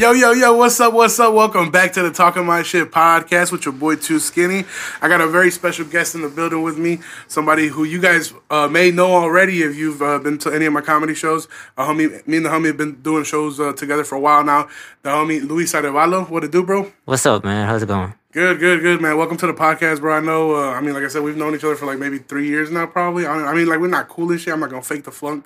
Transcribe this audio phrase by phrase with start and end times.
[0.00, 1.34] Yo, yo, yo, what's up, what's up?
[1.34, 4.64] Welcome back to the Talking My Shit podcast with your boy Too Skinny.
[5.02, 8.32] I got a very special guest in the building with me, somebody who you guys
[8.48, 11.48] uh, may know already if you've uh, been to any of my comedy shows.
[11.76, 14.42] A homie, me and the homie have been doing shows uh, together for a while
[14.42, 14.70] now.
[15.02, 16.90] The homie Luis Arevalo, what it do, bro?
[17.04, 17.68] What's up, man?
[17.68, 18.14] How's it going?
[18.32, 19.18] Good, good, good, man.
[19.18, 20.16] Welcome to the podcast, bro.
[20.16, 22.16] I know, uh, I mean, like I said, we've known each other for like maybe
[22.20, 23.26] three years now, probably.
[23.26, 24.54] I mean, like, we're not cool and shit.
[24.54, 25.44] I'm not gonna fake the flunk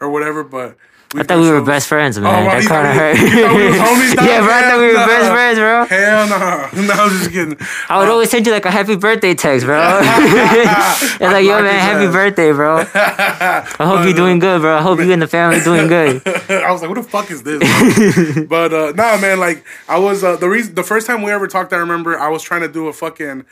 [0.00, 0.76] or whatever, but.
[1.18, 2.46] I thought we were best friends, man.
[2.46, 3.16] Oh, that kind of hurt.
[3.36, 4.52] you we was yeah, bro.
[4.52, 5.86] I thought we were Hell best friends, bro.
[5.86, 6.86] Hell no.
[6.86, 7.56] No, I'm just kidding.
[7.88, 10.00] I would always send you like a happy birthday text, bro.
[10.02, 12.84] it's like, yo, man, happy birthday, bro.
[12.94, 14.76] I hope you're doing good, bro.
[14.76, 16.22] I hope you and the family doing good.
[16.48, 19.40] I was like, "What the fuck is this?" but uh, nah, man.
[19.40, 20.74] Like, I was uh, the reason.
[20.74, 23.44] The first time we ever talked, I remember I was trying to do a fucking.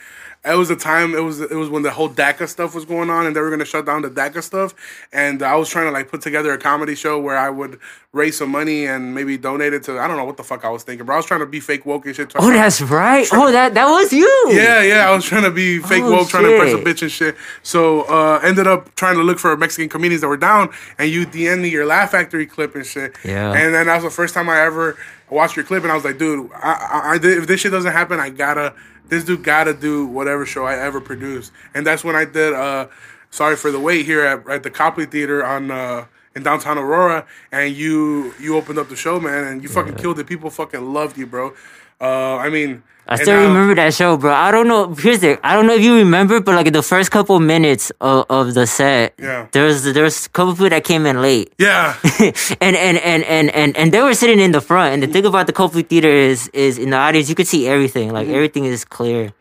[0.46, 1.14] It was a time.
[1.14, 3.50] It was it was when the whole DACA stuff was going on, and they were
[3.50, 4.74] gonna shut down the DACA stuff.
[5.12, 7.78] And I was trying to like put together a comedy show where I would
[8.12, 9.98] raise some money and maybe donate it to.
[9.98, 11.60] I don't know what the fuck I was thinking, but I was trying to be
[11.60, 12.32] fake woke and shit.
[12.36, 13.26] Oh, that's right.
[13.32, 14.28] Oh, that that was you.
[14.48, 17.02] Yeah, yeah, I was trying to be fake Oh, woke, trying to impress a bitch
[17.02, 17.36] and shit.
[17.62, 21.26] So uh ended up trying to look for Mexican comedians that were down, and you
[21.26, 23.16] DM'd me your Laugh Factory clip and shit.
[23.24, 23.52] Yeah.
[23.52, 24.96] And then that was the first time I ever
[25.30, 27.92] watched your clip, and I was like, dude, I, I, I if this shit doesn't
[27.92, 28.74] happen, I gotta,
[29.08, 32.52] this dude gotta do whatever show I ever produce, and that's when I did.
[32.52, 32.88] uh
[33.30, 35.70] Sorry for the wait here at, at the Copley Theater on.
[35.70, 39.94] uh in downtown Aurora, and you you opened up the show, man, and you fucking
[39.94, 40.26] killed it.
[40.26, 41.54] People fucking loved you, bro.
[42.00, 44.32] Uh, I mean, I and still remember that show, bro.
[44.32, 44.94] I don't know.
[44.94, 45.38] Here's the.
[45.46, 48.66] I don't know if you remember, but like the first couple minutes of, of the
[48.66, 49.46] set, Yeah.
[49.52, 51.52] there was there was a couple people that came in late.
[51.58, 51.96] Yeah,
[52.60, 54.94] and, and, and, and, and, and they were sitting in the front.
[54.94, 57.68] And the thing about the Copley Theater is, is in the audience, you could see
[57.68, 58.10] everything.
[58.12, 58.34] Like, Mm-hmm.
[58.36, 59.32] everything is clear.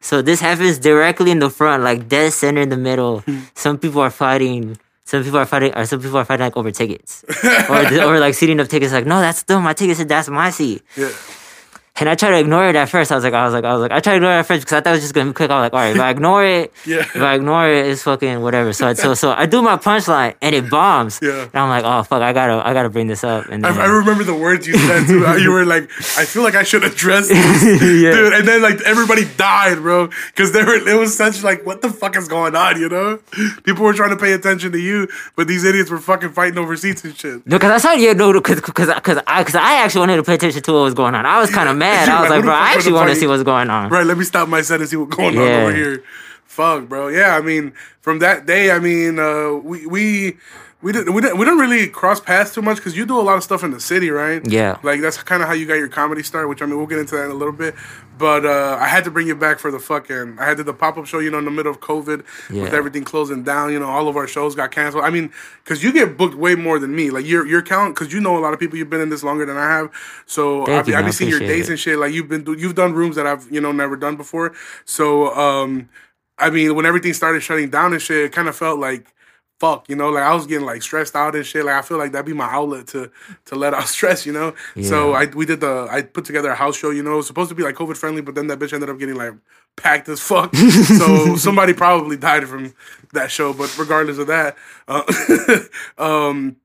[0.00, 3.20] So this happens directly in the front, like dead center in the middle.
[3.20, 3.40] Hmm.
[3.54, 4.76] some people are fighting.
[5.04, 7.24] Some people are fighting, or some people are fighting like over tickets,
[7.70, 8.92] or or like seating up tickets.
[8.92, 10.06] Like, no, that's still my ticket.
[10.06, 10.82] That's my seat.
[10.96, 11.10] yeah.
[12.00, 13.10] And I tried to ignore it at first.
[13.10, 14.46] I was like, I was like, I was like, I tried to ignore it at
[14.46, 15.50] first because I thought it was just gonna be quick.
[15.50, 16.98] I was like, all right, if I ignore it, Yeah.
[17.00, 18.72] if I ignore it, it's fucking whatever.
[18.72, 21.18] So, so, so I do my punchline and it bombs.
[21.20, 21.42] Yeah.
[21.42, 23.46] And I'm like, oh fuck, I gotta, I gotta bring this up.
[23.48, 25.20] And I, then, I remember the words you said too.
[25.42, 25.84] You were like,
[26.16, 30.52] "I feel like I should address this, dude." And then like everybody died, bro, because
[30.52, 30.76] they were.
[30.88, 33.18] It was such like, "What the fuck is going on?" You know,
[33.64, 36.76] people were trying to pay attention to you, but these idiots were fucking fighting over
[36.76, 37.46] seats and shit.
[37.46, 38.14] No, because I saw you.
[38.14, 40.94] No, because because because I because I actually wanted to pay attention to what was
[40.94, 41.26] going on.
[41.26, 41.87] I was kind of mad.
[42.06, 43.90] You're I was like, like, bro, I actually want to see what's going on.
[43.90, 46.04] Right, let me stop my set and see what's going on over here.
[46.44, 47.08] Fuck, bro.
[47.08, 50.36] Yeah, I mean, from that day, I mean, uh, we we.
[50.80, 53.20] We didn't, we didn't we didn't really cross paths too much because you do a
[53.20, 54.40] lot of stuff in the city, right?
[54.48, 54.78] Yeah.
[54.84, 57.00] Like that's kind of how you got your comedy start, which I mean we'll get
[57.00, 57.74] into that in a little bit.
[58.18, 60.38] But uh, I had to bring you back for the fucking.
[60.38, 62.74] I had to the pop up show, you know, in the middle of COVID with
[62.74, 63.72] everything closing down.
[63.72, 65.04] You know, all of our shows got canceled.
[65.04, 67.10] I mean, because you get booked way more than me.
[67.10, 68.76] Like your your count, because you know a lot of people.
[68.76, 69.90] You've been in this longer than I have.
[70.26, 71.72] So Thank I've, you, I've been seeing your dates it.
[71.72, 71.98] and shit.
[71.98, 74.54] Like you've been you've done rooms that I've you know never done before.
[74.84, 75.88] So um,
[76.38, 79.14] I mean, when everything started shutting down and shit, it kind of felt like
[79.58, 81.64] fuck, you know, like I was getting like stressed out and shit.
[81.64, 83.10] Like I feel like that'd be my outlet to
[83.46, 84.54] to let out stress, you know.
[84.82, 87.26] So I we did the I put together a house show, you know, it was
[87.26, 89.34] supposed to be like COVID friendly, but then that bitch ended up getting like
[89.76, 90.54] packed as fuck.
[90.54, 92.74] so somebody probably died from
[93.12, 93.52] that show.
[93.52, 95.02] But regardless of that, uh,
[95.98, 96.56] um,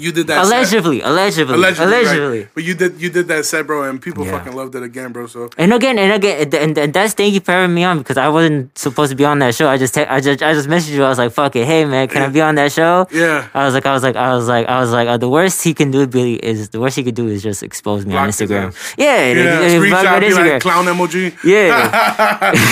[0.00, 0.54] you did that set.
[0.56, 2.38] Allegedly, allegedly, Allegedly, allegedly.
[2.40, 2.48] right.
[2.54, 4.38] But you did you did that set, bro, and people Yeah.
[4.38, 5.26] fucking loved it again, bro.
[5.26, 8.16] So And again, and again, and, and, that's thank you for having me on because
[8.16, 9.68] I wasn't supposed to be on that show.
[9.68, 11.04] I just, te- I just, I just messaged you.
[11.04, 13.48] I was like, "Fuck it, hey man, can I be on that show?" yeah.
[13.54, 15.62] I was like, I was like, I was like, I was like, uh, the worst
[15.64, 18.28] he can do, Billy, is the worst he could do is just expose me on
[18.28, 18.74] Instagram.
[18.96, 21.34] Yeah, and- Yeah, and- and block me screenshot on be like clown emoji.
[21.44, 21.68] Yeah,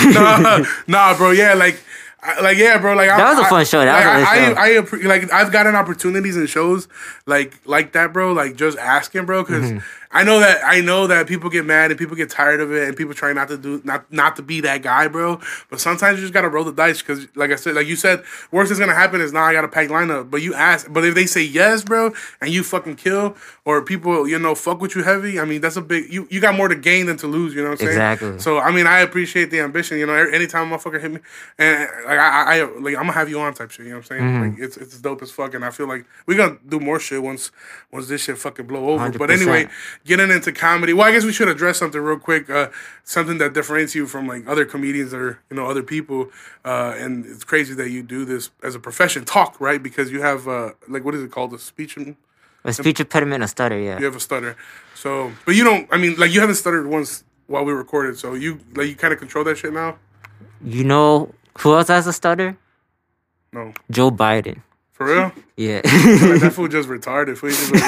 [0.13, 1.31] nah, nah, bro.
[1.31, 1.81] Yeah, like,
[2.21, 2.95] I- like, yeah, bro.
[2.95, 3.83] Like That was a fun show.
[3.85, 4.53] That was a like, I, show.
[4.53, 6.87] I, I, appre- like, I've gotten opportunities in shows
[7.25, 8.33] like, like that, bro.
[8.33, 9.77] Like, just asking, bro, because Mm-hmm.
[10.11, 12.87] I know that I know that people get mad and people get tired of it
[12.87, 15.39] and people try not to do not not to be that guy, bro.
[15.69, 18.23] But sometimes you just gotta roll the dice because, like I said, like you said,
[18.51, 20.31] worst is gonna happen is now I got a packed lineup.
[20.31, 24.27] But you ask, but if they say yes, bro, and you fucking kill or people
[24.27, 26.67] you know fuck with you heavy, I mean that's a big you you got more
[26.69, 27.53] to gain than to lose.
[27.53, 27.89] You know what I'm saying?
[27.91, 28.39] Exactly.
[28.39, 29.97] So I mean I appreciate the ambition.
[29.97, 31.19] You know, anytime a motherfucker hit me
[31.57, 33.85] and like I, I I- like I'm gonna have you on type shit.
[33.85, 34.21] You know what I'm saying?
[34.23, 34.51] Mm-hmm.
[34.51, 37.21] Like it's it's dope as fuck, and I feel like we gonna do more shit
[37.21, 37.51] once
[37.91, 39.09] once this shit fucking blow over.
[39.11, 39.41] But 100%.
[39.41, 39.67] anyway,
[40.07, 40.93] getting into comedy.
[40.93, 42.49] Well, I guess we should address something real quick.
[42.49, 42.69] Uh,
[43.03, 46.31] something that differentiates you from like other comedians or you know other people.
[46.65, 49.25] Uh, and it's crazy that you do this as a profession.
[49.25, 51.53] Talk right because you have uh, like what is it called?
[51.53, 52.15] A speech and
[52.63, 53.79] a speech impediment, a stutter.
[53.79, 53.99] Yeah.
[53.99, 54.55] you have a stutter.
[54.95, 55.87] So, but you don't.
[55.91, 58.17] I mean, like you haven't stuttered once while we recorded.
[58.17, 59.97] So you like you kind of control that shit now.
[60.63, 62.57] You know who else has a stutter?
[63.53, 64.61] No, Joe Biden.
[64.97, 65.31] For real.
[65.59, 65.81] Yeah.
[65.83, 67.35] Like, that fool just retarded.
[67.37, 67.49] Fool.
[67.49, 67.81] Just like,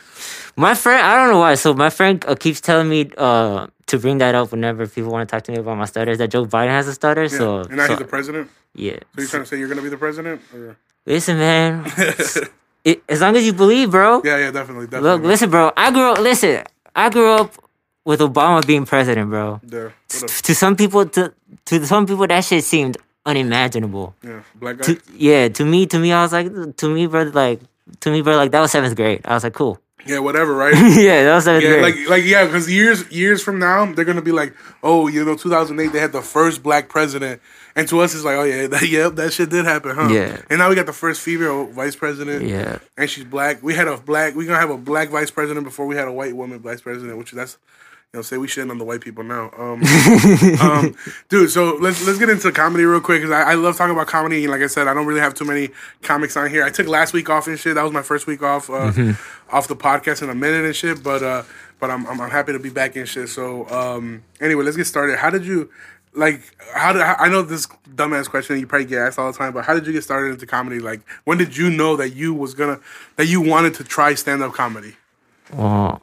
[0.56, 1.56] My friend, I don't know why.
[1.56, 5.28] So my friend uh, keeps telling me uh, to bring that up whenever people want
[5.28, 6.16] to talk to me about my stutters.
[6.16, 7.24] That Joe Biden has a stutter.
[7.24, 7.28] Yeah.
[7.28, 8.48] So, and now so- he's the president.
[8.74, 8.92] yeah.
[8.92, 10.40] So you're trying to say you're gonna be the president?
[10.54, 10.78] Or?
[11.04, 11.84] Listen, man.
[12.84, 14.22] it, as long as you believe, bro.
[14.24, 15.10] Yeah, yeah, definitely, definitely.
[15.10, 15.72] Look, listen, bro.
[15.76, 16.18] I grew up.
[16.20, 16.64] Listen,
[16.94, 17.52] I grew up
[18.06, 19.60] with Obama being president, bro.
[19.68, 19.90] Yeah?
[20.08, 21.34] To some people, to
[21.66, 22.96] to some people, that shit seemed
[23.26, 24.14] unimaginable.
[24.22, 24.84] yeah, black guy.
[24.84, 27.60] To, yeah, to me, to me, I was like, to me, bro, like,
[28.00, 29.20] to me, bro, like that was seventh grade.
[29.24, 29.78] I was like, cool.
[30.06, 30.72] Yeah, whatever, right?
[30.76, 31.82] yeah, that was seventh Yeah, grade.
[31.82, 35.36] like like yeah, because years years from now they're gonna be like, oh, you know,
[35.36, 37.42] 2008 they had the first black president,
[37.74, 40.08] and to us it's like, oh yeah, that, yep, that shit did happen, huh?
[40.08, 40.40] Yeah.
[40.48, 42.44] And now we got the first female vice president.
[42.46, 43.62] yeah, And she's black.
[43.64, 44.36] We had a black.
[44.36, 47.18] We're gonna have a black vice president before we had a white woman vice president,
[47.18, 47.58] which that's.
[48.16, 49.82] Know, say we shitting on the white people now, um,
[50.60, 50.94] um,
[51.28, 51.50] dude.
[51.50, 54.42] So let's let's get into comedy real quick because I, I love talking about comedy.
[54.42, 55.68] And like I said, I don't really have too many
[56.02, 56.64] comics on here.
[56.64, 57.74] I took last week off and shit.
[57.74, 58.92] That was my first week off uh,
[59.50, 61.02] off the podcast in a minute and shit.
[61.02, 61.42] But uh,
[61.78, 63.28] but I'm, I'm I'm happy to be back and shit.
[63.28, 65.18] So um, anyway, let's get started.
[65.18, 65.70] How did you
[66.14, 66.40] like?
[66.74, 69.52] How did I know this dumbass question you probably get asked all the time?
[69.52, 70.80] But how did you get started into comedy?
[70.80, 72.80] Like, when did you know that you was gonna
[73.16, 74.96] that you wanted to try stand up comedy?
[75.52, 76.02] well,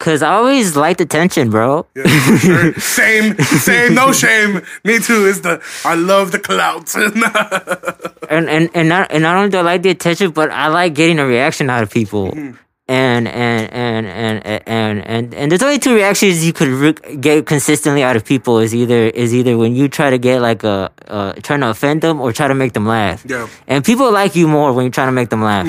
[0.00, 1.86] cause I always liked attention, bro.
[1.94, 2.08] Yeah,
[2.38, 2.74] sure.
[2.80, 4.62] same, same, no shame.
[4.82, 5.26] Me too.
[5.26, 6.92] It's the I love the clout.
[8.28, 10.94] and and and not and not only do I like the attention, but I like
[10.94, 12.32] getting a reaction out of people.
[12.32, 12.56] Mm-hmm.
[12.90, 17.46] And, and and and and and and there's only two reactions you could re- get
[17.46, 20.90] consistently out of people is either is either when you try to get like a
[21.06, 23.22] uh, trying to offend them or try to make them laugh.
[23.24, 23.46] yeah.
[23.68, 25.66] And people like you more when you're trying to make them laugh.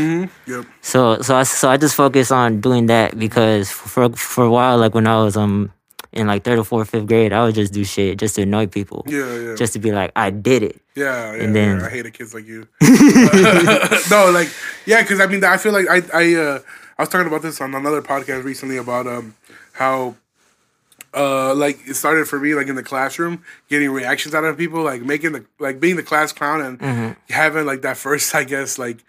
[0.47, 0.65] Yep.
[0.81, 4.79] So so I so I just focus on doing that because for for a while,
[4.79, 5.69] like when I was um
[6.13, 8.65] in like third or fourth, fifth grade, I would just do shit just to annoy
[8.65, 9.03] people.
[9.06, 9.56] Yeah, yeah.
[9.56, 10.81] Just to be like, I did it.
[10.95, 11.85] Yeah, yeah, And then- yeah.
[11.85, 12.68] I hated kids like you.
[14.09, 14.50] no, like
[14.85, 16.59] yeah, because I mean, I feel like I I uh,
[17.01, 19.33] I was talking about this on another podcast recently about um
[19.74, 20.18] how
[21.15, 24.83] uh like it started for me like in the classroom getting reactions out of people
[24.83, 26.80] like making the like being the class clown and
[27.31, 29.03] having like that first I guess like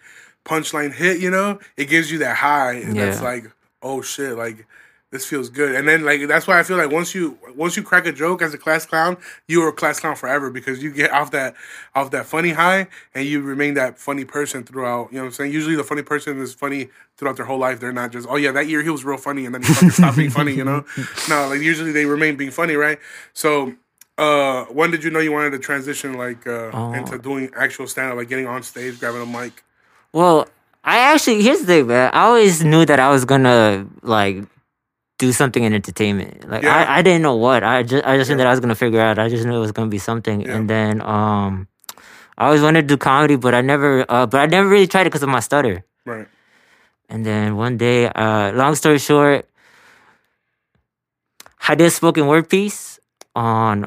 [0.47, 1.59] punchline hit you know?
[1.77, 3.45] It gives you that high and that's like
[3.83, 4.67] oh shit like
[5.13, 5.75] this feels good.
[5.77, 8.43] And then like that's why I feel like once you once you crack a joke
[8.43, 9.17] as a class clown
[9.47, 11.55] you are a class clown forever because you get off that
[11.95, 15.33] off that funny high and you remain that funny person throughout you know what I'm
[15.35, 15.53] saying?
[15.53, 16.89] Usually the funny person is funny
[17.19, 17.79] throughout their whole life.
[17.79, 19.91] They're not just oh yeah that year he was real funny and then he fucking
[19.91, 20.85] stopped being funny you know?
[21.29, 22.99] No like usually they remain being funny right?
[23.35, 23.75] So
[24.19, 26.93] uh when did you know you wanted to transition like uh Oh.
[26.95, 29.63] into doing actual stand up like getting on stage grabbing a mic?
[30.15, 30.49] Well,
[30.85, 32.11] I actually here's the thing, man.
[32.15, 34.45] I always knew that I was gonna like
[35.23, 36.49] do something in entertainment.
[36.51, 36.75] Like Yeah.
[36.75, 37.63] I, I didn't know what.
[37.63, 39.19] I just I just knew that I was gonna figure out.
[39.23, 40.43] I just knew it was gonna be something.
[40.55, 41.69] And then um
[42.39, 45.07] I always wanted to do comedy, but I never uh but I never really tried
[45.07, 45.77] it because of my stutter.
[46.05, 46.27] right
[47.13, 49.47] And then one day, uh long story short,
[51.69, 52.99] I did a spoken word piece
[53.39, 53.87] on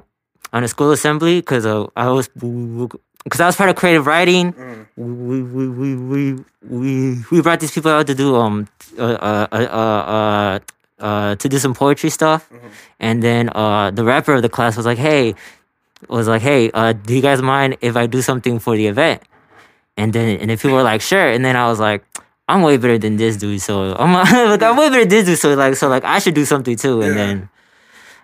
[0.55, 4.53] on a school assembly because uh, I was because I was part of creative writing
[4.55, 6.21] uh, we we we we
[6.77, 6.89] we
[7.31, 8.67] we brought these people out to do um
[8.97, 10.59] uh uh uh
[10.99, 12.49] uh, to do some poetry stuff,
[12.99, 15.35] and then uh the rapper of the class was like, hey,
[16.09, 19.21] was like, hey, uh, do you guys mind if I do something for the event?
[19.97, 22.03] And then and then people were like, sure, and then I was like.
[22.47, 24.13] I'm way better than this dude, so I'm
[24.51, 26.75] like I'm way better than this dude, so like so like I should do something
[26.77, 27.01] too.
[27.01, 27.25] And Yeah.
[27.25, 27.49] then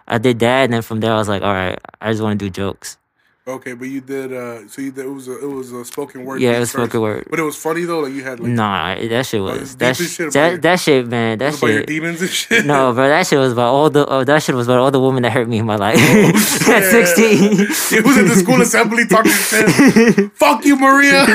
[0.08, 2.38] I did that, and then from there I was like, all right, I just want
[2.40, 3.00] to do jokes.
[3.48, 6.26] Okay but you did uh so you did, it was a, it was a spoken
[6.26, 7.26] word Yeah, it was spoken word.
[7.30, 9.96] but it was funny though like you had like Nah, that shit was it's that,
[9.98, 11.40] sh- shit that your- that shit, man.
[11.40, 11.88] That shit.
[11.88, 14.06] demons and shit No, bro, that shit was about all the.
[14.08, 16.30] Oh, that shit was about all the women that hurt me in my life Oh,
[16.72, 17.62] at sixteen.
[17.98, 20.32] It was at the school assembly talking shit.
[20.36, 21.26] Fuck you, Maria.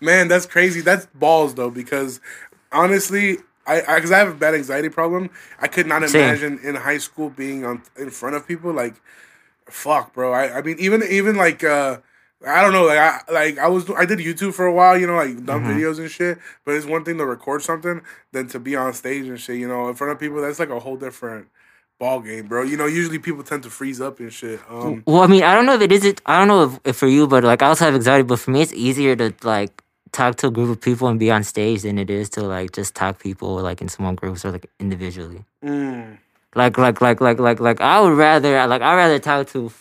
[0.00, 0.80] Man, that's crazy.
[0.80, 2.20] That's balls though, because
[2.72, 5.30] honestly, I because I, have a bad anxiety problem.
[5.60, 6.20] I could not Same.
[6.22, 8.72] imagine in high school being on in front of people.
[8.72, 8.94] Like,
[9.68, 10.32] fuck, bro.
[10.32, 11.64] I, I mean, even even like.
[11.64, 11.98] uh
[12.46, 15.06] I don't know, like I like I was I did YouTube for a while, you
[15.06, 16.36] know, like dumb videos and shit.
[16.66, 18.02] But it's one thing to record something
[18.32, 20.42] than to be on stage and shit, you know, in front of people.
[20.42, 21.48] That's like a whole different
[21.98, 22.62] ball game, bro.
[22.62, 24.60] You know, usually people tend to freeze up and shit.
[24.68, 26.04] Um, well, I mean, I don't know if it is.
[26.04, 28.24] It, I don't know if, if for you, but like I also have anxiety.
[28.24, 31.30] But for me, it's easier to like talk to a group of people and be
[31.30, 34.50] on stage than it is to like just talk people like in small groups or
[34.52, 35.44] like individually.
[35.64, 36.18] mm,
[36.54, 39.72] Like like like like like like I would rather like I'd rather talk to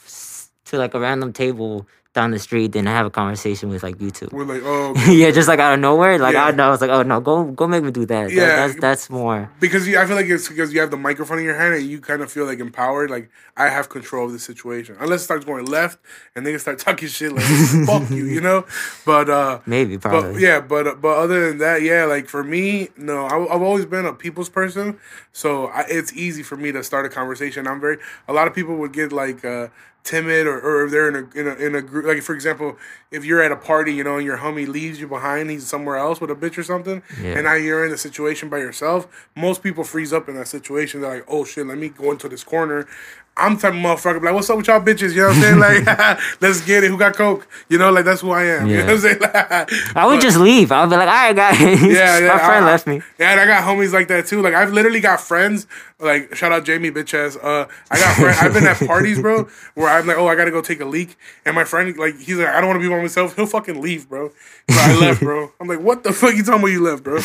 [0.65, 3.97] to like a random table down the street than I have a conversation with like
[3.97, 4.31] YouTube.
[4.31, 5.13] We're like, oh, okay.
[5.15, 6.19] yeah, just like out of nowhere.
[6.19, 6.45] Like Yeah.
[6.45, 8.25] I, I was like, oh no, go go make me do that.
[8.29, 8.67] That- Yeah.
[8.67, 9.49] that's that's more.
[9.59, 11.83] because you, I feel like it's because you have the microphone in your hand and
[11.85, 13.09] you kind of feel like empowered.
[13.09, 14.95] Like I have control of the situation.
[14.99, 15.99] Unless it starts going left
[16.35, 17.43] and niggas start talking shit like
[17.87, 18.65] fuck you, you know.
[19.05, 20.41] But uh, Maybe but probably.
[20.43, 23.85] yeah, but uh, but other than that, yeah, like for me, no, I, I've always
[23.87, 24.99] been a people's person,
[25.31, 27.67] so I, it's easy for me to start a conversation.
[27.67, 27.97] I'm very.
[28.27, 29.67] A lot of people would get like uh,
[30.03, 32.05] timid, or, or if they're in a in a in a group.
[32.05, 32.77] Like for example,
[33.11, 35.95] if you're at a party, you know, and your homie leaves you behind, he's somewhere
[35.95, 37.33] else with a bitch or something, Yeah.
[37.35, 39.07] and now you're in a situation by yourself.
[39.35, 41.01] Most people freeze up in that situation.
[41.01, 42.87] They're like, oh shit, let me go into this corner.
[43.35, 45.15] I'm type of motherfucker like, what's up with y'all bitches?
[45.15, 45.59] You know what I'm saying?
[45.59, 46.89] Like, let's get it.
[46.89, 47.47] Who got coke?
[47.67, 48.67] You know, like that's who I am.
[48.67, 49.19] You know what I'm saying?
[49.21, 50.71] Like, I would but- just leave.
[50.71, 51.59] I would be like, all right, guys.
[51.59, 52.27] yeah, yeah.
[52.27, 53.01] My friend I- left me.
[53.17, 54.41] Yeah, and I got homies like that too.
[54.43, 55.65] Like I've literally got friends.
[55.99, 57.35] Like shout out Jamie bitch ass.
[57.35, 58.37] Uh, I got friends.
[58.39, 61.15] I've been at parties, bro, where I'm like, oh, I gotta go take a leak,
[61.45, 63.35] and my friend like he's like, I don't want to be by myself.
[63.35, 64.29] He'll fucking leave, bro.
[64.69, 65.51] So I left, bro.
[65.59, 66.67] I'm like, what the fuck you talking about?
[66.67, 67.19] You left, bro.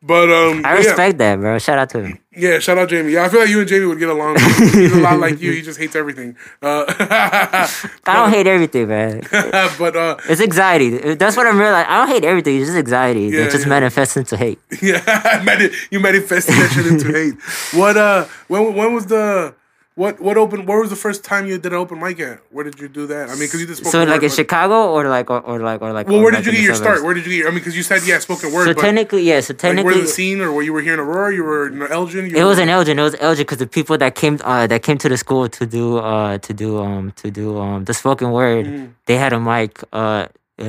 [0.00, 0.76] But um, I yeah.
[0.76, 1.58] respect that, bro.
[1.58, 2.18] Shout out to him.
[2.36, 3.12] Yeah, shout out Jamie.
[3.12, 4.36] Yeah, I feel like you and Jamie would get along.
[4.38, 5.50] He's a lot like you.
[5.50, 6.36] He just hates everything.
[6.62, 7.68] Uh, I
[8.06, 9.22] don't hate everything, man.
[9.32, 11.14] but uh, It's anxiety.
[11.14, 11.90] That's what I'm realizing.
[11.90, 12.56] I don't hate everything.
[12.58, 13.22] It's just anxiety.
[13.22, 13.70] Yeah, it just yeah.
[13.70, 14.60] manifests into hate.
[14.80, 15.42] yeah,
[15.90, 17.34] you manifested that shit into hate.
[17.76, 19.54] What uh, when when was the
[19.98, 20.64] what what open?
[20.64, 22.38] Where was the first time you did an open mic at?
[22.54, 23.24] Where did you do that?
[23.30, 25.82] I mean, because you did spoken So like in Chicago or like or, or like
[25.82, 26.06] or like.
[26.06, 26.98] Well, or where like did you get your suburbs?
[26.98, 27.04] start?
[27.04, 27.38] Where did you get?
[27.38, 28.66] Your, I mean, because you said yeah, spoken word.
[28.66, 29.40] So but technically, yeah.
[29.40, 31.66] So like, technically, where the scene, or where you were here in Aurora, you were
[31.66, 32.30] in Elgin.
[32.30, 32.96] You It was in Elgin.
[32.96, 35.66] It was Elgin because the people that came uh, that came to the school to
[35.66, 38.94] do uh to do um to do um the spoken word, Mm.
[39.06, 40.26] they had a mic uh,
[40.60, 40.64] uh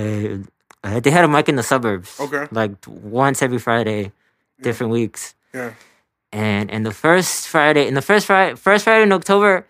[0.84, 2.20] uh, they had a mic in the suburbs.
[2.20, 2.48] Okay.
[2.52, 4.12] Like once every Friday,
[4.62, 5.36] different weeks.
[5.54, 5.74] yeah.
[6.32, 9.66] And and the first Friday in the first Friday first Friday in October,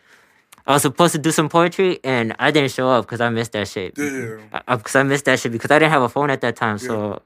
[0.67, 3.53] I was supposed to do some poetry and I didn't show up because I missed
[3.53, 3.95] that shit.
[3.95, 4.49] Damn.
[4.51, 6.55] Uh, uh, because I, missed that shit because I didn't have a phone at that
[6.57, 6.77] time.
[6.77, 7.21] So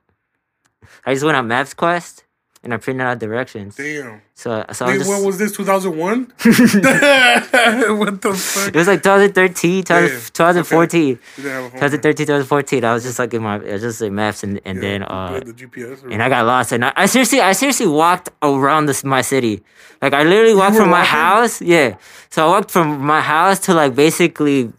[1.06, 2.26] I just went on Maps Quest
[2.64, 3.76] and I printed out directions.
[3.76, 4.22] Damn.
[4.36, 5.52] So so I Wait, just, was this?
[5.52, 6.32] Two thousand one.
[6.44, 8.70] What the fuck?
[8.70, 11.08] It was like 2013, 2014.
[11.08, 11.80] You didn't have a phone.
[11.80, 12.84] 2013, 2014.
[12.84, 15.04] I was just like in my, I was just like maps and, and Yeah, then,
[15.04, 16.04] uh, the GPS.
[16.04, 16.72] Or, and I got lost.
[16.72, 19.64] And I, I seriously, I seriously walked around this, my city.
[20.02, 21.62] Like I literally walked from my house.
[21.62, 21.98] Yeah.
[22.30, 24.72] So I walked from my house to like basically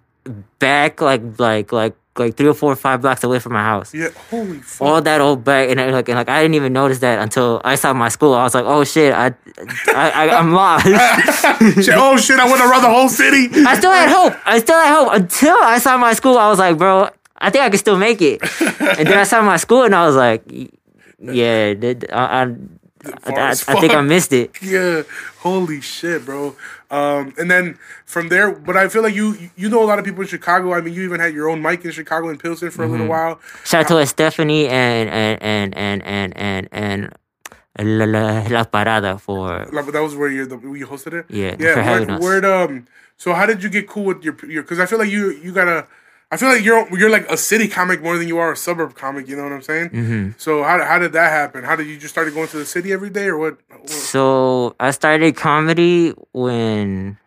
[0.58, 3.92] back, like, like, like, like three or four or five blocks away from my house.
[3.92, 4.09] yeah.
[4.30, 4.87] Holy fuck.
[4.87, 7.61] All that old back, and I- like, and like, I didn't even notice that until
[7.64, 8.35] I saw my school.
[8.35, 9.35] I was like, "Oh shit, I,
[9.88, 10.87] I, I I'm lost."
[11.97, 12.38] Oh shit!
[12.38, 13.49] I went around the whole city.
[13.66, 14.35] I still had hope.
[14.47, 16.38] I still had hope until I saw my school.
[16.38, 18.40] I was like, bro, I think I can still make it.
[18.61, 20.42] and then I saw my school, and I was like,
[21.18, 22.54] yeah, I, I, I,
[23.26, 24.50] I, I think I missed it.
[24.62, 25.02] Yeah,
[25.38, 26.54] holy shit, bro.
[26.98, 27.64] Um, and then
[28.14, 29.26] from there, but I feel like you
[29.62, 30.66] you know a lot of people in Chicago.
[30.76, 32.92] I mean, you even had your own mic in Chicago and Pilsen for a Mm-hmm.
[32.92, 33.34] little while.
[33.64, 37.00] Shout out to Stephanie and and and and and and and
[37.98, 38.24] La, La,
[38.56, 41.24] La Parada for that was where you the you hosted it.
[41.28, 41.74] Yeah, yeah.
[41.90, 42.22] Where, us.
[42.22, 42.86] where'd, um,
[43.16, 44.62] so how did you get cool with your your?
[44.62, 45.86] Because I feel like you you gotta.
[46.34, 48.96] I feel like you're you're like a city comic more than you are a suburb
[48.96, 49.28] comic.
[49.28, 49.90] You know what I'm saying?
[49.90, 50.30] Mm-hmm.
[50.36, 51.62] So how how did that happen?
[51.62, 53.58] How did you just started going to the city every day or what?
[53.70, 57.18] what- So I started comedy when.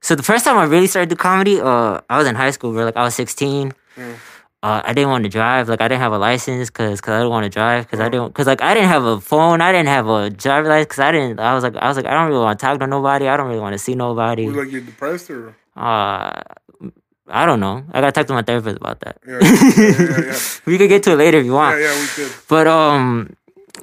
[0.00, 2.72] So the first time I really started do comedy, uh, I was in high school,
[2.72, 2.84] bro.
[2.86, 3.72] Like I was sixteen.
[3.96, 4.16] Mm.
[4.64, 5.68] Uh, I didn't want to drive.
[5.68, 8.08] Like I didn't have a license because cause I didn't want to drive because I
[8.08, 9.60] didn't because like I didn't have a phone.
[9.60, 11.38] I didn't have a driver license because I didn't.
[11.38, 13.28] I was like I was like I don't really want to talk to nobody.
[13.28, 14.46] I don't really want to see nobody.
[14.46, 15.54] Was like you're depressed or?
[15.76, 16.42] Uh,
[17.28, 17.84] I don't know.
[17.92, 19.18] I gotta talk to my therapist about that.
[19.26, 21.78] Yeah, yeah, yeah, we could get to it later if you want.
[21.80, 22.32] yeah, yeah, we could.
[22.48, 23.36] But um,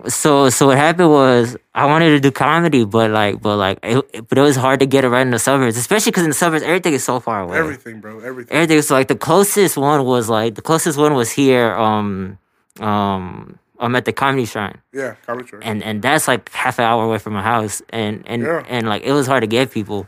[0.07, 3.97] so so what happened was I wanted to do comedy, but like but like it,
[4.13, 6.29] it- but it was hard to get it right in the suburbs, especially because in
[6.29, 7.57] the suburbs everything is so far away.
[7.57, 8.19] Everything, bro.
[8.19, 8.55] Everything.
[8.55, 11.73] Everything so like the closest one was like the closest one was here.
[11.73, 12.37] Um
[12.79, 13.57] um.
[13.81, 15.63] I'm at the comedy shrine, Yeah, comedy shrine.
[15.63, 19.03] and and that's like half an hour away from my house, and and and like
[19.03, 20.05] it was hard to get people.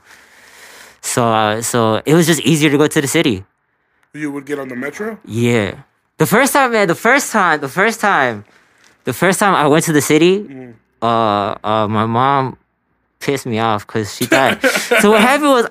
[1.01, 3.43] So uh, so it was just easier to go to the city.
[4.13, 5.19] You would get on the metro.
[5.25, 5.83] Yeah.
[6.17, 8.45] The first time, man, the first time, the first time,
[9.05, 10.73] the first time I went to the city, Mm.
[11.01, 12.57] uh, uh, my mom
[13.19, 14.61] pissed me off because she thought.
[15.01, 15.67] so what happened was,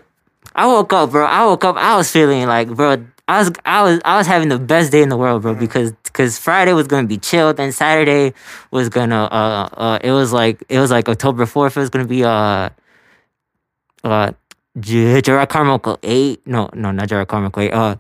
[0.54, 1.24] I woke up, bro.
[1.26, 1.76] I woke up.
[1.76, 3.04] I was feeling like, bro.
[3.28, 5.54] I was, I was, I was having the best day in the world, bro.
[5.54, 8.34] Because, because Friday was gonna be chill, then Saturday
[8.72, 11.76] was gonna, uh, uh, it was like, it was like October fourth.
[11.76, 12.70] It was gonna be, uh,
[14.02, 14.32] uh,
[14.78, 16.40] Jerrod Carmichael eight.
[16.46, 17.72] No, no, not Jerrod Carmichael eight.
[17.72, 17.96] Uh,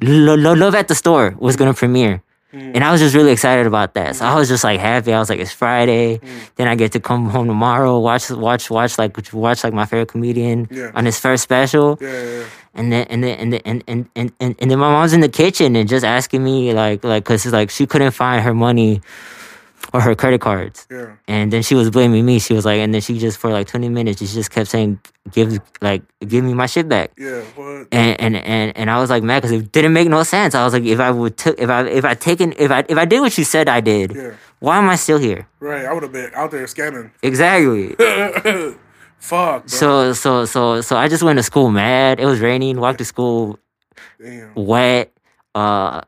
[0.00, 2.22] Lo- Lo- Love at the Store was gonna premiere.
[2.50, 4.16] And I was just really excited about that.
[4.16, 5.12] So I was just like happy.
[5.12, 6.18] I was like, it's Friday.
[6.56, 10.08] Then I get to come home tomorrow, watch watch watch like watch like my favorite
[10.08, 10.90] comedian Yeah.
[10.94, 11.98] on his first special.
[12.00, 12.44] Yeah, yeah, yeah.
[12.74, 15.20] And then and then and then and, and, and, and, and then my mom's in
[15.20, 19.02] the kitchen and just asking me like like cause like she couldn't find her money
[19.94, 20.86] or her credit cards.
[20.90, 21.16] yeah.
[21.26, 22.38] And then she was blaming me.
[22.38, 25.00] She was like, and then she just for like twenty minutes, she just kept saying,
[25.30, 27.88] "Give like give me my shit back." Yeah, what?
[27.92, 30.54] And and and, and I was like mad because it didn't make no sense.
[30.54, 32.98] I was like, if I would took if I if I taken if I if
[32.98, 34.32] I did what you said I did, Yeah.
[34.60, 35.48] why am I still here?
[35.60, 37.10] Right, I would have been out there scamming.
[37.22, 37.94] Exactly.
[39.20, 39.66] Fuck, bro.
[39.66, 42.20] so so so so I just went to school mad.
[42.20, 42.78] It was raining.
[42.78, 43.58] Walked to school
[44.22, 44.54] Damn.
[44.54, 45.12] wet.
[45.54, 46.02] Uh,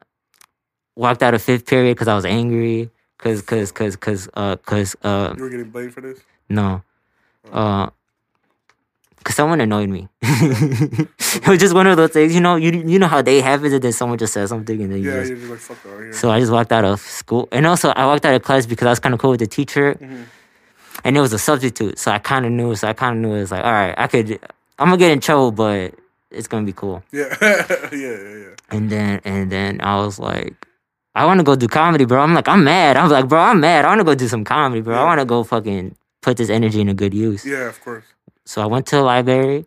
[0.95, 2.91] walked out of fifth period because I was angry.
[3.21, 6.21] Cause cause cause cause uh cause uh You were getting blamed for this?
[6.49, 6.83] No.
[7.53, 7.91] Uh,
[9.23, 10.09] cause someone annoyed me.
[10.23, 12.57] it was just one of those things, you know.
[12.57, 15.11] You you know how they have it, then someone just says something, and then you
[15.11, 15.29] Yeah, just.
[15.31, 16.13] you're just like, fuck out here.
[16.15, 18.87] So I just walked out of school, and also I walked out of class because
[18.87, 20.23] I was kind of cool with the teacher, Mm-hmm.
[21.05, 22.75] and it was a substitute, so I kind of knew.
[22.75, 24.31] So I kind of knew it was like, all right, I could,
[24.79, 25.95] I'm gonna get in trouble, but
[26.31, 27.03] it's gonna be cool.
[27.13, 28.55] yeah, yeah, yeah, yeah.
[28.71, 30.55] And then and then I was like,
[31.15, 32.21] I want to go do comedy, bro.
[32.21, 32.97] I'm like, I'm mad.
[32.97, 33.85] I'm like, bro, I'm mad.
[33.85, 34.97] I want to go do some comedy, bro.
[34.97, 37.45] I want to go fucking put this energy into good use.
[37.45, 38.05] Yeah, of course.
[38.45, 39.67] So I went to the library,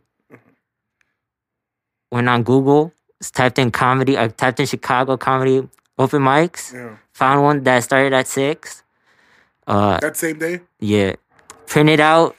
[2.11, 2.93] went on Google,
[3.33, 4.17] typed in comedy.
[4.17, 6.73] I typed in Chicago comedy open mics.
[6.73, 6.97] Yeah.
[7.13, 8.83] Found one that started at six.
[9.67, 10.61] Uh, That same day?
[10.79, 11.13] yeah,
[11.67, 12.35] printed out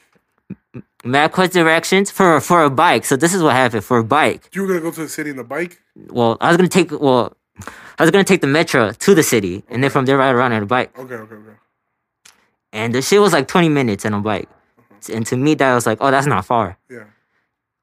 [1.04, 3.04] MapQuest directions for for a bike.
[3.04, 4.49] So this is what happened for a bike.
[4.52, 5.80] You were gonna go to the city in the bike?
[6.08, 7.37] Well, I was gonna take well,
[7.99, 10.52] I was gonna take the metro to the city, and then from there right around
[10.52, 10.96] on a bike.
[10.99, 11.56] Okay, okay, okay.
[12.73, 14.49] And the shit was like twenty minutes on a bike.
[14.78, 15.14] Uh-huh.
[15.16, 16.76] And to me, that was like, oh, that's not far.
[16.90, 17.04] Yeah.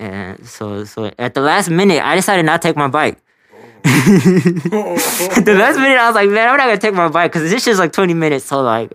[0.02, 3.20] And so, so at the last minute, I decided not to take my bike.
[3.54, 7.50] Oh, the last minute, I was like, man, I'm not gonna take my bike because
[7.50, 8.46] this shit's like 20 minutes.
[8.46, 8.92] So like,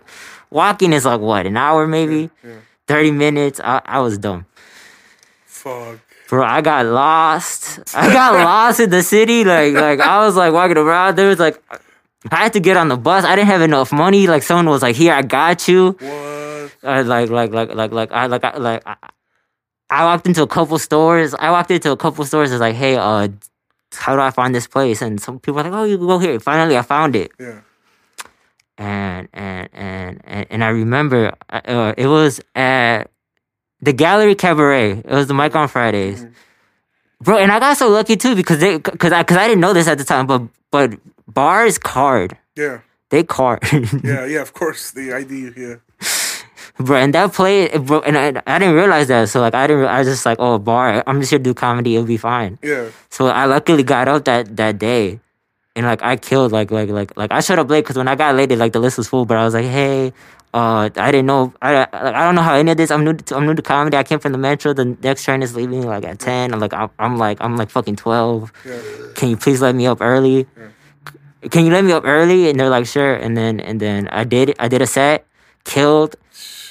[0.49, 2.57] walking is like what, an hour maybe, yeah.
[2.87, 3.61] 30 minutes.
[3.63, 4.45] I, I was dumb,
[5.45, 5.99] Fuck.
[6.27, 6.45] Bro.
[6.45, 7.79] I got lost.
[7.95, 9.43] I got lost in the city.
[9.43, 11.17] Like, like I was like walking around.
[11.17, 11.61] There was like,
[12.31, 13.25] I had to get on the bus.
[13.25, 14.27] I didn't have enough money.
[14.27, 15.97] Like someone was like, here, I got you.
[15.99, 16.71] What?
[16.83, 18.83] Uh, like, like, like, like, like, I like, I, like.
[18.85, 18.95] I,
[19.89, 21.33] I walked into a couple stores.
[21.39, 22.51] I walked into a couple stores.
[22.51, 23.29] It's like, hey, uh,
[23.93, 25.01] how do I find this place?
[25.01, 26.39] And some people are like, oh, you go here.
[26.39, 27.31] Finally, I found it.
[27.39, 27.61] Yeah.
[28.77, 33.09] And and and and, and I remember uh, it was at
[33.81, 34.99] the Gallery Cabaret.
[34.99, 36.33] It was the mic on Fridays, mm-hmm.
[37.23, 37.37] bro.
[37.37, 39.87] And I got so lucky too because they because I because I didn't know this
[39.87, 40.93] at the time, but but
[41.27, 42.79] bars card Yeah.
[43.09, 43.59] they card,
[44.03, 44.91] Yeah, yeah, of course.
[44.91, 45.75] The ID, yeah.
[46.77, 46.97] bro.
[46.97, 48.01] And that play, bro.
[48.01, 49.29] And I, I didn't realize that.
[49.29, 49.85] So like I didn't.
[49.85, 51.03] I was just like, oh, bar.
[51.07, 51.95] I'm just here to do comedy.
[51.95, 52.57] It'll be fine.
[52.61, 52.89] Yeah.
[53.09, 55.19] So I luckily got out that that day,
[55.77, 58.15] and like I killed like like like like I showed up late because when I
[58.15, 59.25] got late, like the list was full.
[59.25, 60.11] But I was like, hey,
[60.53, 61.53] uh, I didn't know.
[61.61, 62.89] I like, I don't know how any of this.
[62.89, 63.13] I'm new.
[63.13, 63.95] To, I'm new to comedy.
[63.95, 64.73] I came from the metro.
[64.73, 66.51] The next train is leaving like at ten.
[66.51, 68.51] I'm like I'm, I'm like I'm like fucking twelve.
[68.65, 68.81] Yeah.
[69.13, 70.47] Can you please let me up early?
[71.51, 72.49] Can you let me up early?
[72.49, 73.13] And they're like, sure.
[73.13, 74.55] And then and then I did.
[74.57, 75.27] I did a set,
[75.63, 76.15] killed,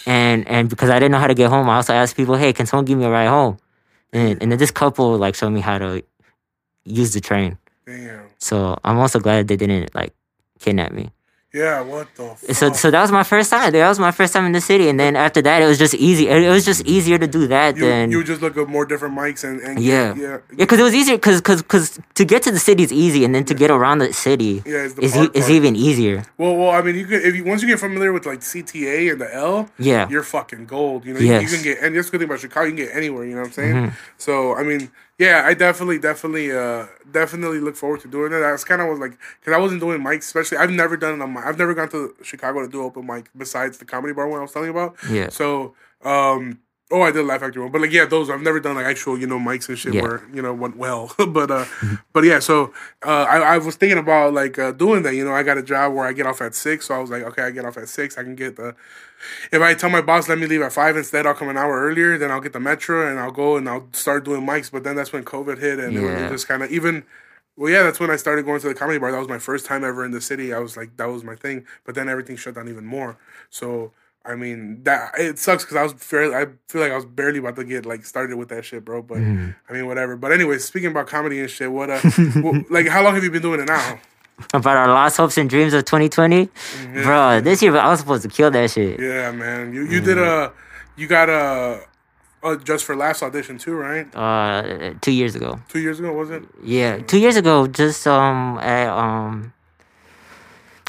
[0.04, 2.52] and and because I didn't know how to get home, I also asked people, hey,
[2.52, 3.58] can someone give me a ride home?
[4.12, 6.02] And and then this couple like showed me how to
[6.84, 7.56] use the train.
[7.86, 8.26] Damn.
[8.38, 10.12] So I'm also glad they didn't like
[10.58, 11.10] kidnap me.
[11.54, 12.54] Yeah, what the fuck?
[12.54, 13.72] So so that was my first time.
[13.72, 15.94] That was my first time in the city, and then after that, it was just
[15.94, 16.28] easy.
[16.28, 18.84] It was just easier to do that you, than you would just look at more
[18.84, 20.38] different mics and, and yeah yeah.
[20.50, 23.24] yeah because it was easier because because because to get to the city is easy,
[23.24, 25.50] and then to get around the city Yeah, it's the is e- is part.
[25.52, 26.24] even easier.
[26.36, 29.12] Well, well, I mean, you could if you once you get familiar with like CTA
[29.12, 30.10] and the L, Yeah.
[30.10, 31.06] you're fucking gold.
[31.06, 31.54] You know, you, you Mm-hmm.
[31.54, 33.24] can get, and that's the good thing about Chicago, you can get anywhere.
[33.24, 33.92] You know what I'm saying?
[34.18, 38.40] So, I mean, yeah, I definitely, definitely, uh, definitely look forward to doing that.
[38.40, 40.58] That's kind of was like, because I wasn't doing mics, especially.
[40.58, 41.44] I've never done a mic.
[41.44, 44.42] I've never gone to Chicago to do open mic besides the comedy bar one I
[44.42, 44.96] was telling you about.
[45.10, 45.28] Yeah.
[45.30, 45.74] So,
[46.04, 46.60] um.
[46.88, 49.18] Oh, I did Laugh Factory one, but like yeah, those I've never done like actual
[49.18, 50.02] you know mics and shit Yeah.
[50.02, 51.64] where you know went well, but uh,
[52.12, 52.72] but yeah, so
[53.04, 55.16] uh, I I was thinking about like uh, doing that.
[55.16, 57.10] You know, I got a job where I get off at six, so I was
[57.10, 58.76] like, okay, I get off at six, I can get the.
[59.52, 61.80] If I tell my boss let me leave at five instead, I'll come an hour
[61.80, 62.18] earlier.
[62.18, 64.70] Then I'll get the metro and I'll go and I'll start doing mics.
[64.70, 67.04] But then that's when COVID hit and it was just kind of even.
[67.58, 69.10] Well, yeah, that's when I started going to the comedy bar.
[69.10, 70.52] That was my first time ever in the city.
[70.52, 71.64] I was like, that was my thing.
[71.84, 73.16] But then everything shut down even more.
[73.48, 73.92] So
[74.26, 76.34] I mean, that it sucks because I was fairly.
[76.34, 79.00] I feel like I was barely about to get like started with that shit, bro.
[79.00, 79.50] But Mm-hmm.
[79.70, 80.16] I mean, whatever.
[80.16, 83.30] But anyway, speaking about comedy and shit, what uh, wh- like how long have you
[83.30, 84.00] been doing it now?
[84.52, 86.48] About our lost hopes and dreams of 2020,
[87.02, 87.40] bro.
[87.40, 89.00] This year I was supposed to kill that shit.
[89.00, 89.72] Yeah, man.
[89.72, 90.52] You you did Mm-hmm.
[90.52, 91.80] a, you got a,
[92.42, 94.06] a Just For Laughs audition too, right?
[94.14, 95.58] Uh, two years ago.
[95.68, 96.42] Two years ago, was it?
[96.62, 99.54] Yeah, two years ago, just um at um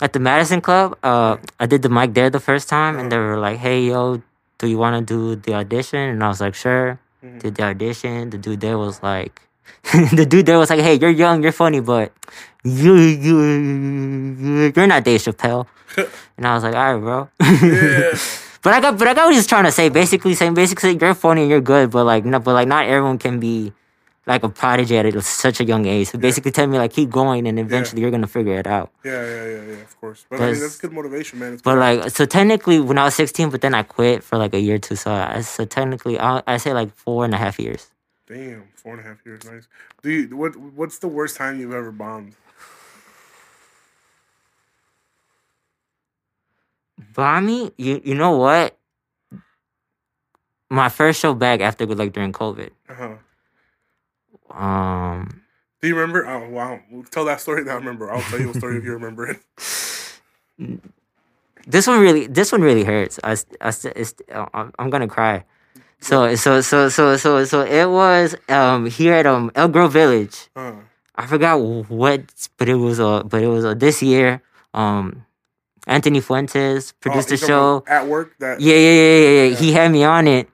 [0.02, 0.98] at the Madison Club.
[1.02, 4.22] Uh, I did the mic there the first time, and they were like, "Hey, yo,
[4.60, 7.40] do you want to do the audition?" And I was like, "Sure." Mhm.
[7.40, 8.30] Did the audition.
[8.30, 9.42] The dude there was like,
[10.14, 12.12] the dude there was like, "Hey, you're young, you're funny, but
[12.64, 15.68] you you you- you're not Dave Chappelle."
[16.38, 17.30] and I was like, "All right, bro."
[17.62, 18.18] Yeah.
[18.64, 19.88] But I got, but I got what he's trying to say.
[19.88, 23.18] Basically, saying basically you're funny and you're good, but like, no, but like not everyone
[23.18, 23.72] can be
[24.26, 26.10] like a prodigy at it- such a young age.
[26.10, 28.92] So basically, tell me like keep going, and eventually you're gonna figure it out.
[29.06, 30.26] Yeah, yeah, yeah, yeah, of course.
[30.30, 31.54] But I mean, That's- good motivation, man.
[31.54, 34.54] It's But like, so technically, when I was 16, but then I quit for like
[34.54, 34.98] a year or two.
[34.98, 37.88] So I, so technically, I, I say like four and a half years.
[38.28, 39.68] Damn, four and a half years, nice.
[40.04, 40.56] Do you what?
[40.56, 42.36] What's the worst time you've ever bombed?
[47.14, 48.78] Bommy, you you know what?
[50.70, 52.72] My first show back after like during COVID.
[52.90, 53.16] Uh huh.
[54.54, 55.42] Um,
[55.82, 56.28] Do you remember?
[56.28, 57.64] Oh wow, tell that story.
[57.64, 58.12] That I remember.
[58.12, 59.40] I'll tell you a story if you remember it.
[61.68, 64.16] this one really this one really hurts i, I it's,
[64.54, 65.46] I'm, I'm gonna cry
[66.00, 70.48] so so so so so so it was um here at um elk grove village
[70.56, 70.74] Uh,
[71.16, 71.58] i forgot
[71.90, 72.22] what
[72.58, 74.42] but it was uh but it was uh, this year
[74.74, 75.26] um
[75.88, 78.36] anthony fuentes produced oh, the show at work.
[78.40, 79.44] That yeah, yeah, yeah, yeah, yeah.
[79.52, 79.56] Yeah.
[79.58, 80.50] He had me on it.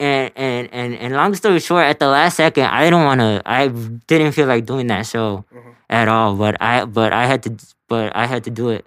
[0.00, 3.42] And, and and and long story short, at the last second, I didn't want to.
[3.46, 3.68] I
[4.10, 5.70] didn't feel like doing that show Uh-huh.
[5.88, 6.34] at all.
[6.34, 7.54] But I but I had to.
[7.88, 8.84] But I had to do it.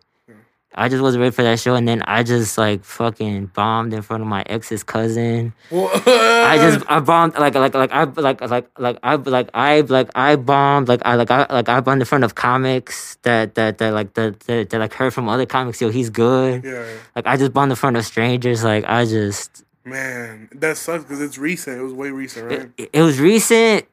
[0.78, 4.04] I just wasn't ready for that show, and then I just like fucking bombed in
[4.04, 5.54] front of my ex's cousin.
[5.72, 9.82] Well, I just I bombed like like like I like like like I like I
[9.82, 13.56] like I bombed like I like I like I bombed in front of comics that
[13.56, 15.82] that that like that that, that like heard from other comics.
[15.82, 16.64] Yo, he's good.
[16.64, 16.86] yeah,
[17.16, 18.64] Like I just bombed in front of strangers.
[18.64, 21.80] Like I just man, that sucks because it's recent.
[21.80, 22.70] It was way recent, right?
[22.78, 23.86] it, it was recent.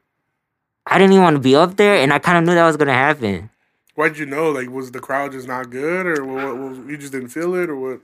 [0.85, 2.77] I didn't even want to be up there, and I kind of knew that was
[2.77, 3.49] gonna happen.
[3.95, 4.51] Why'd you know?
[4.51, 6.57] Like, was the crowd just not good, or what?
[6.57, 8.01] what, you just didn't feel it, or what?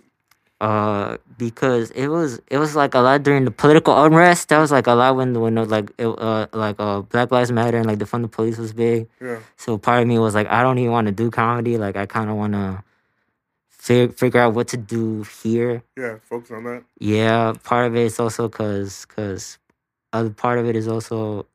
[0.61, 4.49] Uh, because it was it was like a lot during the political unrest.
[4.49, 7.31] That was like a lot when the when uh, like it, uh like uh Black
[7.31, 9.07] Lives Matter and like defund the police was big.
[9.19, 11.79] Yeah, So part of me was like, I don't even want to do comedy.
[11.79, 12.83] Like I kind of want to
[13.69, 15.81] fig- figure out what to do here.
[15.97, 16.17] yeah.
[16.21, 16.83] Focus on that.
[16.99, 19.57] Yeah, part of it is also because because
[20.13, 21.47] other part of it is also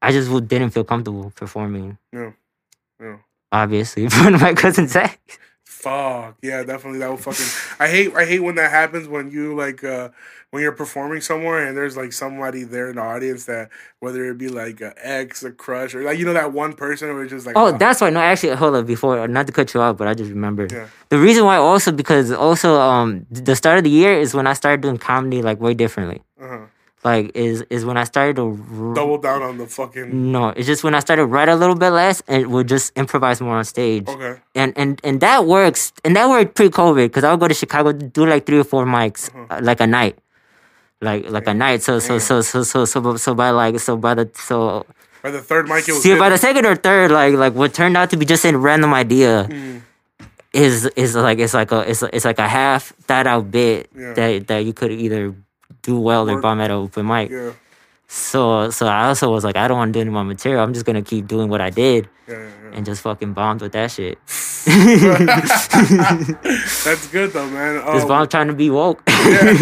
[0.00, 1.98] I just didn't feel comfortable performing.
[2.12, 2.32] Yeah,
[3.00, 3.16] yeah.
[3.50, 5.18] Obviously, in front of my cousin's ex.
[5.64, 6.98] Fuck yeah, definitely.
[6.98, 7.46] That would fucking.
[7.78, 8.14] I hate.
[8.14, 10.08] I hate when that happens when you like uh
[10.50, 13.68] when you're performing somewhere and there's like somebody there in the audience that
[14.00, 17.08] whether it be like a ex, a crush, or like you know that one person
[17.08, 18.10] who is just like Oh, uh, that's why.
[18.10, 18.86] No, actually, hold up.
[18.86, 20.72] Before, not to cut you off, but I just remembered.
[20.72, 20.88] Yeah.
[21.10, 24.54] The reason why also because also um the start of the year is when I
[24.54, 26.22] started doing comedy like way differently.
[26.40, 26.66] uh-huh.
[27.04, 30.32] Like is is when I started to r- double down on the fucking.
[30.32, 33.40] No, it's just when I started write a little bit less and would just improvise
[33.40, 34.08] more on stage.
[34.08, 34.40] Okay.
[34.56, 35.92] And and and that works.
[36.04, 38.64] And that worked pre COVID because I would go to Chicago do like three or
[38.64, 40.18] four mics uh, like a night.
[41.00, 41.82] Like like a night.
[41.82, 44.84] So so so so so so so by like so by the so
[45.22, 46.02] By the third mic, it was.
[46.02, 48.50] see by the second or third like like what turned out to be just a
[48.58, 49.82] random idea Mm,
[50.52, 54.14] is is like it's like a it's it's like a half thought out bit Yeah.
[54.14, 55.34] that that you could either
[55.82, 57.30] do well or bomb at an open mic.
[57.30, 57.52] yeah.
[58.10, 60.62] So so I also was like I don't want to do any more material.
[60.62, 63.72] I'm just gonna keep doing what I did Yeah, yeah, and just fucking bombed with
[63.72, 64.18] that shit.
[66.84, 67.76] That's good though, man.
[67.92, 69.04] Just Oh, bomb trying to be woke.
[69.06, 69.58] Trying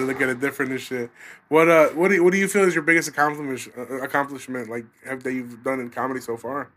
[0.00, 1.10] to look at it different and shit.
[1.48, 3.78] What uh, what do you, what do you feel is your biggest accomplishment?
[3.78, 6.68] Uh, accomplishment like have that you've done in comedy so far?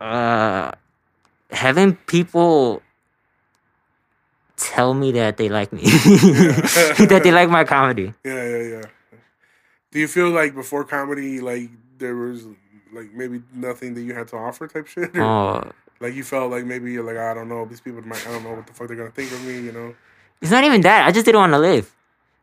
[0.00, 0.70] uh,
[1.50, 2.82] having people
[4.56, 8.12] tell me that they like me, that they like my comedy.
[8.24, 8.82] Yeah, yeah, yeah.
[9.90, 12.46] Do you feel like before comedy, like there was
[12.92, 15.14] like maybe nothing that you had to offer type shit?
[15.16, 18.26] Or, Oh, like you felt like maybe you're like I don't know these people might
[18.26, 19.94] I don't know what the fuck they're gonna think of me, you know?
[20.40, 21.06] it's not even that.
[21.06, 21.91] I just didn't want to live.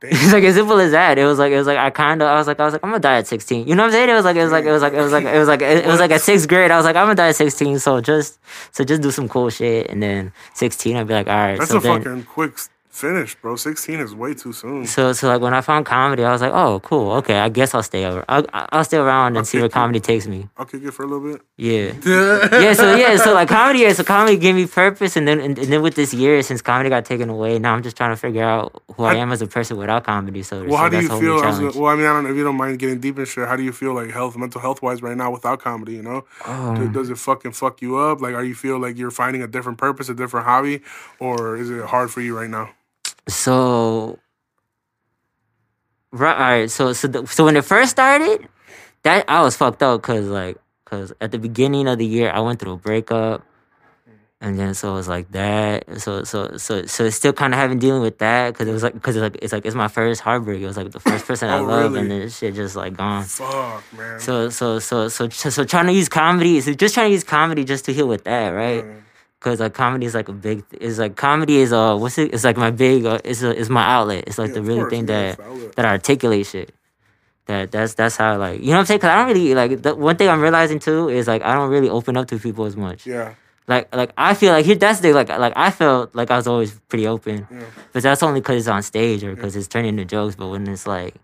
[0.02, 1.18] It's like as simple as that.
[1.18, 2.84] It was like it was like I kind of I was like I was like
[2.84, 3.68] I'm gonna die at 16.
[3.68, 4.10] You know what I'm saying?
[4.10, 5.62] It was like it was like it was like it was like it was like
[5.62, 6.72] it was like at sixth grade.
[6.72, 7.80] I was like I'm gonna die at 16.
[7.80, 8.40] So just
[8.72, 11.58] so just do some cool shit, and then 16 I'd be like all right.
[11.58, 12.54] That's so a then, fucking quick
[12.92, 13.56] s- finish, bro.
[13.56, 14.86] Sixteen is way too soon.
[14.86, 17.74] So so like when I found comedy, I was like, oh cool, okay, I guess
[17.74, 18.26] I'll stay over.
[18.28, 20.50] I'll I'll stay around and see where comedy takes me.
[20.58, 21.42] I'll kick it for a little bit.
[21.58, 21.94] Yeah.
[22.06, 25.58] yeah, so yeah, so like comedy, yeah, so comedy gave me purpose, and then and,
[25.58, 28.16] and then with this year, since comedy got taken away, now I'm just trying to
[28.18, 30.44] figure out who I How- am as a person without comedy.
[30.44, 31.44] So, Well, so how do you a whole new feel?
[31.44, 31.76] I was, challenge.
[31.76, 33.48] well, I mean, I don't know if you don't mind getting deep in shit.
[33.48, 35.94] How do you feel like health, mental health wise right now without comedy?
[35.94, 38.22] You know, Do- Um, does it fucking fuck you up?
[38.22, 40.82] Like, are you feel like you're finding a different purpose, a different hobby,
[41.20, 42.70] or is it hard for you right now?
[43.30, 44.20] So
[46.12, 46.72] right, all right.
[46.72, 48.48] So so the, so when it first started,
[49.04, 52.40] that I was fucked up because like because at the beginning of the year I
[52.40, 53.46] went through a breakup,
[54.42, 56.00] and then so it was like that.
[56.02, 58.84] So so so so it's still kind of having dealing with that because it was
[58.84, 60.62] like because it's like it's like it's my first heartbreak.
[60.62, 62.02] It was like the first person I Oh, love, really?
[62.02, 63.24] and then shit just like gone.
[63.24, 64.20] Fuck, man.
[64.20, 67.24] So so so so so, so trying to use comedy, so just trying to use
[67.24, 68.84] comedy just to heal with that, right?
[68.84, 68.96] Mm.
[69.40, 72.34] Because like comedy is like a big, is like comedy is uh what's it?
[72.34, 74.26] It's like my big, uh, it's a, it's my outlet.
[74.28, 76.74] It's like Yeah, the really course, thing yeah, that it's that I articulate shit.
[77.46, 78.98] That that's that's how like you know what I'm saying?
[79.00, 81.70] Because I don't really like the one thing I'm realizing too is like I don't
[81.72, 83.08] really open up to people as much.
[83.08, 83.36] yeah,
[83.68, 86.46] Like like I feel like here that's the like like I felt like I was
[86.46, 87.64] always pretty open, yeah.
[87.94, 90.36] but that's only because it's on stage or because it's turning into jokes.
[90.36, 91.16] But when it's like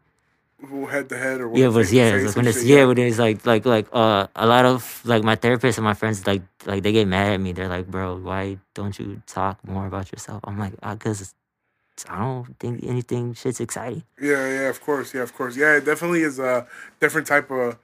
[0.62, 2.68] Who head to head or yeah, but face to yeah, face like when it's shit,
[2.68, 5.94] yeah, when it's like like like uh a lot of like my therapist and my
[5.94, 7.52] friends like like they get mad at me.
[7.52, 10.42] They're like, bro, why don't you talk more about yourself?
[10.46, 11.36] I'm like, because
[12.10, 14.04] I don't think anything shit's exciting.
[14.20, 15.78] Yeah, yeah, of course, yeah, of course, yeah.
[15.78, 16.68] It definitely is a
[17.00, 17.78] different type of.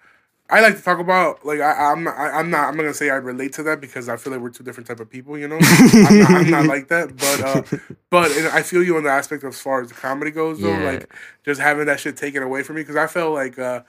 [0.51, 2.93] I like to talk about like I, I'm not I, I'm not I'm not gonna
[2.93, 5.37] say I relate to that because I feel like we're two different type of people,
[5.37, 5.57] you know.
[5.61, 9.09] I'm, not, I'm not like that, but uh, but and I feel you on the
[9.09, 10.77] aspect as far as the comedy goes, though.
[10.77, 10.91] Yeah.
[10.91, 11.13] Like
[11.45, 13.83] just having that shit taken away from me because I felt like uh,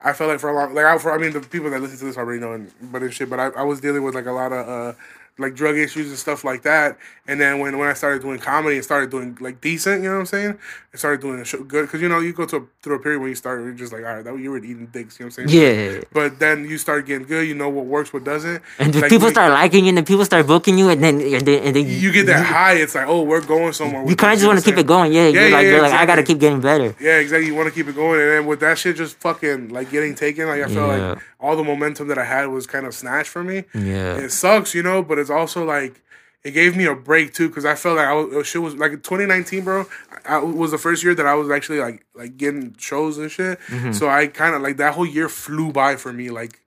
[0.00, 1.98] I felt like for a long like I, for, I mean the people that listen
[1.98, 3.28] to this already know, and, but and shit.
[3.28, 4.98] But I, I was dealing with like a lot of uh,
[5.38, 6.96] like drug issues and stuff like that.
[7.28, 10.14] And then when when I started doing comedy and started doing like decent, you know
[10.14, 10.58] what I'm saying?
[10.94, 12.98] I started doing a show good because you know you go to a, through a
[13.00, 15.26] period when you start you're just like all right that you were eating dicks, you
[15.26, 15.94] know what I'm saying?
[15.96, 17.46] Yeah, But then you start getting good.
[17.46, 18.62] You know what works, what doesn't.
[18.78, 21.42] and Like, people start liking you, and then people start booking you, and then and
[21.46, 22.74] then, and then You get that high.
[22.74, 24.08] It's like, oh, we're going somewhere.
[24.08, 25.12] You kind of just want to keep it going.
[25.12, 26.94] Yeah, Yeah, you're like yeah, you're like I gotta keep getting better.
[27.00, 27.46] Yeah, exactly.
[27.48, 30.14] You want to keep it going, and then with that shit just fucking like getting
[30.14, 31.08] taken, like I felt Yeah.
[31.10, 33.64] like all the momentum that I had was kind of snatched from me.
[33.74, 36.02] Yeah, It sucks, you know, but it's also like
[36.42, 38.92] it gave me a break too because I felt like I was shit was like
[38.92, 39.86] 2019, bro.
[40.24, 43.30] I, I was the first year that I was actually like like getting shows and
[43.30, 43.58] shit.
[43.66, 43.92] Mm-hmm.
[43.92, 46.60] So I kind of like that whole year flew by for me like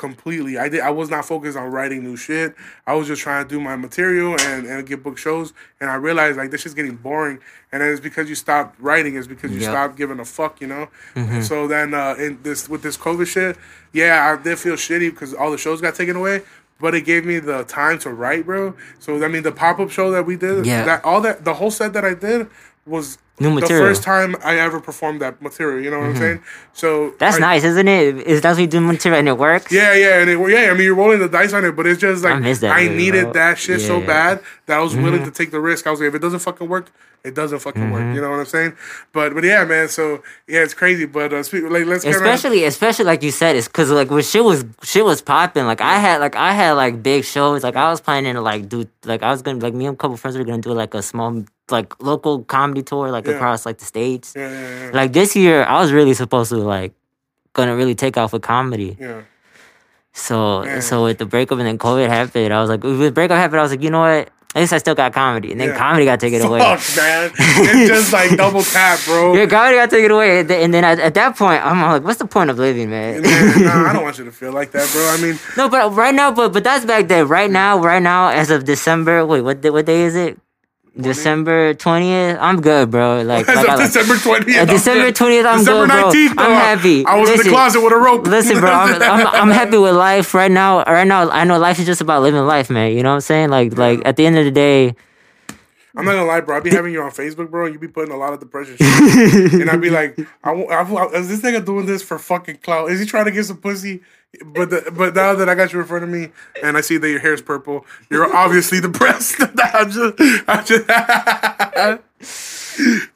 [0.00, 0.58] completely.
[0.58, 0.80] I did.
[0.80, 2.56] I was not focused on writing new shit.
[2.86, 5.52] I was just trying to do my material and and get book shows.
[5.80, 7.38] And I realized like this is getting boring.
[7.70, 9.14] And then it's because you stopped writing.
[9.14, 9.70] It's because you Yep.
[9.70, 10.60] stopped giving a fuck.
[10.60, 10.88] You know.
[11.14, 13.56] And so then uh, in this with this COVID shit,
[13.92, 16.42] yeah, I did feel shitty because all the shows got taken away.
[16.80, 18.74] But it gave me the time to write, bro.
[19.00, 20.84] So I mean, the pop up show that we did, Yeah.
[20.86, 22.48] that all that the whole set that I did
[22.86, 23.84] was New material.
[23.84, 25.82] the first time I ever performed that material.
[25.82, 26.42] You know what I'm saying?
[26.74, 28.16] So that's I- nice, isn't it?
[28.26, 29.72] Is that's what you do material and it works?
[29.72, 30.70] yeah, yeah, and it, yeah.
[30.70, 32.88] I mean, you're rolling the dice on it, but it's just like I that I
[32.88, 33.32] needed bro.
[33.34, 33.98] that shit so Yeah.
[34.00, 34.06] Mm-hmm.
[34.06, 35.86] bad that I was willing to take the risk.
[35.86, 36.90] I was like, if it doesn't fucking work,
[37.24, 37.92] it doesn't fucking Mm-hmm.
[37.92, 38.14] work.
[38.14, 38.72] You know what I'm saying?
[39.12, 39.88] But but yeah, man.
[39.88, 41.06] So yeah, it's crazy.
[41.06, 44.44] But uh, speak, like let's especially especially like you said it's because like when shit
[44.44, 47.88] was shit was popping like i had like i had like big shows like i
[47.90, 50.36] was planning to like do like i was gonna like me and a couple friends
[50.36, 53.34] were gonna do like a small like local comedy tour like Yeah.
[53.34, 54.90] across like the states Yeah, yeah, yeah.
[54.92, 56.92] like this year i was really supposed to like
[57.52, 59.22] gonna really take off with comedy yeah.
[60.12, 60.82] so Man.
[60.82, 63.60] so with the breakup and then covid happened i was like with the breakup happened
[63.60, 65.78] i was like you know what at least i still got comedy and then Yeah.
[65.78, 67.30] comedy got taken away Fuck, man.
[67.38, 69.34] It's just like double tap, bro.
[69.38, 72.02] yeah, comedy got taken away, and then, and then at, at that point, I'm like,
[72.02, 74.72] "What's the point of living, man?" Man, nah, I don't want you to feel like
[74.72, 75.02] that, bro.
[75.08, 77.28] I mean, No, but right now, but but that's back then.
[77.28, 80.36] Right now, right now, as of December, wait, what what day is it?
[80.98, 82.38] December twentieth.
[82.40, 83.22] I'm good, bro.
[83.22, 84.56] Like, like I, December 20th.
[84.56, 86.10] uh, I'm December 20th, I'm December good, bro.
[86.10, 87.06] 19th, though, I'm happy.
[87.06, 88.26] I was in the closet with a rope.
[88.26, 88.70] listen, bro.
[88.70, 90.82] I'm, I'm I'm happy with life right now.
[90.84, 92.92] Right now, I know life is just about living life, man.
[92.92, 93.50] You know what I'm saying?
[93.50, 94.94] Like like at the end of the day,
[95.96, 96.56] I'm not gonna lie, bro.
[96.56, 98.76] I be having you on Facebook, bro, and you be putting a lot of depression
[98.76, 99.52] shit.
[99.60, 102.90] and I'd be like, I, I, is this nigga doing this for fucking clout?
[102.90, 104.02] Is he trying to get some pussy?
[104.46, 106.30] But the, but now that I got you in front of me,
[106.62, 109.36] and I see that your hair is purple, you're obviously depressed.
[109.58, 110.14] I'm just,
[110.48, 110.86] I'm just.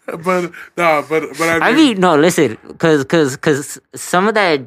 [0.07, 4.63] but no, but but I, I mean, no, listen, cause cause cause some of that.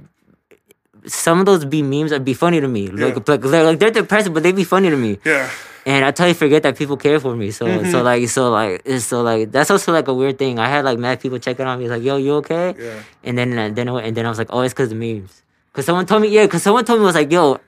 [1.05, 2.87] Some of those be memes that be funny to me.
[2.89, 3.23] Like, Yeah.
[3.33, 5.17] like, they're, like they're depressing, but they be funny to me.
[5.23, 5.49] yeah,
[5.85, 7.51] and I totally forget that people care for me.
[7.51, 7.91] So Mm-hmm.
[7.91, 10.59] so like so like it's so like that's also like a weird thing.
[10.59, 13.03] I had like mad people checking on me like, "Yo, you okay?" Yeah.
[13.23, 15.43] And then and then and then I was like, "Oh, it's because of memes."
[15.77, 17.59] Because someone told me, yeah, because someone told me was like, "Yo,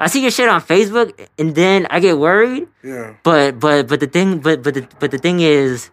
[0.00, 2.66] I see your shit on Facebook," and then I get worried.
[2.82, 5.90] yeah, But but but the thing but but the but the thing is,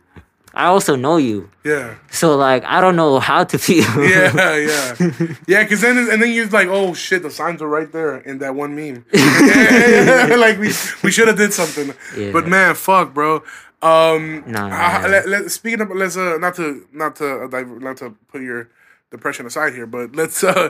[0.55, 1.97] I also know you, yeah.
[2.09, 3.85] so like I don't know how to feel.
[4.01, 4.95] Yeah, yeah,
[5.45, 5.61] yeah.
[5.61, 8.55] Because then, and then you're like, "Oh shit, the signs are right there in that
[8.55, 10.73] one meme." like we
[11.05, 11.93] we should have did something.
[12.17, 12.31] Yeah.
[12.33, 13.43] But man, fuck, bro.
[13.83, 15.07] Um, Nah, I- nah.
[15.09, 18.69] let, let, speaking of, let's uh, not to not to uh, not to put your
[19.11, 20.69] depression aside here, but let's uh,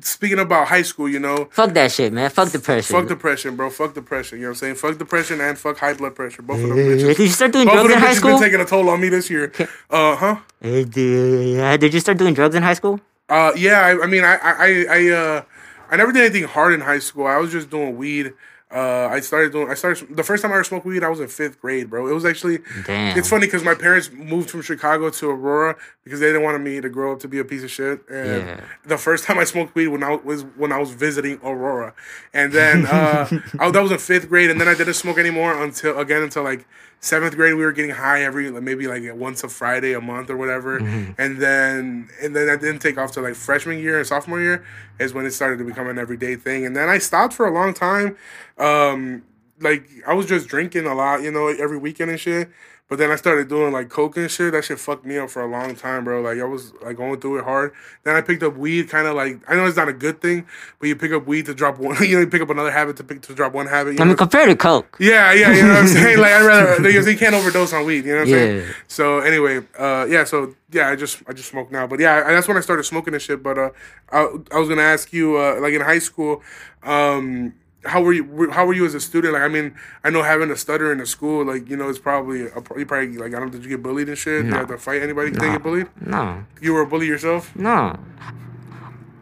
[0.00, 2.30] speaking about high school, you know, Fuck that shit, man.
[2.30, 2.96] Fuck depression.
[2.96, 3.68] fuck depression, bro.
[3.68, 4.38] Fuck depression.
[4.38, 4.74] You know what I'm saying?
[4.76, 6.42] Fuck depression and fuck high blood pressure.
[6.42, 8.30] Both of them Did you start doing Both of drugs in high bitches school?
[8.32, 9.52] been taking a toll on me this year.
[9.90, 10.36] Uh huh.
[10.60, 13.00] Hey, Did you start doing drugs in high school?
[13.28, 15.42] Uh, yeah, I, I mean, I, I, I, uh,
[15.90, 17.26] I never did anything hard in high school.
[17.26, 18.32] I was just doing weed.
[18.72, 19.68] Uh, I started doing.
[19.68, 21.02] I started the first time I ever smoked weed.
[21.02, 22.06] I was in fifth grade, bro.
[22.06, 22.58] It was actually.
[22.86, 23.18] Damn.
[23.18, 26.80] It's funny because my parents moved from Chicago to Aurora because they didn't want me
[26.80, 28.00] to grow up to be a piece of shit.
[28.08, 28.60] And Yeah.
[28.86, 31.94] the first time I smoked weed when I was when I was visiting Aurora,
[32.32, 33.28] and then uh,
[33.58, 36.44] I, that was in fifth grade, and then I didn't smoke anymore until again until
[36.44, 36.64] like
[37.00, 37.54] seventh grade.
[37.54, 40.78] We were getting high every like, maybe like once a Friday a month or whatever,
[41.18, 44.64] and then and then I didn't take off to like freshman year and sophomore year
[44.98, 47.52] is when it started to become an everyday thing, and then I stopped for a
[47.52, 48.16] long time.
[48.58, 49.22] Um,
[49.60, 52.50] like I was just drinking a lot, you know, every weekend and shit.
[52.90, 54.50] But then I started doing like coke and shit.
[54.50, 56.22] That shit fucked me up for a long time, bro.
[56.22, 57.72] Like I was like going through it hard.
[58.02, 60.44] Then I picked up weed, kind of like I know it's not a good thing,
[60.80, 61.96] but you pick up weed to drop one.
[62.10, 63.94] You know, you pick up another habit to pick to drop one habit.
[63.94, 64.96] You I mean, compared to Coke.
[64.98, 66.18] yeah, yeah, you know what I'm saying.
[66.18, 68.04] Like I'd rather because you can't overdose on weed.
[68.04, 68.56] You know what I'm saying.
[68.56, 68.72] Yeah.
[68.88, 70.24] So anyway, uh, yeah.
[70.24, 71.86] So yeah, I just I just smoke now.
[71.86, 73.40] But yeah, I, that's when I started smoking and shit.
[73.40, 73.70] But uh,
[74.10, 76.42] I, I was gonna ask you, uh, like in high school,
[76.82, 78.50] um, how were you?
[78.50, 79.34] How were you as a student?
[79.34, 81.98] Like, I mean, I know having a stutter in a school, like you know, it's
[81.98, 83.46] probably a, you probably like I don't.
[83.46, 84.44] Know did you get bullied and shit?
[84.44, 85.30] Did you have to fight anybody?
[85.32, 85.88] You get bullied?
[86.00, 87.54] No, You were a bully yourself?
[87.56, 87.98] no.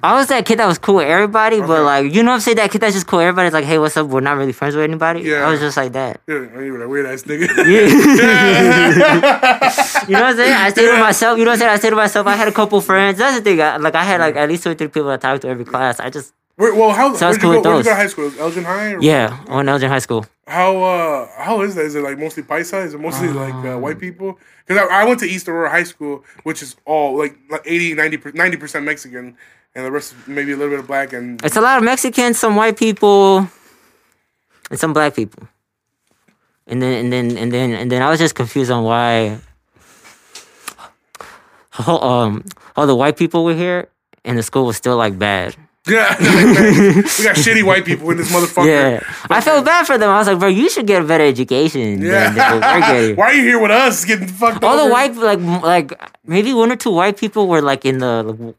[0.01, 2.41] I was that kid that was cool with everybody, but like you know what I'm
[2.41, 2.59] saying?
[2.59, 3.51] That kid that's just cool with everybody.
[3.51, 4.07] Like, hey, what's up?
[4.07, 5.23] We're not really friends with anybody.
[5.23, 5.45] Yeah.
[5.45, 6.21] I was just like that.
[6.29, 7.49] Yeah, you were that weird ass nigga.
[10.09, 10.53] You know what I'm saying?
[10.55, 11.37] I stayed with myself.
[11.39, 11.71] You know what I'm saying?
[11.73, 12.27] I stayed with myself.
[12.29, 13.19] I had a couple friends.
[13.19, 13.61] That's the thing.
[13.61, 15.65] I, like I had like at least two or three people I talked to every
[15.65, 15.99] class.
[16.01, 17.71] I just Where, well, how So I where'd you go?
[17.71, 18.33] Where'd you go to high school?
[18.37, 18.95] Elgin High?
[18.95, 20.27] Or yeah, on Elgin High School.
[20.49, 21.85] How uh how is that?
[21.85, 22.85] Is it like mostly paisa?
[22.85, 24.41] Is it mostly like uh, Um, white people?
[24.67, 27.95] Because I, I went to East Aurora High School, which is all like like 80,
[27.95, 29.37] 90 percent Mexican,
[29.77, 31.13] and the rest is maybe a little bit of black.
[31.13, 33.47] And It's a lot of Mexicans, some white people,
[34.69, 35.47] and some black people.
[36.67, 39.39] And then and then and then and then I was just confused on why
[41.71, 42.45] how, um
[42.75, 43.87] all the white people were here
[44.25, 45.55] and the school was still like bad.
[45.91, 48.67] yeah, we got shitty white people in this motherfucker.
[48.67, 49.01] Yeah.
[49.31, 50.11] I felt bad for them.
[50.11, 52.31] I was like, bro, you should get a better education Yeah.
[52.31, 53.17] than, than what we're getting.
[53.21, 55.93] Why are you here with us getting fucked All the white like like
[56.25, 58.55] maybe one or two white people were like in the like,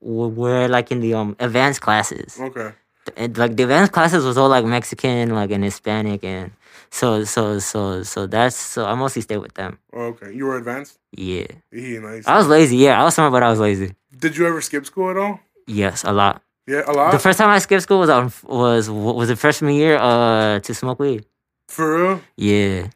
[0.00, 2.38] were like in the um advanced classes.
[2.40, 2.72] Okay.
[3.16, 6.52] and like the advanced classes was all like Mexican, like and Hispanic, and
[6.90, 9.78] so so so so that's so I mostly stayed with them.
[9.94, 10.32] Okay.
[10.32, 10.98] You were advanced.
[11.12, 12.26] Yeah, Yeah, nice.
[12.26, 12.76] I was lazy.
[12.76, 13.94] Yeah, I was smart, but I was lazy.
[14.18, 15.40] Did you ever skip school at all?
[15.66, 16.42] Yes, a lot.
[16.66, 17.12] Yeah, a lot.
[17.12, 20.74] The first time I skipped school was on was was the freshman year uh to
[20.74, 21.24] smoke weed.
[21.68, 22.20] For real?
[22.36, 22.88] Yeah,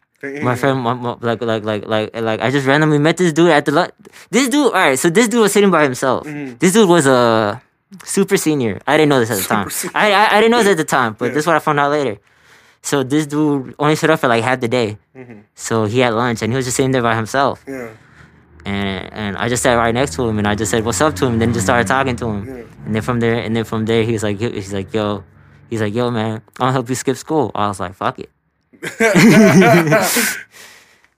[0.42, 3.50] my friend, my, my- like like like like like I just randomly met this dude
[3.50, 3.94] at the lu-
[4.30, 4.66] this dude.
[4.66, 6.26] All right, so this dude was sitting by himself.
[6.26, 6.58] Mhm.
[6.58, 7.60] This dude was a
[8.04, 8.78] super senior.
[8.86, 9.70] I didn't know this at the time.
[9.70, 11.34] Super I, I I didn't know this at the time, but Yeah.
[11.34, 12.18] this is what I found out later.
[12.82, 14.98] So this dude only showed up for like half the day.
[15.16, 15.42] Mhm.
[15.54, 17.62] So he had lunch and he was just sitting there by himself.
[17.66, 17.90] Yeah.
[18.64, 21.14] And and I just sat right next to him and I just said what's up
[21.16, 21.34] to him.
[21.34, 22.46] And then just started talking to him.
[22.46, 22.64] Yeah.
[22.86, 25.24] And then from there and then from there he was like he's like yo,
[25.68, 27.50] he's like yo man, I'll help you skip school.
[27.54, 28.30] I was like fuck it.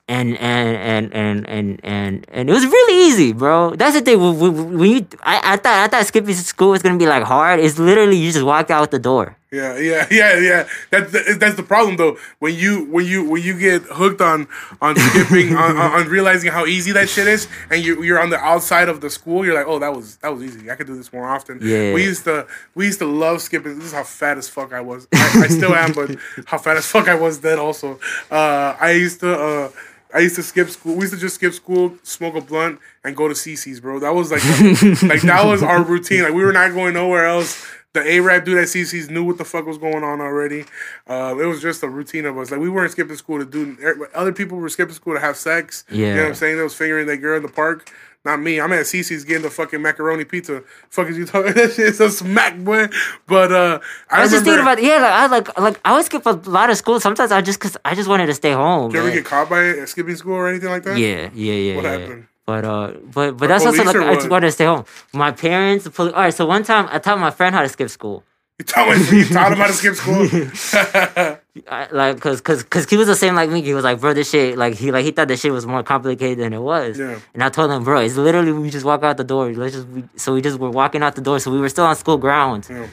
[0.08, 3.74] and and and and and and and it was really easy, bro.
[3.74, 4.18] That's the thing.
[4.20, 7.60] When you, I, I thought I thought skipping school was gonna be like hard.
[7.60, 9.36] It's literally you just walk out the door.
[9.52, 10.68] Yeah, yeah, yeah, yeah.
[10.90, 12.16] That's the, that's the problem though.
[12.38, 14.48] When you when you when you get hooked on
[14.80, 18.30] on skipping on, on, on realizing how easy that shit is, and you you're on
[18.30, 20.70] the outside of the school, you're like, oh, that was that was easy.
[20.70, 21.58] I could do this more often.
[21.60, 21.92] Yeah.
[21.92, 23.76] We used to we used to love skipping.
[23.76, 25.06] This is how fat as fuck I was.
[25.12, 28.00] I, I still am, but how fat as fuck I was then also.
[28.30, 29.38] Uh, I used to.
[29.38, 29.70] Uh,
[30.14, 30.94] I used to skip school.
[30.94, 33.98] We used to just skip school, smoke a blunt, and go to CiCi's, bro.
[33.98, 34.44] That was like,
[35.02, 36.22] like that was our routine.
[36.22, 37.66] Like we were not going nowhere else.
[37.94, 40.64] The A-Rap dude at CiCi's knew what the fuck was going on already.
[41.06, 42.50] Uh, it was just a routine of us.
[42.50, 43.76] Like we weren't skipping school to do.
[44.14, 45.84] Other people were skipping school to have sex.
[45.90, 46.20] you know Yeah.
[46.22, 46.56] what I'm saying?
[46.56, 47.92] They was fingering that girl in the park.
[48.24, 48.60] Not me.
[48.60, 50.62] I'm at CiCi's getting the fucking macaroni pizza.
[50.90, 51.52] Fuck is you talking?
[51.54, 52.86] That shit's a smack, boy.
[53.26, 56.04] But uh, I, I was just thinking about yeah, like I like like I would
[56.04, 57.00] skip a lot of school.
[57.00, 58.92] Sometimes I just cause I just wanted to stay home.
[58.92, 60.96] Did you ever get caught by it, skipping school or anything like that?
[60.98, 61.74] Yeah, yeah, yeah.
[61.76, 61.90] What yeah.
[61.98, 62.26] happened?
[62.52, 64.84] But uh, but but that's also like I just wanted to stay home.
[65.14, 66.12] My parents, the police.
[66.12, 68.24] All right, so one time I taught my friend how to skip school.
[68.58, 70.28] You taught, me, you taught him how to skip school.
[71.70, 73.62] I, like, cause, cause, cause he was the same like me.
[73.62, 75.82] He was like, bro, this shit, like, he, like, he thought this shit was more
[75.82, 76.98] complicated than it was.
[76.98, 77.18] Yeah.
[77.32, 79.50] And I told him, bro, it's literally we just walk out the door.
[79.52, 81.40] Let's just, we, so we just were walking out the door.
[81.40, 82.68] So we were still on school grounds.
[82.68, 82.86] Yeah.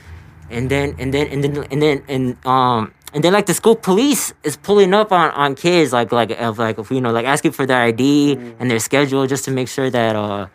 [0.49, 3.75] And then, and then, and then, and then, and um, and then like the school
[3.75, 7.25] police is pulling up on on kids, like, like, of like, if, you know, like
[7.25, 10.47] asking for their ID and their schedule just to make sure that uh,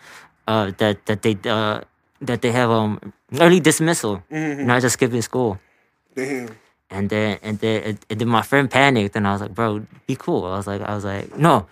[0.47, 1.81] uh, that that they uh
[2.21, 5.59] that they have um early dismissal, not just skipping school.
[6.15, 6.49] Damn.
[6.91, 10.17] And then and then and then my friend panicked and I was like, bro, be
[10.17, 10.45] cool.
[10.45, 11.67] I was like, I was like, no.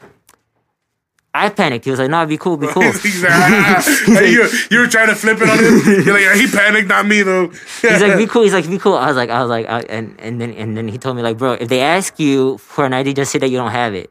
[1.35, 1.85] I panicked.
[1.87, 3.83] He was like, "No, be cool, be cool." He's like, ah.
[4.07, 6.05] Hey, you, you were trying to flip it on him.
[6.05, 7.49] You're like, yeah, he panicked, not me though.
[7.80, 9.80] He's like, "Be cool." He's like, "Be cool." I was like, I was like, I,
[9.89, 12.85] and and then and then he told me like, "Bro, if they ask you for
[12.85, 14.11] an ID, just say that you don't have it."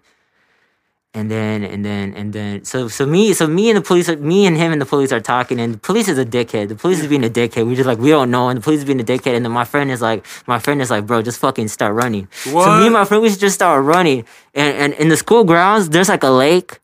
[1.14, 4.46] And then and then and then so so me so me and the police me
[4.46, 6.70] and him and the police are talking and the police is a dickhead.
[6.70, 7.68] The police is being a dickhead.
[7.68, 9.52] We just like we don't know and the police is being a dickhead and then
[9.52, 12.30] my friend is like my friend is like bro just fucking start running.
[12.32, 14.24] So me and my friend we should just start running
[14.56, 16.80] and and in the school grounds there's like a lake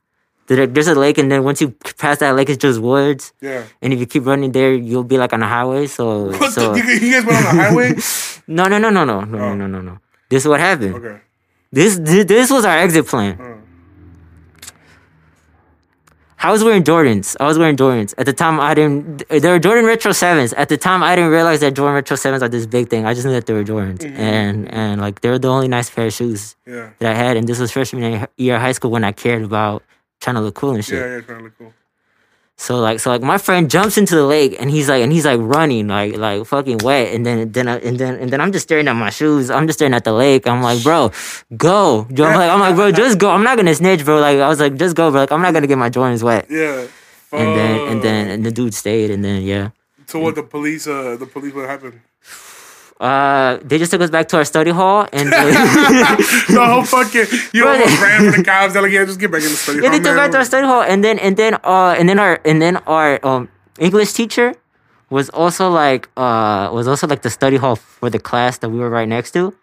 [0.47, 3.33] there's a lake, and then once you pass that lake, it's just woods.
[3.41, 3.65] Yeah.
[3.81, 5.87] And if you keep running there, you'll be like on a highway.
[5.87, 6.73] So, what so.
[6.73, 7.93] The, you guys went on a highway?
[8.47, 9.55] no, no, no, no, no, no, oh.
[9.55, 9.99] no, no, no.
[10.29, 10.95] This is what happened.
[10.95, 11.21] Okay.
[11.71, 13.37] This this was our exit plan.
[13.39, 13.57] Oh.
[16.39, 17.35] I was wearing Jordans.
[17.39, 18.13] I was wearing Jordans.
[18.17, 19.27] At the time, I didn't.
[19.27, 20.53] There were Jordan Retro Sevens.
[20.53, 23.05] At the time, I didn't realize that Jordan Retro Sevens are this big thing.
[23.05, 24.15] I just knew that they were Jordans, mm-hmm.
[24.15, 26.91] and and like they were the only nice pair of shoes yeah.
[26.99, 27.37] that I had.
[27.37, 29.83] And this was freshman year of high school when I cared about
[30.19, 30.99] trying to look cool and shit.
[30.99, 31.73] Yeah, yeah, trying to look cool.
[32.59, 35.25] So like so like my friend jumps into the lake and he's like and he's
[35.25, 38.51] like running like like fucking wet and then then I, and then and then I'm
[38.51, 39.51] just staring at my shoes.
[39.51, 40.47] I'm just staring at the lake.
[40.47, 41.11] I'm like, bro,
[41.55, 42.07] go.
[42.09, 43.29] I'm like, I'm like, bro, just go.
[43.29, 44.19] I'm not gonna snitch, bro.
[44.19, 45.21] Like I was like, just go, bro.
[45.21, 46.47] Like I'm not gonna get my Jordans wet.
[46.49, 46.87] Yeah.
[47.31, 49.69] And then and then and the dude stayed and then yeah.
[50.07, 50.87] So what the police?
[50.87, 51.53] Uh, the police.
[51.53, 52.01] What happened?
[52.99, 55.51] Uh, they just took us back to our study hall and they,
[56.49, 58.73] the whole fucking you they- ran for the cops.
[58.73, 59.77] They're like, yeah, just get back in the study.
[59.83, 60.17] yeah, they hall, took man.
[60.25, 62.77] back to our study hall and then and then uh and then our and then
[62.87, 64.55] our um English teacher
[65.11, 68.79] was also like uh was also like the study hall for the class that we
[68.79, 69.53] were right next to.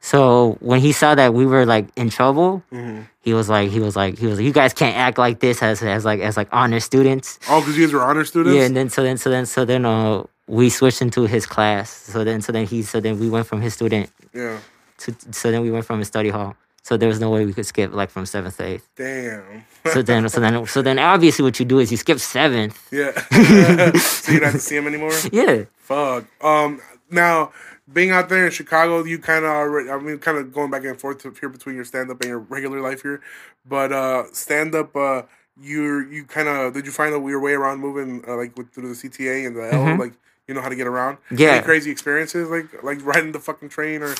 [0.00, 3.02] So when he saw that we were like in trouble, Mm-hmm.
[3.22, 5.62] he was like he was like he was like you guys can't act like this
[5.62, 7.38] as as like as like honor students.
[7.48, 8.56] Oh, because you guys were honor students.
[8.56, 11.90] Yeah, and then so then so then so then uh we switched into his class.
[11.90, 14.58] So then so then he so then we went from his student yeah.
[14.98, 16.56] to so then we went from his study hall.
[16.82, 18.88] So there was no way we could skip like from seventh to eighth.
[18.94, 19.64] Damn.
[19.92, 22.78] So then so then so then obviously what you do is you skip seventh.
[22.92, 23.10] yeah.
[23.98, 25.12] so you don't have to see him anymore.
[25.32, 25.64] Yeah.
[25.78, 26.26] Fuck.
[26.44, 26.80] Um.
[27.08, 27.52] Now,
[27.92, 29.90] being out there in Chicago, you kind of already.
[29.90, 32.38] I mean, kind of going back and forth here between your stand up and your
[32.38, 33.20] regular life here.
[33.68, 34.94] But uh, stand up.
[34.94, 35.22] Uh,
[35.60, 38.72] you you kind of did you find a your way around moving uh, like with
[38.72, 40.12] through the CTA and the L like
[40.48, 41.16] you know how to get around?
[41.16, 41.38] Mm-hmm.
[41.38, 41.48] Yeah.
[41.54, 44.14] Any crazy experiences like like riding the fucking train or.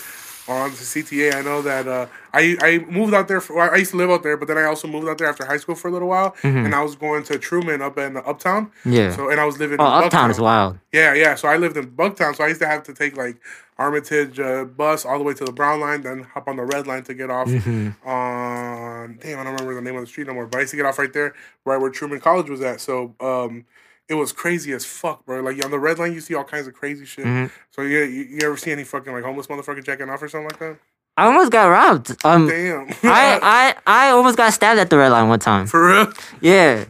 [0.49, 3.41] Or on the CTA, I know that uh, I I moved out there.
[3.41, 5.45] For, I used to live out there, but then I also moved out there after
[5.45, 8.25] high school for a little while, and I was going to Truman up in the
[8.25, 8.67] Uptown.
[8.67, 8.93] Mm-hmm.
[8.93, 9.11] Yeah.
[9.17, 9.79] So and I was living.
[9.81, 10.79] Oh, in Uptown is wild.
[10.93, 11.35] Yeah, yeah.
[11.35, 13.39] So I lived in Bucktown, so I used to have to take like
[13.77, 16.87] Armitage uh, bus all the way to the Brown line, then hop on the Red
[16.87, 18.09] line to get off Mm-hmm.
[18.09, 19.19] on.
[19.21, 20.47] Damn, I don't remember the name of the street no more.
[20.47, 22.81] But I used to get off right there, right where Truman College was at.
[22.81, 23.65] So um,
[24.09, 25.41] it was crazy as fuck, bro.
[25.41, 27.25] Like on the Red line, you see all kinds of crazy shit.
[27.25, 27.53] Mm-hmm.
[27.71, 30.49] So yeah, you, you ever see any fucking like homeless motherfucker jacking off or something
[30.49, 30.77] like that?
[31.17, 32.15] I almost got robbed.
[32.25, 32.89] Um, Damn.
[33.03, 35.67] I, I I almost got stabbed at the red line one time.
[35.67, 36.85] for real, Yeah,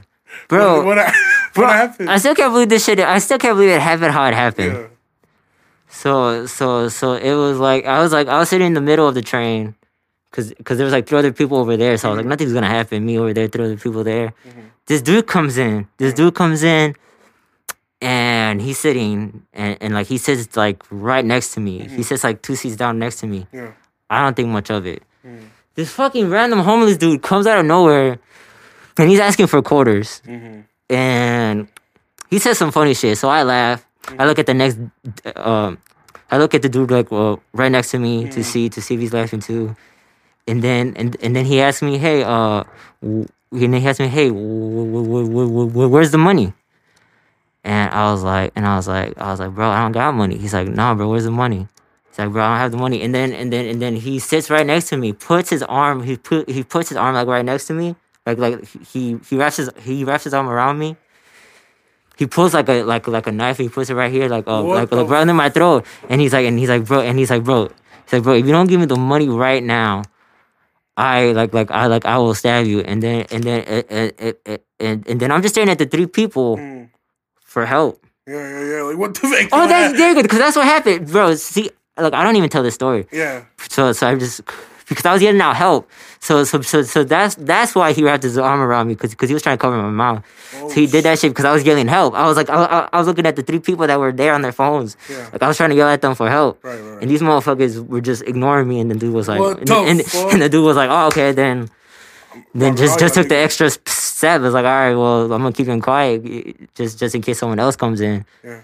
[0.49, 0.85] bro.
[0.85, 1.15] What, what,
[1.55, 2.11] what happened?
[2.11, 2.99] I still can't believe this shit.
[2.99, 4.73] I still can't believe it happened how it happened.
[4.73, 4.87] yeah.
[5.89, 9.07] So so so it was like I was like I was sitting in the middle
[9.09, 9.75] of the train,
[10.33, 11.97] cause cause there was like three other people over there.
[11.97, 13.07] So I was like nothing's gonna happen.
[13.07, 14.35] Me over there, three other people there.
[14.87, 15.89] This dude comes in.
[15.99, 16.95] This dude comes in,
[18.01, 21.79] and he's sitting and, and like he sits like right next to me.
[21.79, 22.03] He mm-hmm.
[22.03, 23.47] sits like two seats down next to me.
[23.53, 23.73] Yeah.
[24.11, 25.03] I don't think much of it.
[25.27, 25.49] Mm.
[25.75, 28.19] This fucking random homeless dude comes out of nowhere,
[28.97, 30.61] and he's asking for quarters, mm-hmm.
[30.89, 31.69] and
[32.31, 33.19] he says some funny shit.
[33.19, 33.87] So I laugh.
[34.09, 34.27] I mm.
[34.27, 34.79] look at the next,
[35.35, 35.79] um,
[36.31, 38.45] I look at the dude like well, right next to me to mm.
[38.45, 39.75] see to see if he's laughing too,
[40.47, 42.63] and then and and then he asks me, hey, uh,
[43.03, 43.27] w-
[43.65, 46.53] and he asks me, hey, where's the money?
[47.65, 50.15] And I was like, and I was like, I was like, bro, I don't got
[50.15, 50.39] money.
[50.39, 51.67] He's like, nah, bro, where's the money?
[52.09, 53.03] He's like, bro, I don't have the money.
[53.03, 56.05] And then and then and then he sits right next to me, puts his arm,
[56.05, 59.37] he put he puts his arm like right next to me, like like he he
[59.37, 60.97] wraps his he wraps his arm around me.
[62.17, 63.59] He pulls like a like like a knife.
[63.59, 65.85] He puts it right here, like oh like like right under my throat.
[66.09, 67.69] And he's like and he's like bro and he's like bro,
[68.05, 70.03] he's like bro, if you don't give me the money right now,
[70.97, 72.81] I like like I like I will stab you.
[72.81, 76.07] And then and then and and, and, and, then I'm just staring at the three
[76.07, 76.89] people Mm.
[77.41, 78.05] for help.
[78.27, 78.83] Yeah, yeah, yeah.
[78.83, 79.49] Like what the fuck?
[79.53, 81.35] Oh, that's very good because that's what happened, bro.
[81.35, 83.07] See, like I don't even tell this story.
[83.13, 83.45] Yeah.
[83.69, 84.41] So so I'm just
[84.89, 85.91] because I was getting out help.
[86.21, 89.35] So so so so that's that's why he wrapped his arm around me because he
[89.35, 90.25] was trying to cover my mouth.
[90.57, 92.15] Oh, so he did that shit because I was yelling help.
[92.15, 94.35] I was like I, I, I was looking at the three people that were there
[94.35, 94.97] on their phones.
[95.11, 95.29] Yeah.
[95.33, 96.63] Like I was trying to yell at them for help.
[96.65, 97.03] Right, right.
[97.03, 98.81] And these motherfuckers were just ignoring me.
[98.81, 101.33] And the dude was like, and, the and, and the dude was like, oh okay
[101.33, 101.69] then.
[102.55, 104.43] Then Robert, just just took the extra step.
[104.43, 107.59] It's like, all right, well, I'm gonna keep him quiet, just just in case someone
[107.59, 108.27] else comes in.
[108.45, 108.61] Yeah.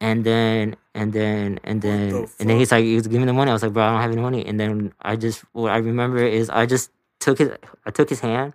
[0.00, 3.32] And then and then and then the and then he's like, he was giving the
[3.32, 3.50] money.
[3.50, 4.46] I was like, bro, I don't have any money.
[4.46, 7.50] And then I just what I remember is I just took his
[7.84, 8.52] I took his hand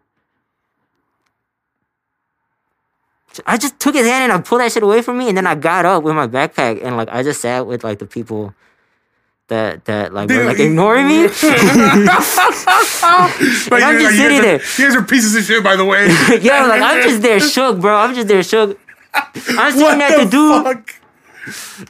[3.48, 5.48] I just took his hand and I pulled that shit away from me, and then
[5.48, 8.54] I got up with my backpack and like I just sat with like the people
[9.48, 11.28] that that like were like ignoring me.
[13.04, 14.62] Like, I'm just like, sitting there.
[14.78, 16.08] You guys are pieces of shit, by the way.
[16.42, 17.96] yeah, like I'm just there shook, bro.
[17.96, 18.80] I'm just there shook.
[19.14, 19.26] I'm
[19.56, 20.64] What staring at the the dude.
[20.64, 20.96] fuck?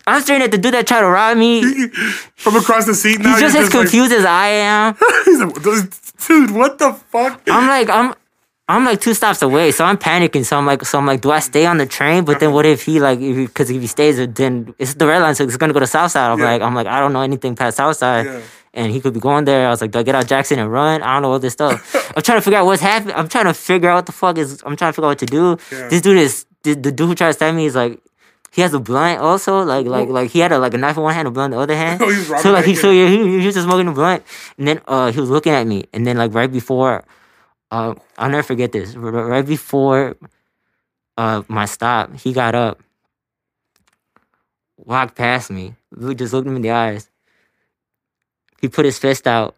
[0.07, 1.87] I'm staring at the dude that tried to rob me.
[2.35, 3.31] From across the seat now.
[3.31, 4.95] He's just as confused as I am.
[5.25, 5.53] He's like,
[6.27, 7.41] dude, what the fuck?
[7.47, 8.13] I'm like, I'm,
[8.67, 10.45] I'm like two stops away, so I'm panicking.
[10.45, 12.25] So I'm like, so I'm like, do I stay on the train?
[12.25, 15.35] But then what if he like, because if, he stays, then it's the red line,
[15.35, 16.31] so it's gonna go to Southside.
[16.31, 16.45] I'm Yeah.
[16.45, 18.41] like, I'm like, I don't know anything past Southside, Yeah.
[18.75, 19.67] And he could be going there.
[19.67, 21.03] I was like, do I get out Jackson and run?
[21.03, 21.93] I don't know all this stuff.
[22.17, 23.13] I'm trying to figure out what's happening.
[23.15, 24.63] I'm trying to figure out what the fuck is.
[24.65, 25.57] I'm trying to figure out what to do.
[25.71, 25.89] Yeah.
[25.89, 27.99] This dude is the, the dude who tried to stab me is like.
[28.53, 31.01] He has a blunt also, like like like he had a like a knife in
[31.01, 31.99] one hand, and a blunt in the other hand.
[32.03, 34.23] Oh, he so like he so yeah, he, he was just smoking a blunt,
[34.59, 37.03] and then uh he was looking at me, and then like right before,
[37.71, 38.95] uh I'll never forget this.
[38.95, 40.15] Right before,
[41.17, 42.79] uh my stop, he got up,
[44.77, 45.73] walked past me,
[46.13, 47.09] just looked me in the eyes.
[48.61, 49.55] He put his fist out.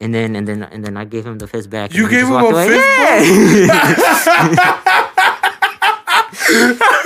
[0.00, 1.92] And then and then and then I gave him the fist back.
[1.92, 2.68] You gave him a away.
[2.68, 4.78] fist Yeah.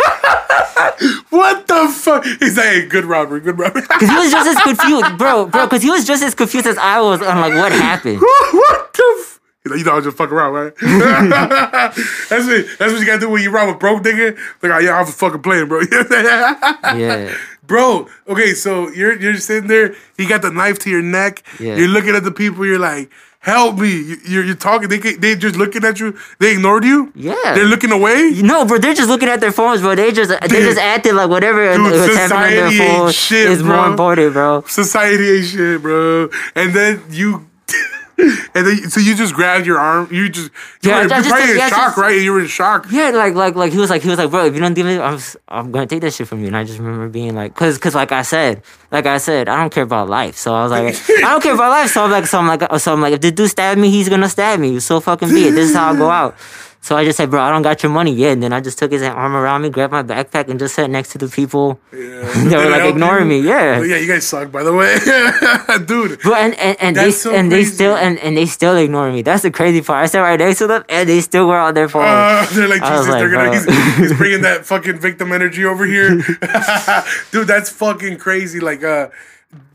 [1.31, 2.25] what the fuck?
[2.25, 3.83] He's like, hey, good robbery, good robbery.
[3.89, 5.69] Cause he was just as confused, bro, bro.
[5.69, 8.21] Cause he was just as confused as I was on like what happened.
[8.21, 10.73] what the f- You know, you know, I was just fucking around, right?
[10.81, 14.37] that's what that's what you gotta do when you rob a broke nigga.
[14.63, 15.83] Like, oh, yeah, I was fucking playing, bro.
[16.95, 17.35] Yeah,
[17.67, 18.09] bro.
[18.29, 19.95] Okay, so you're you're sitting there.
[20.19, 21.43] You got the knife to your neck.
[21.61, 21.77] Yeah.
[21.77, 22.65] You're looking at the people.
[22.65, 23.11] You're like,
[23.53, 23.91] help me.
[24.09, 24.89] You- You're you're talking.
[24.93, 26.09] They they just looking at you.
[26.41, 26.99] They ignored you.
[27.15, 27.55] yeah.
[27.55, 28.19] They're looking away.
[28.53, 29.95] no, bro, they're just looking at their phones, bro.
[29.95, 33.51] They just they just acted like whatever Dude, was happening on their ain't phone shit,
[33.51, 34.65] is more important, bro.
[34.67, 36.29] Society ain't shit, bro.
[36.55, 37.47] And then you.
[38.19, 40.09] And then, so you just grabbed your arm.
[40.11, 40.51] You just,
[40.83, 42.21] you Yeah, were, I you're just- probably in yeah, shock, just- right?
[42.21, 42.87] You were in shock.
[42.91, 44.87] Yeah, like like like he was like he was like, bro, if you don't give
[44.87, 46.47] me, I'm I'm gonna take that shit from you.
[46.47, 49.61] And I just remember being like, cause cause like I said, like I said, I
[49.61, 50.37] don't care about life.
[50.37, 50.95] So I was like,
[51.25, 51.91] I don't care about life.
[51.91, 54.09] So I'm like, so I'm like, so I'm like, if the dude stab me, he's
[54.09, 54.81] gonna stab me.
[54.81, 55.51] So fucking be it.
[55.53, 56.37] This is how I go out.
[56.87, 58.35] So I just said, bro, I don't got your money yet.
[58.35, 60.89] And then I just took his arm around me, grabbed my backpack, and just sat
[60.89, 61.81] next to the people.
[61.93, 62.33] Yeah.
[62.47, 63.43] They were like ignoring you?
[63.43, 63.49] me.
[63.49, 63.79] Yeah.
[63.81, 64.95] Oh, yeah, you guys suck, by the way,
[65.87, 66.21] dude.
[66.23, 69.23] But and and, and they so and they still and, and they still ignore me.
[69.23, 70.05] That's the crazy part.
[70.05, 72.05] I sat right next to them and they still were on their phone.
[72.05, 75.87] Uh, they're like, Jesus, like, they're gonna, he's, he's bringing that fucking victim energy over
[75.87, 76.23] here.
[77.33, 78.61] Dude, that's fucking crazy.
[78.61, 79.09] Like, uh,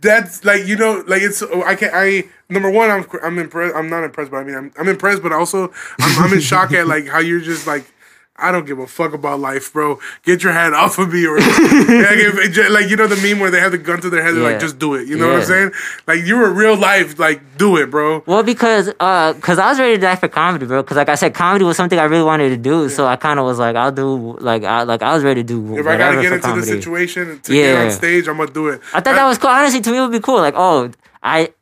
[0.02, 3.76] that's like, you know, like it's, oh, I can't, I, number one, I'm, I'm impressed.
[3.76, 6.72] I'm not impressed, but I mean, I'm, I'm impressed, but also I'm, I'm in shock
[6.74, 7.86] at like how you're just like,
[8.38, 10.00] I don't give a fuck about life, bro.
[10.24, 13.52] Get your hand off of me, or like, if- like you know the meme where
[13.52, 15.08] they have the gun to their head, they're like, just do it.
[15.08, 15.72] You know what I'm saying?
[16.08, 18.24] Like you were real life, like do it, bro.
[18.26, 20.82] Well, because uh, cause I was ready to die for comedy, bro.
[20.84, 22.90] Cause like I said, comedy was something I really wanted to do.
[22.90, 25.48] So I kind of was like, I'll do like I like I was ready to
[25.48, 26.62] do If I gotta get into comedy.
[26.62, 27.84] the situation to get Yeah.
[27.86, 28.82] on stage, I'm gonna do it.
[28.94, 29.50] I thought that was cool.
[29.52, 30.38] Honestly, to me, it would be cool.
[30.38, 30.90] Like, oh,
[31.22, 31.54] I.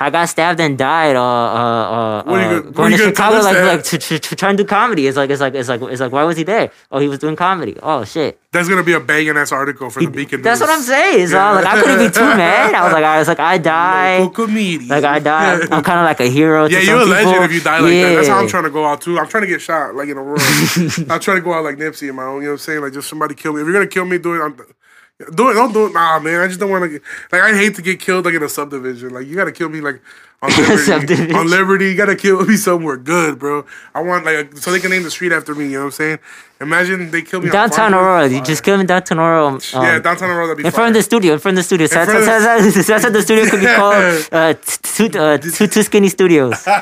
[0.00, 1.16] I got stabbed and died.
[1.16, 3.76] Uh, uh, uh, What are you uh, gonna- going to you gonna tell Chicago, like,
[3.78, 5.06] like to, to, to try and do comedy.
[5.08, 6.70] It's like, it's like, it's like, it's like, why was he there?
[6.92, 7.76] Oh, he was doing comedy.
[7.82, 8.40] Oh shit.
[8.52, 10.40] That's gonna be a banging ass article for the Beacon.
[10.40, 11.26] That's what I'm saying.
[11.28, 12.74] So I like, I couldn't be too mad.
[12.74, 14.20] I was like, I was like, I died.
[14.20, 14.88] Local comedian.
[14.88, 15.62] Like I died.
[15.72, 16.66] I'm kind of like a hero.
[16.66, 17.44] Yeah, you're a legend people.
[17.44, 18.14] if you die like that.
[18.16, 19.18] That's how I'm trying to go out too.
[19.18, 20.38] I'm trying to get shot like in a room.
[21.10, 22.36] I'm trying to go out like Nipsey in my own.
[22.36, 22.80] You know what I'm saying?
[22.80, 23.60] Like just somebody kill me.
[23.60, 24.44] If you're gonna kill me, do it.
[24.44, 24.56] I'm,
[25.34, 25.54] do it.
[25.54, 25.92] Don't do it.
[25.92, 26.40] Nah, man.
[26.40, 27.00] I just don't want to.
[27.32, 29.10] Like I hate to get killed like in a subdivision.
[29.10, 30.00] Like you gotta kill me like
[30.40, 31.32] on Liberty.
[31.34, 33.64] On Liberty, you gotta kill me somewhere good, bro.
[33.94, 35.64] I want like so they can name the street after me.
[35.64, 36.18] You know what I'm saying?
[36.60, 37.94] Imagine they kill me Downtown.
[37.94, 38.28] Aurora.
[38.28, 39.46] You just killed me downtown Aurora.
[39.46, 40.46] Um, yeah, downtown Aurora.
[40.48, 41.34] That'd be in front of the studio.
[41.34, 41.86] In front of the studio.
[41.86, 44.28] That's, front of the- that's, that's, that's what the studio could be called.
[44.32, 46.64] Uh, two, uh, two, two skinny studios.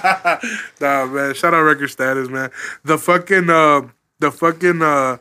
[0.80, 1.34] Nah, man.
[1.34, 2.50] Shout out record status, man.
[2.84, 3.82] The fucking uh
[4.18, 5.16] the fucking uh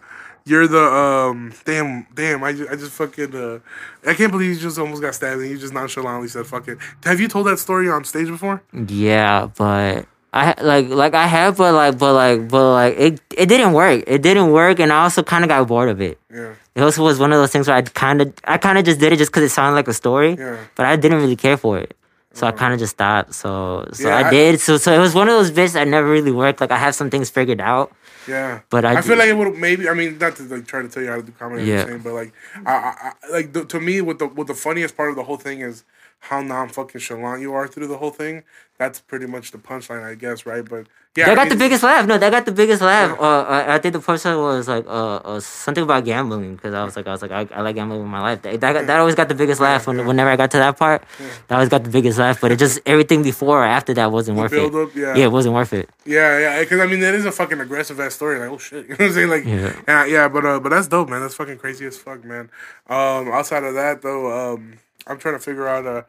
[0.45, 3.59] you're the um damn damn I just, I just fucking uh
[4.05, 7.19] I can't believe you just almost got stabbed and you just nonchalantly said fucking have
[7.19, 8.61] you told that story on stage before?
[8.73, 13.45] Yeah, but I like like I have, but like but like but like it it
[13.47, 14.03] didn't work.
[14.05, 16.19] It didn't work, and I also kind of got bored of it.
[16.33, 16.53] Yeah.
[16.75, 18.99] It also was one of those things where I kind of I kind of just
[18.99, 20.57] did it just because it sounded like a story, Yeah.
[20.75, 21.95] but I didn't really care for it.
[22.33, 23.33] So I kind of just stopped.
[23.33, 24.59] So so Yeah, I, I- did.
[24.59, 26.59] So so it was one of those bits that never really worked.
[26.59, 27.93] Like I have some things figured out.
[28.27, 29.87] Yeah, But I I feel like it would maybe.
[29.87, 31.81] I mean, not to like try to tell you how to do comedy, Yeah.
[31.81, 32.33] anything, but like,
[32.65, 35.23] I, I, I like the, to me, what the what the funniest part of the
[35.23, 35.83] whole thing is
[36.29, 38.43] how non fucking chalant you are through the whole thing.
[38.77, 40.67] That's pretty much the punchline, I guess, right?
[40.67, 42.05] But yeah, They I got the biggest laugh.
[42.05, 43.17] No, they got the biggest laugh.
[43.17, 46.83] Uh, I, I think the punchline was like uh, uh something about gambling because I
[46.83, 48.41] was like I was like I, I like gambling with my life.
[48.41, 51.03] That, that, that always got the biggest laugh when, whenever I got to that part.
[51.47, 52.41] That always got the biggest laugh.
[52.41, 54.75] But it just everything before or after that wasn't worth it.
[54.75, 55.15] up, yeah.
[55.15, 55.89] yeah, it wasn't worth it.
[56.05, 58.39] Yeah, yeah, because I mean, that is a fucking aggressive ass story.
[58.39, 59.29] Like, oh shit, you know what I'm saying?
[59.29, 59.81] Like, Yeah.
[59.87, 61.21] yeah, yeah, but uh, but that's dope, man.
[61.21, 62.49] That's fucking crazy as fuck, man.
[62.89, 66.01] Um, outside of that, though, um, I'm trying to figure out uh,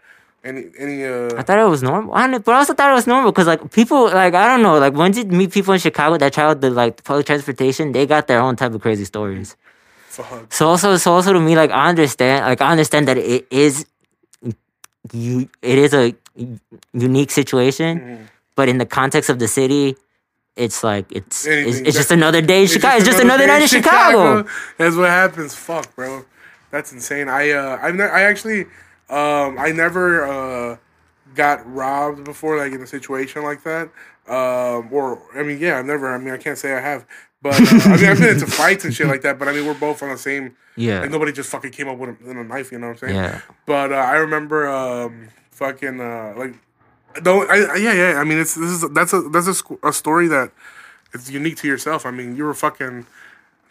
[0.44, 3.06] any any I uh, thought it was normal, I but I also thought it was
[3.06, 6.16] normal because like people, like I don't know, like once you meet people in Chicago
[6.18, 9.56] that travel the like public transportation, they got their own type of crazy stories.
[10.08, 10.52] fuck.
[10.52, 13.86] So also, so also to me, like I understand, like I understand that it is,
[15.12, 16.14] you, it is a
[16.92, 18.22] unique situation, Mm-hmm.
[18.54, 19.96] but in the context of the city,
[20.56, 22.96] it's like it's it's, it's just another day in Chicago.
[22.96, 24.48] It's just another day night in Chicago.
[24.78, 25.54] That's what happens.
[25.54, 26.24] Fuck, bro.
[26.70, 27.28] That's insane.
[27.28, 28.66] I uh, I've ne- I actually
[29.08, 30.76] um, I never uh,
[31.34, 33.88] got robbed before, like in a situation like that.
[34.28, 36.12] Um, or I mean, yeah, I've never.
[36.12, 37.06] I mean, I can't say I have.
[37.42, 39.38] But uh, I mean, I've been into fights and shit like that.
[39.38, 40.56] But I mean, we're both on the same.
[40.76, 41.00] Yeah.
[41.00, 42.72] Like nobody just fucking came up with a, with a knife.
[42.72, 43.14] You know what I'm saying?
[43.16, 43.40] Yeah.
[43.66, 46.54] But uh, I remember um, fucking uh, like
[47.22, 49.92] don't I, I- yeah yeah I mean it's this is that's a that's a, a
[49.92, 50.50] story that
[51.14, 52.04] it's unique to yourself.
[52.04, 53.06] I mean you were fucking.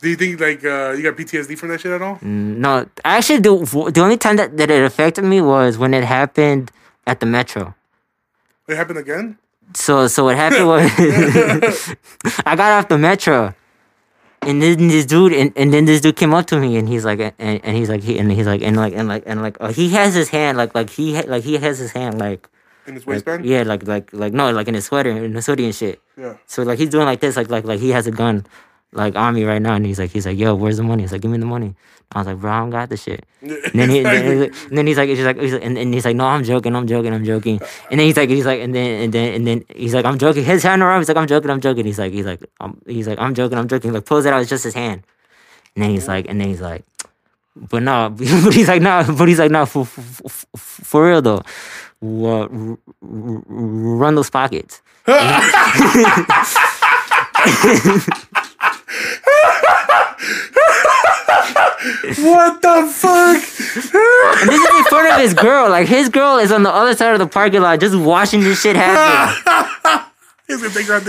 [0.01, 2.19] Do you think like uh, you got PTSD from that shit at all?
[2.21, 6.03] No, I actually, the the only time that, that it affected me was when it
[6.03, 6.71] happened
[7.07, 7.73] at the metro.
[8.67, 9.37] It happened again.
[9.73, 10.85] So so what happened was
[12.45, 13.53] I got off the metro.
[14.41, 17.03] And then this dude, and, and then this dude came up to me, and he's
[17.03, 17.33] like, and,
[17.65, 19.89] and he's like, he, and he's like, and like, and like, and like, uh, he
[19.89, 22.47] has his hand, like, like he, ha- like he has his hand, like,
[22.85, 23.43] In his like waistband.
[23.43, 25.99] yeah, like, like, like, no, like in his sweater, in his hoodie and shit.
[26.15, 26.35] Yeah.
[26.45, 28.45] So like he's doing like this, like, like, like he has a gun,
[28.95, 31.03] like on me right now, and he's like, he's like, yo, where's the money?
[31.03, 31.75] He's like, give me the money.
[32.13, 33.25] I was like, bro, I don't got the shit.
[33.41, 36.05] And then he, then, and then he's like, he's like, he's like and, and he's
[36.05, 37.59] like, no, I'm joking, I'm joking, I'm joking.
[37.91, 40.17] And then he's like, he's like, and then and then and then he's like, I'm
[40.17, 40.45] joking.
[40.45, 41.85] His hand around, he's like, I'm joking, I'm joking.
[41.85, 43.91] He's like, he's like, um, he's like, I'm joking, I'm joking.
[43.91, 45.03] Like pulls it out, it's just his hand.
[45.75, 46.85] And then he's like, and then he's like,
[47.55, 51.41] but no, but he's like, no, but he's like, no, for for, for, real though,
[52.01, 54.81] r- run those pockets.
[62.17, 63.35] What the fuck?
[64.41, 65.69] And this is in front of his girl.
[65.69, 68.61] Like his girl is on the other side of the parking lot, just watching this
[68.61, 70.05] shit happen.
[70.47, 71.01] He's gonna take her.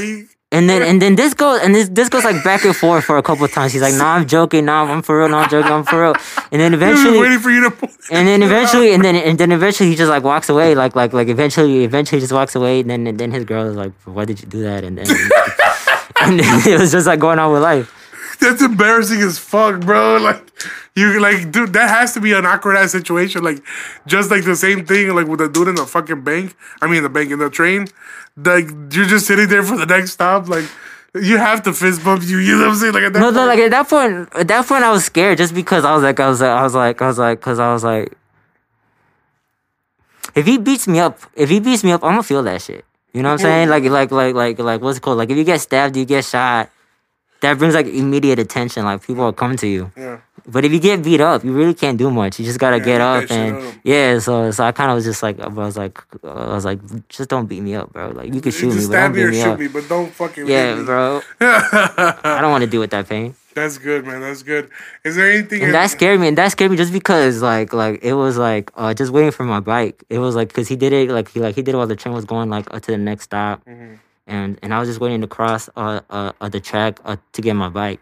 [0.52, 3.18] And then and then this goes and this this goes like back and forth for
[3.18, 3.72] a couple of times.
[3.72, 4.64] He's like, "Nah, I'm joking.
[4.66, 5.28] Nah, I'm for real.
[5.28, 5.72] Nah, I'm joking.
[5.72, 6.14] I'm for real."
[6.52, 7.70] And then eventually, waiting for you to.
[7.72, 10.76] Pull and then eventually, and then and then eventually, he just like walks away.
[10.76, 12.80] Like like like eventually, eventually, he just walks away.
[12.80, 15.06] And then and then his girl is like, "Why did you do that?" And then
[16.26, 17.92] and it was just like going on with life.
[18.40, 20.18] That's embarrassing as fuck, bro.
[20.18, 20.42] Like
[20.94, 23.42] you like dude, that has to be an awkward ass situation.
[23.42, 23.62] Like
[24.06, 26.54] just like the same thing like with the dude in the fucking bank.
[26.82, 27.88] I mean the bank in the train.
[28.36, 30.68] Like you're just sitting there for the next stop, like
[31.14, 32.92] you have to fist bump you, you know what I'm saying?
[32.92, 35.38] Like at that No, no, like at that point, at that point, I was scared
[35.38, 37.58] just because I was like, I was like, I was like, I was like, because
[37.58, 38.12] I was like,
[40.34, 42.84] if he beats me up, if he beats me up, I'm gonna feel that shit.
[43.12, 43.68] You know what I'm saying?
[43.68, 45.18] Like, like, like, like, like, what's it called?
[45.18, 46.70] Like, if you get stabbed, you get shot.
[47.40, 48.84] That brings like immediate attention.
[48.84, 49.92] Like, people are coming to you.
[49.96, 50.20] Yeah.
[50.48, 52.38] But if you get beat up, you really can't do much.
[52.38, 53.74] You just gotta get up and up.
[53.82, 54.18] yeah.
[54.20, 56.78] So, so I kind of was just like, I was like, I was like,
[57.08, 58.10] just don't beat me up, bro.
[58.10, 59.58] Like, you can shoot just me, but stab don't me or beat me shoot up.
[59.58, 60.84] me, but don't fucking Yeah, me.
[60.84, 61.20] bro.
[61.40, 63.34] I don't want to deal with that pain.
[63.56, 64.20] That's good, man.
[64.20, 64.68] That's good.
[65.02, 66.28] Is there anything And that scared me.
[66.28, 69.44] And that scared me just because, like, like it was like uh, just waiting for
[69.44, 70.04] my bike.
[70.10, 71.96] It was like because he did it, like he like he did it while the
[71.96, 73.62] train was going like uh, to the next stop,
[74.26, 77.40] and and I was just waiting to cross uh, uh, uh the track uh, to
[77.40, 77.98] get my bike.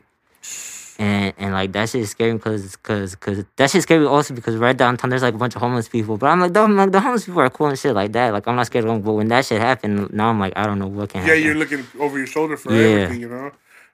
[0.99, 4.55] And and like that shit is scary because cause, cause that shit scary also because
[4.57, 6.17] right downtown there's like a bunch of homeless people.
[6.17, 8.33] But I'm like, the, like, the homeless people are cool and shit like that.
[8.33, 9.03] Like I'm not scared of them.
[9.03, 11.43] But when that shit happened, now I'm like, I don't know what can Yeah, happen.
[11.43, 12.89] you're looking over your shoulder for Yeah.
[13.03, 13.51] everything, you know?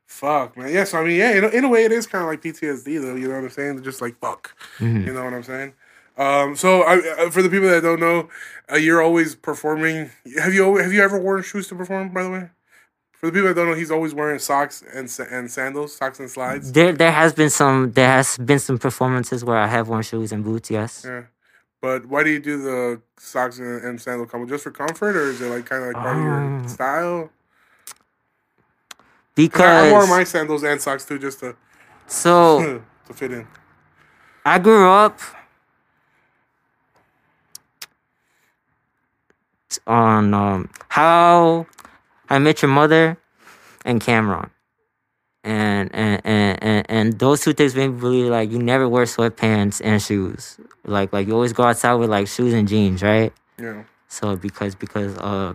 [0.06, 0.72] Fuck, man.
[0.72, 2.42] Yeah, so I mean, yeah, in a, in a way, it is kind of like
[2.42, 3.14] PTSD, though.
[3.14, 3.82] You know what I'm saying?
[3.84, 4.54] Just like fuck.
[4.78, 5.06] Mm-hmm.
[5.06, 5.72] You know what I'm saying?
[6.18, 8.28] Um, so I, uh, for the people that don't know,
[8.70, 10.10] uh, you're always performing.
[10.42, 12.10] Have you always, have you ever worn shoes to perform?
[12.12, 12.50] By the way,
[13.20, 16.30] for the people that don't know, he's always wearing socks and and sandals, socks and
[16.30, 16.72] slides.
[16.72, 20.32] There there has been some there has been some performances where I have worn shoes
[20.32, 20.70] and boots.
[20.70, 21.04] Yes.
[21.06, 21.24] Yeah.
[21.82, 24.46] But why do you do the socks and, and sandal combo?
[24.48, 26.68] Just for comfort, or is it like kind of like part of your style?
[26.68, 27.30] style?
[29.34, 31.54] Because I wore my sandals and socks too, just to
[32.06, 33.46] so to fit in.
[34.46, 35.20] I grew up
[39.86, 41.66] on um, How
[42.30, 43.18] I Met Your Mother
[43.84, 44.50] and Cam'ron.
[45.42, 49.04] and and, and and and those two things made me believe like you never wear
[49.04, 50.58] sweatpants and shoes.
[50.84, 53.32] Like like you always go outside with like shoes and jeans, right?
[53.58, 53.82] Yeah.
[54.08, 55.54] So because because uh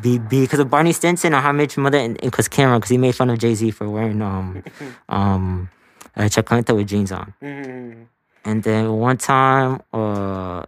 [0.00, 3.14] be, because of Barney Stinson or how much mother and because Cam'ron because he made
[3.14, 4.62] fun of Jay Z for wearing um
[5.10, 5.68] um
[6.14, 7.34] a chaqueta with jeans on.
[7.42, 8.02] Mm-hmm.
[8.44, 10.64] And then one time uh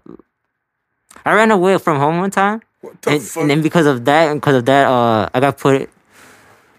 [1.24, 3.40] I ran away from home one time What the and, fuck?
[3.42, 5.88] and then because of that and because of that uh I got put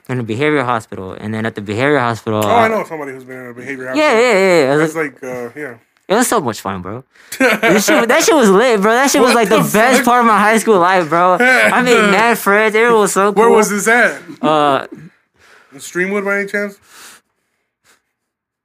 [0.09, 3.11] in a behavioral hospital and then at the behavioral hospital oh, I uh, know somebody
[3.11, 3.85] who's been in a behavior.
[3.85, 4.31] yeah yeah yeah,
[4.63, 4.73] yeah.
[4.73, 5.77] It, was, It's like, uh, yeah.
[6.07, 7.03] it was so much fun bro
[7.39, 10.03] that, shit, that shit was lit bro that shit was What like the, the best
[10.05, 13.43] part of my high school life bro I made mad friends it was so cool
[13.43, 14.21] Where was this at?
[14.41, 14.87] uh
[15.71, 16.79] In Streamwood, by any chance?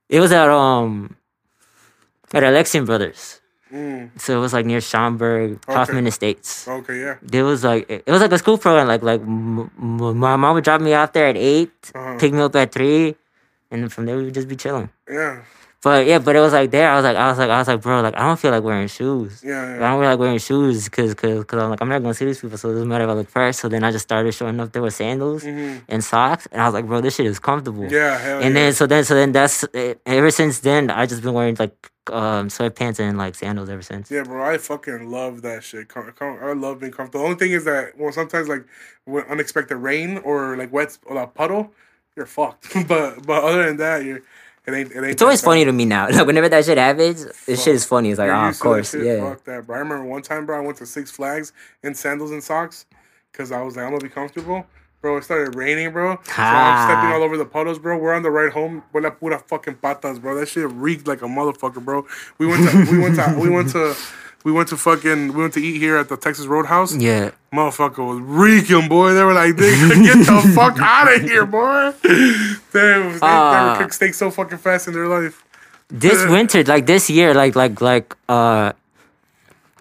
[0.08, 1.16] It was at um
[2.32, 3.40] at Alexian Brothers.
[3.72, 4.10] Mm.
[4.20, 6.68] So it was like near Schaumburg, Hoffman Estates.
[6.68, 7.16] Okay, yeah.
[7.32, 8.86] It was like it was like a school program.
[8.86, 12.18] Like like m- m- my mom would drop me off there at 8 Uh-huh.
[12.18, 13.16] pick me up at three,
[13.70, 14.90] and from there we would just be chilling.
[15.08, 15.42] Yeah.
[15.84, 16.88] But yeah, but it was like there.
[16.90, 18.62] I was like I was like I was like bro, like I don't feel like
[18.64, 19.42] wearing shoes.
[19.44, 22.14] Yeah, I don't feel like wearing shoes because cause, cause I'm like I'm not gonna
[22.14, 23.56] see these people, so it doesn't matter if I look fresh.
[23.58, 25.82] So then I just started showing up there with sandals Mhm.
[25.88, 27.84] and socks, and I was like, bro, this shit is comfortable.
[27.92, 28.62] Yeah, hell And yeah.
[28.62, 31.90] then so then so then that's eh, ever since then I just been wearing like
[32.10, 34.10] um sweatpants and like sandals ever since.
[34.10, 35.88] Yeah, bro, I fucking love that shit.
[35.94, 37.20] I love being comfortable.
[37.20, 38.64] The only thing is that well, sometimes like
[39.04, 41.72] when unexpected rain or like wet or a puddle,
[42.16, 42.68] you're fucked.
[42.88, 44.22] but but other than that, you're
[44.66, 45.06] it ain't it ain't.
[45.06, 46.08] It's always funny to me now.
[46.10, 48.10] Like whenever that shit happens, this shit is funny.
[48.10, 49.20] It's like, oh, of course, yeah.
[49.30, 49.76] Fuck that, bro.
[49.76, 50.56] I remember one time, bro.
[50.58, 51.52] I went to Six Flags
[51.82, 52.86] in sandals and socks
[53.32, 54.66] because I was like, I'm gonna be comfortable.
[55.02, 56.12] Bro, it started raining, bro.
[56.14, 57.14] So I'm stepping Ah.
[57.14, 57.98] all over the puddles, bro.
[57.98, 58.82] We're on the ride home.
[58.92, 60.34] We're la pura fucking patas, bro.
[60.34, 62.06] That shit reeked like a motherfucker, bro.
[62.38, 63.94] We went to we went to we went to
[64.44, 66.94] we went to fucking we went to eat here at the Texas Roadhouse.
[66.96, 67.32] Yeah.
[67.52, 69.12] Motherfucker was reeking, boy.
[69.12, 69.58] They were like, get
[70.26, 71.92] the fuck out of here, boy."
[72.74, 73.54] They, they, Ah.
[73.54, 75.42] never cooked steak so fucking fast in their life.
[75.88, 78.72] This winter, like this year, like like like uh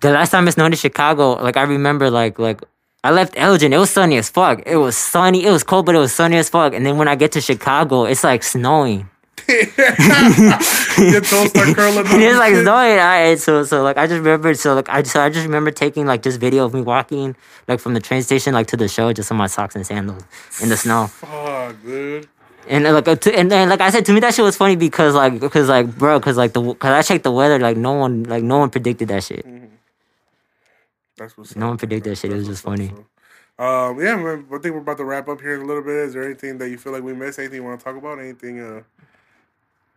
[0.02, 2.62] the last time I snowed in Chicago, like I remember like like
[3.04, 4.62] I left Elgin, it was sunny as fuck.
[4.66, 6.74] It was sunny, it was cold, but it was sunny as fuck.
[6.74, 9.10] And then when I get to Chicago, it's like snowing.
[9.50, 12.06] Your toes start curling up.
[12.08, 12.98] It's like snowing.
[13.00, 16.06] Alright, so so like I just remember so like I just I just remember taking
[16.06, 17.36] like this video of me walking
[17.68, 20.24] like from the train station like to the show just in my socks and sandals
[20.62, 21.08] in the snow.
[21.08, 22.30] Fuck, dude.
[22.68, 24.76] And like uh, to, and then like I said to me that shit was funny
[24.76, 27.94] because like because like bro because like the because I checked the weather like no
[27.94, 29.46] one like no one predicted that shit.
[31.18, 31.70] That's what's No up.
[31.72, 32.32] one predicted that shit.
[32.32, 32.92] It was just funny.
[33.60, 34.46] Um, yeah, man.
[34.52, 35.94] I think we're about to wrap up here in a little bit.
[35.96, 37.38] Is there anything that you feel like we missed?
[37.38, 38.18] Anything you want to talk about?
[38.20, 38.82] Anything uh,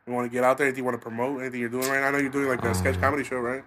[0.06, 0.66] you want to get out there?
[0.66, 1.40] Anything you want to promote?
[1.40, 2.08] Anything you're doing right now?
[2.08, 3.64] I know you're doing like a Um, sketch comedy show, right?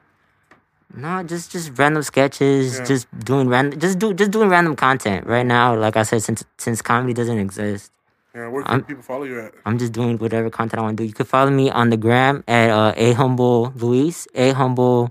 [0.96, 2.86] No, just just random sketches, Yeah.
[2.86, 5.76] just doing random, just do just doing random content right now.
[5.76, 7.92] Like I said, since since comedy doesn't exist,
[8.36, 8.48] Yeah.
[8.48, 9.54] Where can I'm- people follow you at?
[9.66, 11.08] I'm just doing whatever content I want to do.
[11.08, 15.10] You can follow me on the gram at uh, a humble Luis, a humble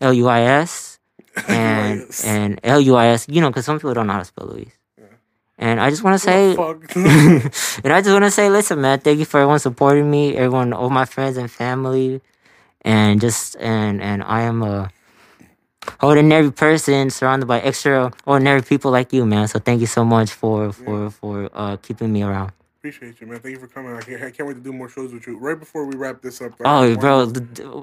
[0.00, 0.98] L U I S,
[1.48, 2.24] and Luis.
[2.24, 3.26] and L U I S.
[3.28, 4.68] You know, because some people don't know how to spell Luis.
[5.58, 6.52] And I just want to say,
[7.82, 10.74] and I just want to say, listen, man, thank you for everyone supporting me, everyone,
[10.74, 12.20] all my friends and family,
[12.82, 14.90] and just and and I am a
[16.02, 19.48] ordinary person surrounded by extraordinary people like you, man.
[19.48, 22.52] So thank you so much for for for uh, keeping me around.
[22.78, 23.40] Appreciate you, man.
[23.40, 23.96] Thank you for coming.
[23.96, 25.36] I can't, I can't wait to do more shows with you.
[25.38, 26.52] Right before we wrap this up.
[26.64, 27.32] Oh, bro,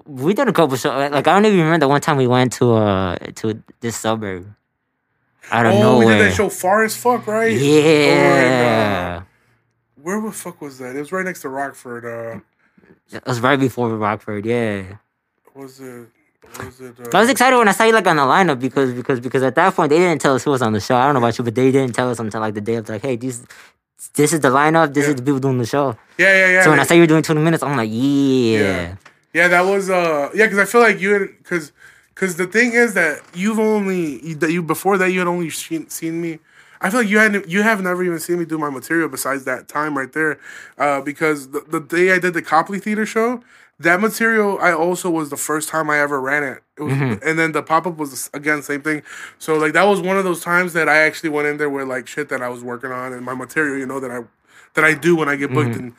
[0.06, 1.12] we did a couple shows.
[1.12, 4.48] Like I don't even remember the one time we went to uh to this suburb.
[5.52, 6.18] Out of Oh, we nowhere.
[6.20, 7.52] did that show far as fuck, right?
[7.52, 10.96] Yeah, uh, Where the fuck was that?
[10.96, 12.06] It was right next to Rockford.
[12.06, 12.40] Uh,
[13.12, 14.46] it was right before Rockford.
[14.46, 14.84] Yeah.
[15.52, 16.08] What was it?
[16.60, 17.00] Was it?
[17.00, 19.44] Uh, I was excited when I saw you like on the lineup because because because
[19.44, 20.96] at that point they didn't tell us who was on the show.
[20.96, 22.88] I don't know about you, but they didn't tell us until like the day of
[22.90, 23.46] like, hey, these
[24.16, 25.10] this is the lineup, this Yeah.
[25.12, 25.98] is the people doing the show.
[26.18, 26.64] yeah, yeah, yeah.
[26.64, 28.60] so when I saw you were doing twenty minutes, I'm like, yeah.
[28.60, 28.96] Yeah.
[29.34, 31.72] Yeah, that was uh yeah, because I feel like you had because
[32.14, 35.90] because the thing is that you've only that you before that you had only seen,
[35.90, 36.40] seen me.
[36.82, 39.46] I feel like you hadn't you have never even seen me do my material besides
[39.46, 40.38] that time right there,
[40.78, 43.42] uh, because the, the day I did the Copley Theater show,
[43.80, 46.64] that material I also was the first time I ever ran it.
[46.78, 47.28] it was, mm-hmm.
[47.28, 49.04] And then the pop up was again same thing.
[49.40, 51.88] So like that was one of those times that I actually went in there with
[51.88, 54.22] like shit that I was working on and my material, you know that I
[54.76, 55.80] that I do when I get booked mm-hmm.
[55.80, 55.94] and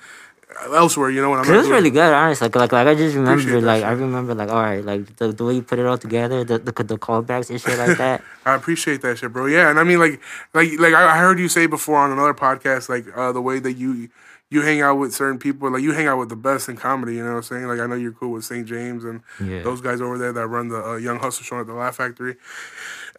[0.62, 2.46] uh, elsewhere, you know when I'm It was really good, honestly.
[2.46, 3.88] Like, like, like I just remember, like, shit.
[3.88, 6.58] I remember, like, all right, like the, the way you put it all together, the
[6.58, 8.22] the, the callbacks and shit like that.
[8.46, 9.46] I appreciate that shit, bro.
[9.46, 10.20] Yeah, and I mean, like,
[10.52, 13.58] like, like I I heard you say before on another podcast, like, uh, the way
[13.58, 14.10] that you
[14.54, 17.16] you hang out with certain people, like, you hang out with the best in comedy.
[17.16, 17.66] You know what I'm saying?
[17.66, 18.66] Like, I know you're cool with St.
[18.66, 19.62] James and Yeah.
[19.62, 22.36] those guys over there that run the uh, Young Hustle Show at the Laugh Factory.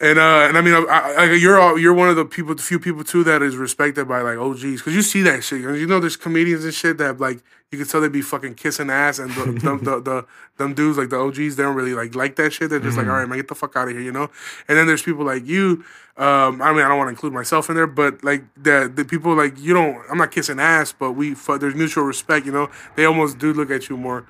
[0.02, 2.62] And uh, and I mean, I, I, you're all, you're one of the people, the
[2.62, 5.62] few people too that is respected by like OGs because you see that shit.
[5.62, 7.42] You know, there's comedians and shit that like
[7.72, 10.26] you can tell they be fucking kissing ass, and the, them, the, the
[10.58, 12.70] them dudes like the OGs, they don't really like like that shit.
[12.70, 14.30] They're just like, all right, man, get the fuck out of here, you know.
[14.68, 15.86] And then there's people like you.
[16.18, 19.06] Um, I mean, I don't want to include myself in there, but like the the
[19.06, 20.02] people like you don't.
[20.10, 22.70] I'm not kissing ass, but we there's mutual respect, you know.
[22.96, 24.26] They almost do look at you more.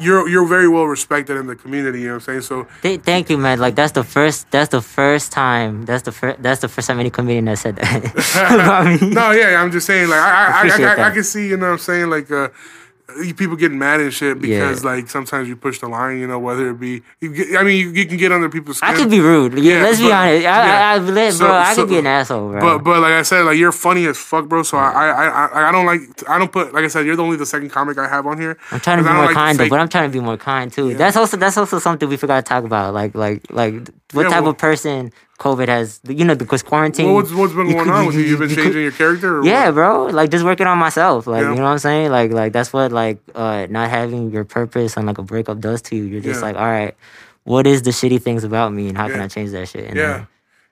[0.00, 2.00] You're you're very well respected in the community.
[2.00, 2.40] You know what I'm saying?
[2.42, 3.58] So Th- thank you, man.
[3.58, 4.50] Like that's the first.
[4.50, 5.84] That's the first time.
[5.84, 6.42] That's the first.
[6.42, 8.02] That's the first time any comedian has said that
[9.12, 11.56] no, yeah, I'm just saying, like, I, I, I, Appreciate I, I, can see, you
[11.56, 12.48] know, what I'm saying, like, uh,
[13.36, 14.90] people getting mad and shit because, Yeah.
[14.90, 17.78] like, sometimes you push the line, you know, whether it be, you get, I mean,
[17.80, 18.88] you, you can get under people's skin.
[18.90, 19.54] I could be rude.
[19.58, 20.16] Yeah, Yeah, let's be honest.
[20.16, 20.90] I, yeah.
[20.92, 22.60] I, I, So- bro, I so- could be an asshole, bro.
[22.60, 24.62] But but like I said, like you're funny as fuck, bro.
[24.62, 27.22] So I I I, I don't like I don't put like I said, you're the
[27.22, 28.56] only the second comic I have on here.
[28.70, 30.72] I'm trying to be more like kind though, but I'm trying to be more kind
[30.72, 30.94] too.
[30.94, 32.94] That's also that's also something we forgot to talk about.
[32.94, 33.74] Like like like
[34.12, 35.12] what type well- of person
[35.42, 36.00] COVID has?
[36.08, 37.06] You know, because quarantine.
[37.06, 38.22] Well, what's what's been going on with you?
[38.22, 39.38] You've been you changing your character.
[39.40, 39.74] Or Yeah, what?
[39.74, 40.04] bro.
[40.06, 41.26] Like just working on myself.
[41.26, 41.50] Like Yeah.
[41.50, 42.10] you know what I'm saying.
[42.10, 45.82] Like like that's what like uh not having your purpose and like a breakup does
[45.82, 46.04] to you.
[46.04, 46.46] You're just Yeah.
[46.48, 46.94] like, all right,
[47.44, 49.86] what is the shitty things about me and how can I change that shit?
[49.88, 50.24] And Yeah.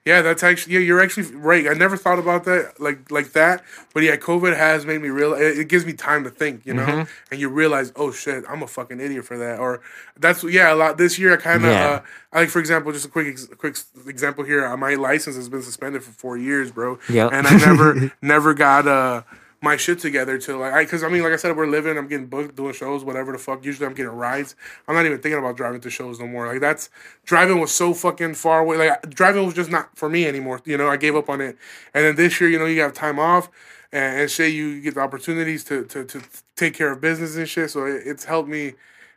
[0.03, 0.79] Yeah, that's actually yeah.
[0.79, 1.67] You're actually right.
[1.67, 3.63] I never thought about that like like that.
[3.93, 5.33] But yeah, COVID has made me real.
[5.33, 6.85] It, it gives me time to think, you know.
[6.85, 7.11] Mm-hmm.
[7.31, 9.59] And you realize, oh shit, I'm a fucking idiot for that.
[9.59, 9.81] Or
[10.17, 10.73] that's yeah.
[10.73, 12.01] A lot this year, I kind of Yeah.
[12.33, 13.77] uh, like for example, just a quick ex- quick
[14.07, 14.65] example here.
[14.65, 16.97] Uh, my license has been suspended for four years, bro.
[17.07, 17.31] Yep.
[17.33, 19.21] And I never never got uh
[19.61, 22.07] my shit together to like I because I mean like I said we're living I'm
[22.07, 23.63] getting booked doing shows whatever the fuck.
[23.63, 24.55] Usually I'm getting rides.
[24.87, 26.47] I'm not even thinking about driving to shows no more.
[26.47, 26.89] Like that's
[27.25, 28.77] driving was so fucking far away.
[28.77, 30.61] Like driving was just not for me anymore.
[30.65, 31.57] You know I gave up on it.
[31.93, 33.49] And then this year you know you have time off
[33.91, 36.21] and, and shit you get the opportunities to, to to
[36.55, 37.69] take care of business and shit.
[37.69, 38.73] So it, it's helped me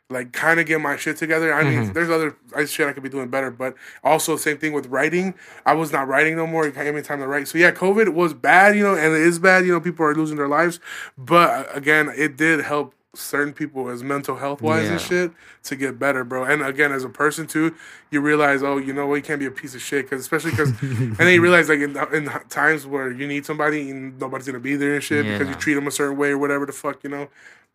[0.09, 1.51] like kind of get my shit together.
[1.53, 4.73] I mean, there's other I- shit I could be doing better, but also same thing
[4.73, 5.33] with writing.
[5.65, 6.67] I was not writing no more.
[6.67, 7.47] It gave me time to write.
[7.47, 9.65] So yeah, COVID was bad, you know, and it is bad.
[9.65, 10.79] You know, people are losing their lives,
[11.17, 15.31] but uh, again, it did help certain people as mental health wise and shit
[15.63, 16.43] to get better, bro.
[16.43, 17.73] And again, as a person too,
[18.11, 20.51] you realize, oh, you know what, you can't be a piece of shit, because especially
[20.51, 24.45] because, and then you realize like in, in times where you need somebody and nobody's
[24.45, 26.73] gonna be there and shit because you treat them a certain way or whatever the
[26.73, 27.29] fuck, you know.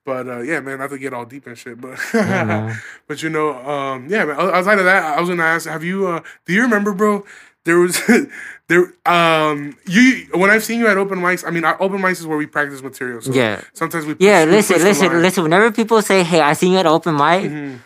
[0.04, 2.80] But uh, yeah, man, not to get all deep and shit, but man.
[3.06, 4.36] but you know, um, yeah, man.
[4.40, 6.06] Outside of that, I was gonna ask, have you?
[6.06, 7.24] Uh, do you remember, bro?
[7.64, 8.00] There was
[8.68, 11.46] there um you when I've seen you at open mics.
[11.46, 13.20] I mean, our open mics is where we practice material.
[13.20, 13.60] So Yeah.
[13.74, 15.42] Sometimes we Yeah, we listen, listen, listen.
[15.42, 17.76] Whenever people say, "Hey, I seen you at open mic," Mm-hmm.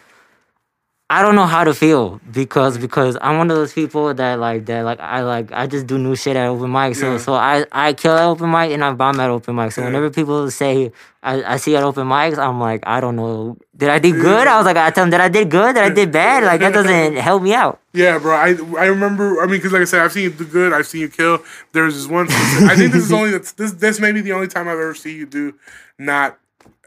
[1.11, 4.65] I don't know how to feel because because I'm one of those people that like
[4.67, 6.97] that like I like I just do new shit at open mic.
[6.97, 7.19] So Yeah.
[7.19, 9.73] so I I kill at open mic and I bomb at open mic.
[9.73, 9.89] So Yeah.
[9.89, 10.93] whenever people say
[11.23, 13.59] I, I see at open mics, I'm like I don't know.
[13.77, 14.47] Did I do good?
[14.47, 16.43] I was like I tell them that I did good, that I did bad.
[16.43, 17.81] Like that doesn't help me out.
[17.93, 18.35] Yeah, bro.
[18.35, 19.43] I I remember.
[19.43, 20.73] I mean, because like I said, I've seen you do good.
[20.73, 21.45] I've seen you kill.
[21.73, 22.29] There's this one.
[22.31, 23.53] I think this is only this.
[23.53, 25.55] This may be the only time I've ever seen you do
[25.99, 26.39] not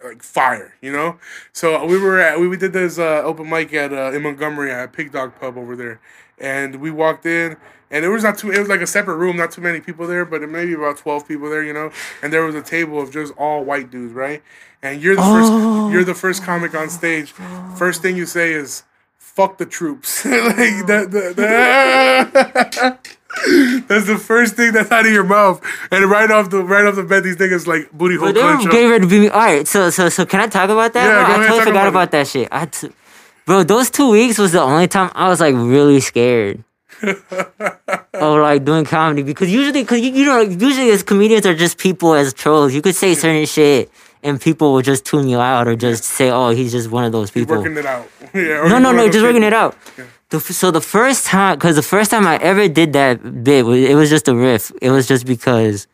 [0.04, 0.74] like fire.
[0.82, 1.20] You know.
[1.54, 4.72] So we were at we, we did this uh, open mic at uh, in Montgomery
[4.72, 6.00] at Pig Dog Pub over there,
[6.38, 7.58] and we walked in.
[7.90, 8.52] And it was not too.
[8.52, 11.26] It was like a separate room, not too many people there, but maybe about twelve
[11.26, 11.90] people there, you know.
[12.22, 14.44] And there was a table of just all white dudes, right?
[14.84, 15.94] And you're the first.
[15.94, 17.32] You're the first comic on stage.
[17.78, 18.84] First thing you say is,
[19.18, 20.26] fuck the troops.
[20.26, 23.17] like that, that, that-
[23.88, 25.62] that's the first thing that's out of your mouth.
[25.92, 28.44] And right off the right off the bat, these niggas like booty hole But they
[28.44, 29.30] were getting to beat me.
[29.30, 31.06] All right, so so so can I talk about that?
[31.06, 32.48] Yeah, I totally forgot about about, that shit.
[32.52, 32.92] I t-
[33.46, 36.64] bro, those two weeks was the only time I was like really scared.
[37.04, 41.78] of like doing comedy because usually, cause you, you know, usually as comedians are just
[41.78, 42.74] people as trolls.
[42.74, 43.92] You could say certain shit
[44.24, 47.12] and people will just tune you out or just say, "Oh, he's just one of
[47.12, 48.10] those people." working it out.
[48.34, 49.76] yeah, No, no, no, just those working it people- out.
[50.30, 53.96] The, so the first time, because the first time I ever did that bit, it
[53.96, 54.72] was just a riff.
[54.82, 55.88] It was just because,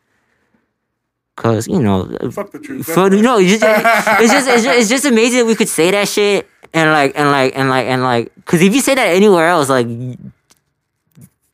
[1.35, 2.87] because you know, Fuck the truth.
[2.97, 3.63] no, it's just,
[4.21, 7.13] it's just it's just it's just amazing that we could say that shit and like
[7.15, 9.85] and like and like and like, because if you say that anywhere else, like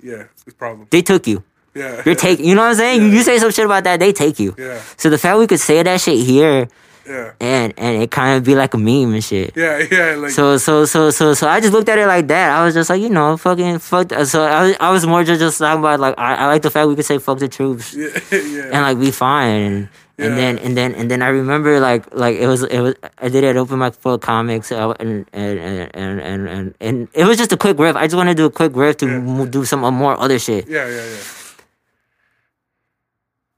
[0.02, 0.88] yeah, it's a problem.
[0.92, 1.44] they took you.
[1.80, 3.02] Yeah, You're taking, you know what I'm saying?
[3.02, 4.54] You, you say some shit about that, they take you.
[4.58, 6.68] yeah, So the fact we could say that shit here
[7.08, 9.58] yeah, and and it kind of be like a meme and shit.
[9.58, 10.14] yeah, yeah.
[10.14, 12.52] Like So so so so so I just looked at it like that.
[12.60, 14.14] I was just like, you know, fucking fuck.
[14.30, 16.70] So I was, I was more just just talking about like I, I like the
[16.70, 18.64] fact we could say fuck the troops yeah, yeah.
[18.76, 19.50] and like be fine.
[19.66, 22.94] And, and then and then and then I remember like like it was it was
[23.18, 27.08] I did it open mic for comics uh, and and and and and and, and
[27.16, 27.96] it was just a quick riff.
[27.96, 29.46] I just want to do a quick riff to Yeah.
[29.50, 30.68] do some uh, more other shit.
[30.68, 31.18] yeah, yeah, yeah.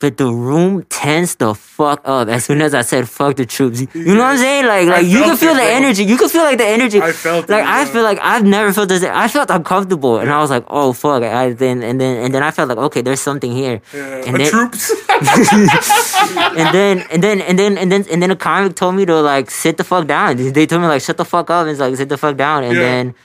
[0.01, 3.79] But the room tensed the fuck up as soon as I said "fuck the troops."
[3.93, 4.65] You know what I'm saying?
[4.65, 5.79] Like, like you can feel it, the bro.
[5.79, 6.03] energy.
[6.03, 6.99] You can feel like the energy.
[7.01, 7.93] I felt it, like I bro.
[7.93, 9.03] feel like I've never felt this.
[9.03, 12.43] I felt uncomfortable, and I was like, "Oh fuck!" I then and then and then
[12.43, 14.25] I felt like, "Okay, there's something here." Yeah.
[14.27, 14.91] And then, troops.
[16.57, 19.21] and then and then and then and then and then a comic told me to
[19.21, 20.37] like sit the fuck down.
[20.37, 22.63] They told me like shut the fuck up and it's like sit the fuck down.
[22.63, 22.81] And Yeah.
[22.81, 23.15] then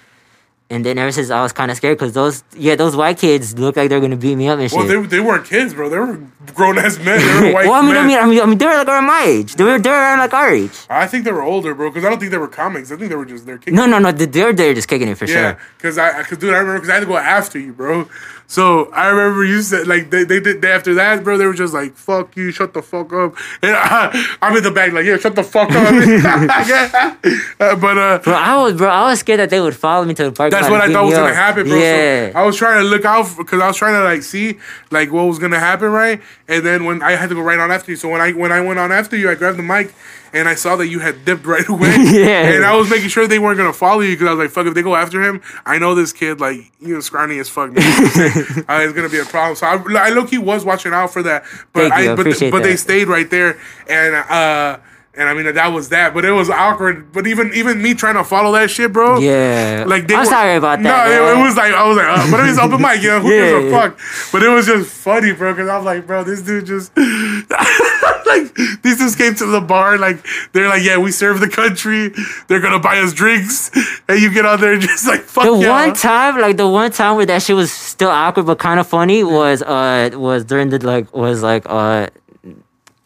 [0.69, 3.59] and then ever since I was kind of scared because those yeah those white kids
[3.59, 4.77] look like they're gonna beat me up and shit.
[4.79, 5.89] well, they, they weren't kids, bro.
[5.89, 6.19] They were
[6.55, 7.19] grown ass men.
[7.19, 8.05] They were white well, I mean, men.
[8.05, 9.55] I mean, I mean, I mean, they were like around my age.
[9.57, 10.73] They were, they were around like our age.
[10.89, 11.91] I think they were older, bro.
[11.91, 12.93] Because I don't think they were comics.
[12.93, 13.75] I think they were just they're kids.
[13.77, 14.13] No, no, no.
[14.13, 15.59] they- They're they're just kicking it for Yeah, sure.
[15.79, 18.09] because I, cause dude, I remember because I had to go after you, bro.
[18.49, 21.37] So I remember you said like they, they did they, after that, bro.
[21.37, 23.35] They were just like fuck you, shut the fuck up.
[23.61, 25.77] And I, I'm in the back like yeah, shut the fuck up.
[27.59, 30.15] Uh, but uh, Bro, I was bro, I was scared that they would follow me
[30.15, 30.51] to the park.
[30.51, 31.35] that's what I thought was gonna up.
[31.35, 31.77] happen, bro.
[31.79, 32.33] Yeah.
[32.33, 34.59] So I was trying to look out because I was trying to like see
[34.91, 36.21] like what was gonna happen, right?
[36.49, 38.53] And then when I had to go right on after you, so when I when
[38.53, 39.95] I went on after you, I grabbed the mic.
[40.33, 41.95] And I saw that you had dipped right away.
[41.99, 42.51] Yeah.
[42.51, 44.67] And I was making sure they weren't gonna follow you because I was like, "Fuck!
[44.67, 47.71] If they go after him, I know this kid like you know scrawny as fuck.
[47.71, 51.23] uh, it's gonna be a problem." So I, I low key was watching out for
[51.23, 53.59] that, but Thank I but, appreciate but they stayed right there,
[53.89, 54.79] and uh,
[55.17, 56.15] and I mean that was that.
[56.15, 57.13] But it was awkward.
[57.13, 59.19] But even even me trying to follow that shit, bro.
[59.19, 59.85] Yeah.
[59.87, 61.09] Like they I'm were- sorry about No, that.
[61.11, 63.21] it, it was like I was like, uh, but it was open mic, you know,
[63.21, 63.81] who gives a Yeah.
[63.89, 63.99] fuck?
[64.33, 66.93] But it was just funny, bro, because I was like, bro, this dude just
[68.27, 72.13] like these dudes came to the bar, like they're like, yeah, we serve the country,
[72.49, 73.71] they're gonna buy us drinks,
[74.09, 75.71] and you get out there and just like fuck the yeah.
[75.71, 78.87] one time, like the one time where that shit was still awkward but kind of
[78.87, 82.09] funny was uh was during the like was like uh.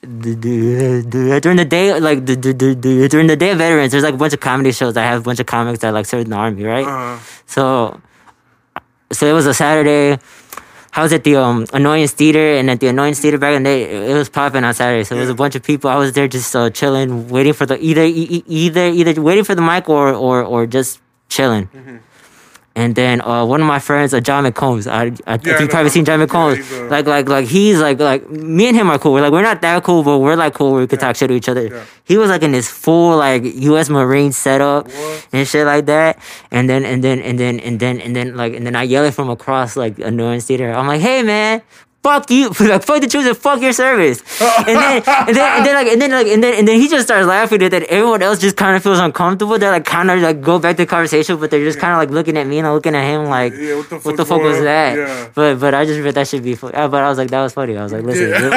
[0.03, 4.73] During the day, like during the day of veterans, there's like a bunch of comedy
[4.73, 6.87] shows I have a bunch of comics that like served in the army, right?
[6.87, 8.01] Uh, So,
[9.13, 10.19] so it was a Saturday.
[10.93, 13.71] I was at the um Annoyance Theater, and at the Annoyance Theater back in the
[13.71, 15.05] day, it was popping on Saturday.
[15.05, 15.91] So it was a bunch of people.
[15.91, 19.55] I was there just uh, chilling, waiting for the either e- either either waiting for
[19.55, 21.69] the mic or or or just chilling.
[22.77, 25.47] And then uh, one of my friends, uh, John McCombs, I, I, I Yeah, think
[25.47, 26.57] you know probably seen John McCombs.
[26.57, 29.13] he's, uh, like like like he's like like me and him are cool.
[29.13, 30.75] We're like we're not that cool, but we're like cool.
[30.75, 31.67] We could talk shit to each other.
[31.67, 31.85] Yeah.
[32.05, 33.89] He was like in this full like U.S.
[33.91, 35.27] Marine setup What?
[35.33, 36.19] and shit like that.
[36.53, 39.05] And then and then and then and then and then like and then I yell
[39.05, 40.73] it from across like a annoyance theater.
[40.73, 41.63] I'm like, hey man.
[42.03, 45.67] Fuck you, like fuck the truth and fuck your service, and then and then and
[45.67, 47.83] then like and then like and then and then he just starts laughing at that.
[47.85, 49.59] Everyone else just kind of feels uncomfortable.
[49.59, 51.99] They're like kind of like go back to the conversation, but they're just kind of
[51.99, 54.41] like looking at me and looking at him like, Yeah, what the what the fuck
[54.41, 54.97] was that?
[54.97, 55.29] Yeah.
[55.35, 56.73] But but I just read that should be funny.
[56.73, 57.77] Uh, but I was like that was funny.
[57.77, 58.49] I was like listen, Yeah.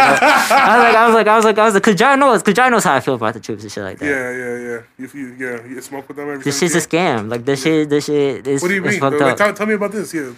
[0.49, 2.43] I was like I was like I was like I was like cause John knows
[2.43, 4.05] cause John knows how I feel about the troops and shit like that.
[4.05, 4.81] yeah, yeah, yeah.
[4.97, 7.29] You, you, yeah, you smoke with them every This shit's a scam.
[7.29, 9.01] Like this shit, this shit is What do you mean?
[9.01, 10.13] Like, tell, tell me about this.
[10.13, 10.31] Yeah.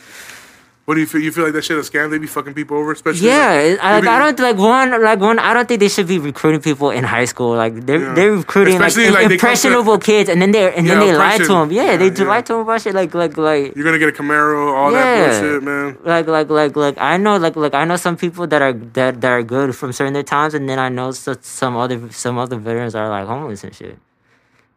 [0.86, 1.20] What do you feel?
[1.20, 2.12] You feel like that shit a scam?
[2.12, 3.26] They be fucking people over, especially.
[3.28, 5.40] Yeah, like, I, like, maybe- I don't like one like one.
[5.40, 7.56] I don't think they should be recruiting people in high school.
[7.56, 8.14] Like they're Yeah.
[8.14, 11.18] they're recruiting like, Especially, like, come to- impressionable kids, and then they and then they
[11.18, 11.72] lie to them.
[11.72, 12.30] Yeah, Yeah, they do yeah.
[12.30, 12.94] lie to them about shit.
[12.94, 15.42] Like like like You're gonna get a Camaro, all that Yeah.
[15.42, 15.98] bullshit, man.
[16.06, 19.22] like like like like I know like like I know some people that are that
[19.22, 22.94] that are good from certain times, and then I know some other some other veterans
[22.94, 23.98] are like homeless and shit.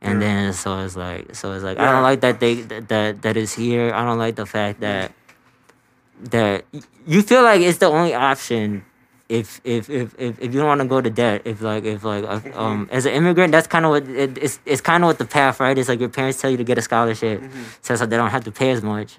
[0.01, 3.23] And then so it's like so it's like I don't like that they that that,
[3.23, 3.93] that is here.
[3.93, 5.13] I don't like the fact that
[6.31, 6.65] that
[7.07, 8.85] you feel like it's the only option
[9.29, 12.03] if if if if, if you don't want to go to debt if like if
[12.05, 12.59] like uh, Mm-hmm.
[12.59, 15.27] um as an immigrant that's kind of what it, it's it's kind of what the
[15.27, 17.63] path right it's like your parents tell you to get a scholarship Mm-hmm.
[17.83, 19.19] so like they don't have to pay as much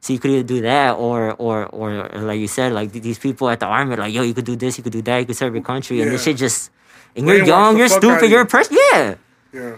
[0.00, 3.18] so you could either do that or or or, or like you said like these
[3.18, 5.18] people at the army are like yo you could do this you could do that
[5.18, 6.70] you could serve your country and this shit just
[7.16, 8.30] and you're young you're stupid you.
[8.36, 9.14] you're a person yeah
[9.52, 9.76] Yeah.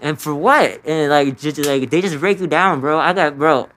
[0.00, 0.80] and for what?
[0.88, 2.98] And like just like they just break you down, bro.
[2.98, 3.68] I got bro.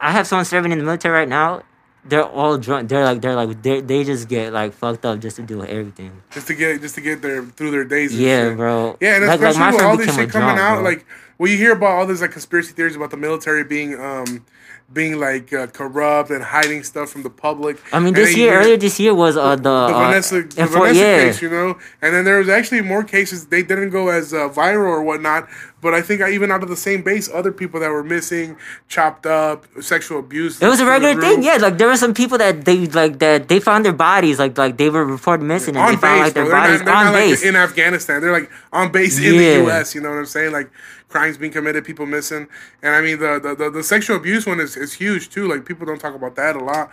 [0.00, 1.62] I have someone serving in the military right now.
[2.04, 2.88] They're all drunk.
[2.88, 6.22] They're like they're like they they just get like fucked up just to do everything.
[6.30, 8.18] Just to get just to get their through their days.
[8.18, 8.56] Yeah, shit.
[8.56, 8.96] bro.
[9.00, 10.84] Yeah, and like, like especially my with all this shit coming drunk, out, bro.
[10.84, 14.46] like well, you hear about all these like conspiracy theories about the military being um
[14.92, 17.78] being like uh, corrupt and hiding stuff from the public.
[17.92, 20.66] I mean, this year hear earlier this year was uh the, the uh, Vanessa, the
[20.66, 21.24] Vanessa yeah.
[21.24, 23.46] case, you know, and then there was actually more cases.
[23.46, 25.48] They didn't go as uh, viral or whatnot,
[25.80, 28.56] but I think I, even out of the same base, other people that were missing,
[28.88, 30.60] chopped up, sexual abuse.
[30.60, 31.56] It was a regular thing, yeah.
[31.56, 34.76] Like there were some people that they like that they found their bodies, like like
[34.76, 36.52] they were reported missing, and on they found like their bro.
[36.52, 37.40] Bodies not, on not base.
[37.40, 38.20] like in Afghanistan.
[38.20, 39.94] They're like on base in the U.S.
[39.94, 40.52] You know what I'm saying?
[40.52, 40.70] Like
[41.08, 42.48] crimes being committed, people missing,
[42.82, 45.48] and I mean the the, the, the sexual abuse one is, is huge too.
[45.48, 46.90] Like people don't talk about that a lot.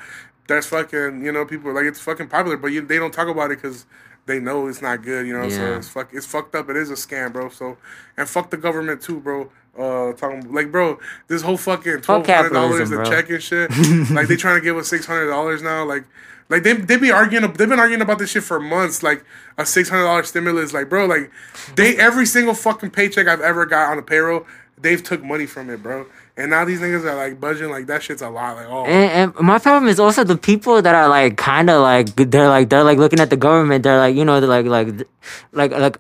[0.48, 3.52] That's fucking you know people like it's fucking popular, but you, they don't talk about
[3.52, 3.86] it because
[4.28, 5.50] they know it's not good, you know.
[5.50, 5.78] So Yeah.
[5.78, 6.70] it's fuck, it's fucked up.
[6.70, 7.50] It is a scam, bro.
[7.50, 7.78] So
[8.16, 9.50] and fuck the government too, bro.
[9.78, 13.70] Uh, talking like, bro, this whole fucking twelve hundred dollars a check and shit.
[14.12, 15.84] like they trying to give us six hundred dollars now.
[15.86, 16.04] Like,
[16.50, 17.44] like they they be arguing.
[17.54, 19.04] They've been arguing about this shit for months.
[19.04, 19.24] Like
[19.58, 20.74] a six hundred dollars stimulus.
[20.74, 21.32] Like, bro, like
[21.76, 24.48] they every single fucking paycheck I've ever got on a payroll,
[24.80, 26.08] they've took money from it, bro.
[26.38, 27.72] And now these niggas are like budging.
[27.72, 28.56] Like that shit's a lot.
[28.56, 31.82] Like, oh, And, and my problem is also the people that are like kind of
[31.82, 33.84] like they're like they're like looking at the government.
[33.84, 35.08] They're like you know they're like like
[35.52, 35.98] like like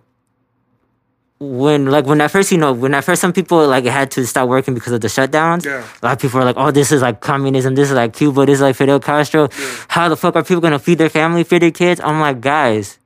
[1.39, 4.25] when like when at first you know when at first some people like had to
[4.27, 5.65] stop working because of the shutdowns.
[5.65, 5.83] Yeah.
[6.01, 7.73] A lot of people are like, oh, this is like communism.
[7.73, 8.45] This is like Cuba.
[8.45, 9.49] This is like Fidel Castro.
[9.87, 11.99] How the fuck are people gonna feed their family, feed their kids?
[11.99, 12.99] I'm like, guys.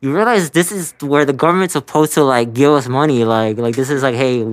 [0.00, 3.74] You realize this is where the government's supposed to like give us money, like like
[3.74, 4.46] this is like, hey,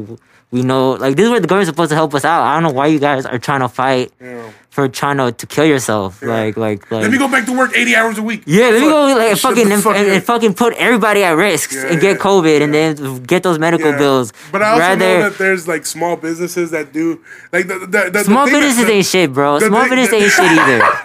[0.51, 2.43] we know, like this is where the government's supposed to help us out.
[2.43, 4.53] I don't know why you guys are trying to fight know.
[4.69, 6.21] for trying to, to kill yourself.
[6.21, 7.01] Like, like, like.
[7.01, 8.43] Let me go back to work eighty hours a week.
[8.45, 11.71] yeah, let me go like fucking and, fuck and, and fucking put everybody at risk
[11.73, 13.97] Yeah, and get yeah, COVID and then get those medical Yeah.
[13.97, 14.31] bills.
[14.51, 17.21] But I also Rather, know that there's like small businesses that do
[17.51, 19.59] like the the, the, the small that- businesses the- ain't shit, bro.
[19.59, 20.85] Small businesses business ain't shit either.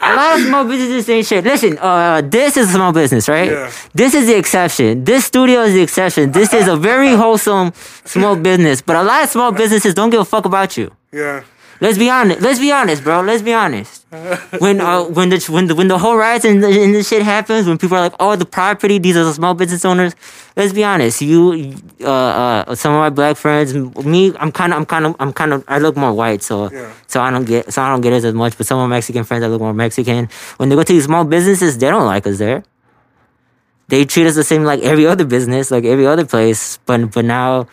[0.00, 1.44] A lot of small businesses ain't shit.
[1.44, 3.50] Listen, uh, this is a small business, right?
[3.50, 3.70] Yeah.
[3.94, 5.04] This is the exception.
[5.04, 6.30] This studio is the exception.
[6.32, 7.72] This is a very wholesome
[8.04, 8.80] small business.
[8.80, 10.92] But a lot of small businesses don't give a fuck about you.
[11.12, 11.42] Yeah.
[11.80, 12.40] Let's be honest.
[12.40, 13.20] Let's be honest, bro.
[13.20, 14.04] Let's be honest.
[14.58, 17.22] When uh, when the when the when the whole riots and the, and the shit
[17.22, 20.14] happens, when people are like, "Oh, the property, these are the small business owners."
[20.56, 21.20] Let's be honest.
[21.22, 25.16] You, uh, uh, some of my black friends, me, I'm kind of, I'm kind of,
[25.20, 26.90] I'm kind of, I look more white, so Yeah.
[27.06, 28.56] so I don't get, so I don't get it as much.
[28.56, 30.28] But some of my Mexican friends, I look more Mexican.
[30.56, 32.64] When they go to these small businesses, they don't like us there.
[33.88, 36.78] They treat us the same like every other business, like every other place.
[36.86, 37.66] But but now,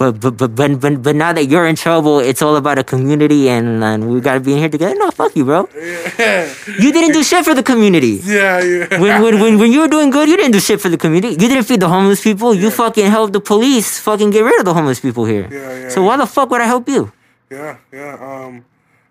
[0.00, 2.84] but but but but but, but now that you're in trouble, it's all about a
[2.92, 4.94] community, and, and we gotta be in here together.
[4.96, 5.68] No, fuck you, bro.
[5.76, 6.48] Yeah.
[6.80, 8.20] You didn't do shit for the community.
[8.30, 8.62] Yeah.
[8.62, 9.00] Yeah.
[9.02, 11.32] When, when, when, when you were doing good, you didn't do shit for the community.
[11.42, 12.54] You didn't feed the homeless people.
[12.54, 15.46] You fucking helped the police fucking get rid of the homeless people here.
[15.50, 17.12] Yeah, yeah, so why the fuck would I help you?
[17.50, 18.16] Yeah, yeah.
[18.28, 18.64] Um,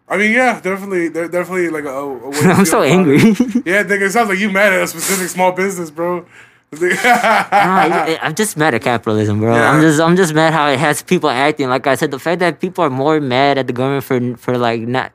[0.08, 1.90] I mean, yeah, definitely, they're definitely like a.
[1.90, 3.18] a way I'm so angry.
[3.18, 3.68] it.
[3.72, 6.26] Yeah, nigga, it sounds like you mad at a specific small business, bro.
[6.72, 9.54] Nah, I- eh, I'm just mad at capitalism, bro.
[9.54, 11.68] I'm just I'm just mad how it has people acting.
[11.70, 14.58] Like I said, the fact that people are more mad at the government for for
[14.58, 15.12] like not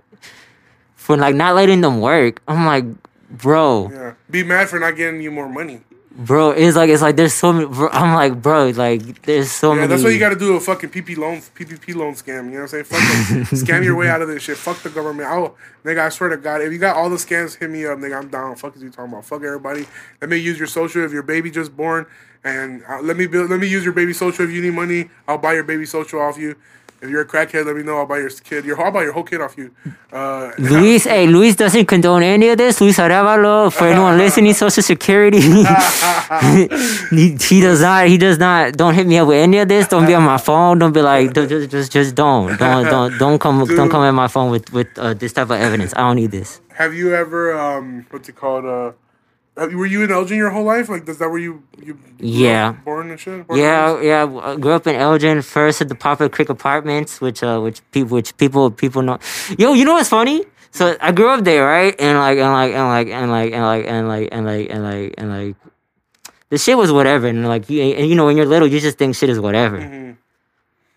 [0.97, 2.43] for like not letting them work.
[2.49, 2.85] I'm like,
[3.31, 5.81] bro, yeah, be mad for not getting you more money.
[6.15, 6.51] Bro.
[6.51, 7.67] It's like it's like there's so many.
[7.67, 9.89] Bro, I'm like, bro, like there's so Yeah, many.
[9.89, 12.47] that's why you got to do a fucking PP loan, PPP loan scam.
[12.47, 12.85] You know what I'm saying?
[12.85, 13.45] Fuck them.
[13.59, 14.57] scam your way out of this shit.
[14.57, 15.29] Fuck the government.
[15.31, 15.55] Oh,
[15.85, 18.19] nigga, I swear to God, if you got all the scams, hit me up, nigga.
[18.19, 18.57] I'm down.
[18.57, 19.25] Fuck is you talking about?
[19.27, 19.87] Fuck everybody.
[20.21, 22.07] Let me use your social if your baby just born,
[22.45, 23.51] and uh, let me build.
[23.51, 25.11] Let me use your baby social if you need money.
[25.29, 26.57] I'll buy your baby social off you.
[27.05, 27.99] If you're a crackhead, let me know.
[27.99, 28.65] I'll buy your kid.
[28.65, 29.71] Your, I'll buy your whole kid off you.
[30.11, 32.81] Uh, Luis, hey, Luis doesn't condone any of this.
[32.81, 35.41] Luis Arevalo, for anyone listening, Social Security,
[37.11, 38.07] he, he does not.
[38.07, 38.73] He does not.
[38.73, 39.87] Don't hit me up with any of this.
[39.87, 40.79] Don't be on my phone.
[40.79, 44.29] Don't be like, just, just, just don't, don't, don't, don't come, don't come at my
[44.29, 45.93] phone with with uh, this type of evidence.
[45.95, 46.63] I don't need this.
[46.73, 48.65] have you ever um, what's it called?
[48.65, 48.93] Uh,
[49.57, 50.89] were you in Elgin your whole life?
[50.89, 52.73] Like, is that where you you Yeah.
[52.85, 53.47] born and shit?
[53.47, 54.05] Born Yeah, raised?
[54.05, 54.41] yeah.
[54.43, 58.17] I grew up in Elgin, first at the Poplar Creek Apartments, which uh, which people,
[58.17, 59.19] which people, people know.
[59.59, 60.45] Yo, you know what's funny?
[60.73, 61.95] So I grew up there, right?
[62.01, 64.83] And like, and like, and like, and like, and like, and like, and like, and
[64.83, 65.57] like, and like,
[66.51, 67.29] the shit was whatever.
[67.29, 69.79] And like, you, and you know, when you're little, you just think shit is whatever.
[69.79, 70.17] Mhm.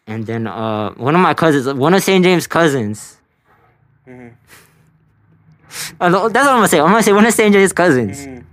[0.07, 2.23] And then uh, one of my cousins, one of St.
[2.25, 3.17] James' cousins.
[4.09, 4.31] Mhm.
[5.99, 6.79] Uh, that's what I'm gonna say.
[6.79, 7.53] I'm gonna say one of St.
[7.53, 8.43] James' cousins Mhm.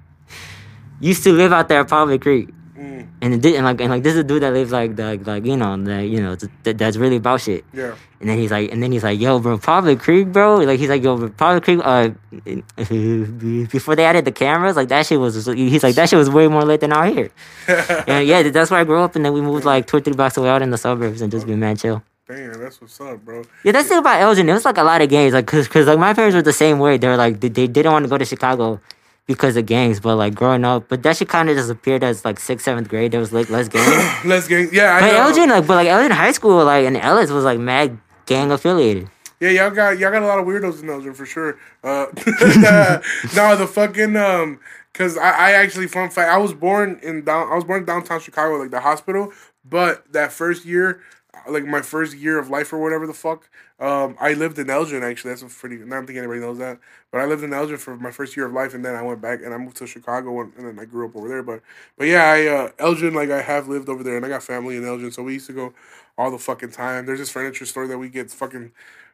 [1.01, 2.49] Used to live out there at Poplar Creek.
[2.77, 3.07] Mhm.
[3.21, 5.27] And, it did, and like and like this is a dude that lives like like
[5.27, 6.35] like you know that you know
[6.65, 7.65] that, that's really about shit.
[7.73, 7.95] Yeah.
[8.21, 10.57] And then he's like, and then he's like, yo, bro, Poplar Creek, bro.
[10.57, 11.81] Like he's like, yo, Poplar Creek.
[11.85, 12.09] Uh,
[13.71, 15.47] before they added the cameras, like that shit was.
[15.47, 17.31] He's like, that shit was way more lit than out here.
[18.09, 19.15] and yeah, that's where I grew up.
[19.15, 21.31] And then we moved like two or three blocks away out in the suburbs and
[21.31, 22.03] just be mad chill.
[22.27, 23.45] Damn, that's what's up, bro.
[23.63, 24.49] Yeah, that's the thing about Elgin.
[24.49, 26.55] It was like a lot of gangs, like, cause, cause like my parents were the
[26.55, 26.97] same way.
[26.97, 28.81] They were like, they, they didn't want to go to Chicago
[29.27, 32.25] because of gangs, but like growing up, but that shit kind of just appeared as
[32.25, 33.13] like sixth, seventh grade.
[33.13, 34.25] There was like less gangs.
[34.25, 34.97] Let's get yeah.
[34.97, 35.19] I But know.
[35.23, 39.09] Elgin, like, but like Elgin High School, like, and Ellis was like mad gang affiliated.
[39.41, 41.59] Yeah, y'all got y'all got a lot of weirdos in Elgin for sure.
[41.83, 42.07] Uh,
[43.35, 44.61] no, the fucking um,
[44.93, 47.85] cause I, I actually fun fact I was born in down I was born in
[47.85, 49.33] downtown Chicago, like the hospital.
[49.65, 51.01] But that first year,
[51.49, 53.49] like my first year of life or whatever the fuck,
[53.81, 55.03] um, I lived in Elgin.
[55.03, 55.77] Actually, that's a pretty.
[55.77, 56.79] I don't think anybody knows that,
[57.11, 59.21] but I lived in Elgin for my first year of life, and then I went
[59.21, 61.43] back and I moved to Chicago, and, then I grew up over there.
[61.43, 61.63] But
[61.99, 64.77] but yeah, I uh, Elgin like I have lived over there, and I got family
[64.77, 65.75] in Elgin, so we used to go
[66.17, 67.07] all the fucking time.
[67.07, 68.73] There's this furniture store that we get fucking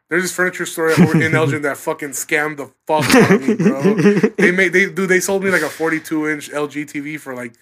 [0.09, 3.81] There's this furniture store in Elgin that fucking scammed the fuck out of me, bro.
[4.37, 7.53] They made they dude they sold me like a 42 inch LG TV for like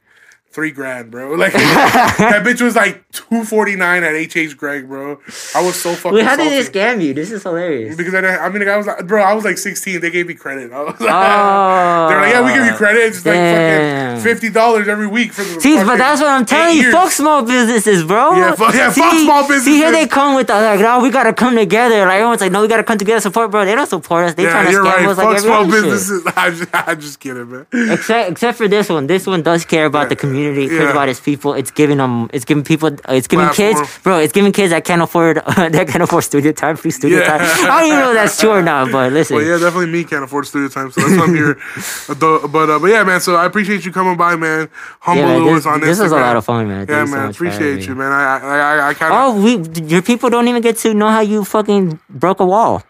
[0.51, 1.35] three grand, bro.
[1.39, 5.19] Like that bitch was like 249 at hhgregg, bro.
[5.55, 6.15] I was so fucking.
[6.15, 7.13] Wait, how did they scam you?
[7.13, 7.95] This is hilarious.
[7.95, 10.01] Because I, I mean, like, I was like, bro, I was like 16.
[10.01, 10.71] They gave me credit.
[10.73, 12.07] I was like, Oh.
[12.09, 12.99] they're like, yeah, we give you oh, credit.
[13.03, 15.61] It's like fucking fifty dollars every week for the.
[15.61, 16.81] See, but that's what I'm telling you.
[16.83, 16.93] years.
[16.93, 18.35] Fuck small businesses, bro.
[18.35, 21.09] Yeah, fuck- yeah, fuck See- small See, here they come with the, like, no, we
[21.09, 21.99] gotta come together.
[22.05, 23.65] Like everyone's like, no, we gotta come together, support, bro.
[23.65, 24.33] They don't support us.
[24.33, 25.05] They Yeah, trying to scam right.
[25.07, 25.71] us Fuck like small shit.
[25.71, 26.23] businesses.
[26.35, 27.65] I'm just, I'm just kidding, man.
[27.71, 30.91] Except, except for this one, this one does care about the community, cares Yeah.
[30.91, 31.53] about its people.
[31.53, 33.85] It's giving them, it's giving people, uh, it's giving Platform.
[33.85, 34.17] kids, bro.
[34.19, 35.37] It's giving kids that can't afford,
[35.75, 37.37] that can't afford studio time, free studio Yeah.
[37.37, 37.41] time.
[37.41, 40.03] I don't even know if that's true or not, but listen, Well, yeah, definitely me
[40.03, 41.57] can't afford studio time, so that's why I'm here.
[42.07, 43.19] But uh, but yeah, man.
[43.21, 44.69] So I appreciate you coming by, man.
[44.99, 46.03] Humble yeah, man, Luis on this Instagram.
[46.03, 46.85] was a lot of fun, man.
[46.87, 47.19] Thank Yeah, so man.
[47.21, 48.11] having appreciate you, man.
[48.11, 49.19] I I I, I kind of.
[49.19, 49.51] Oh, we,
[49.85, 52.83] your people don't even get to know how you fucking broke a wall.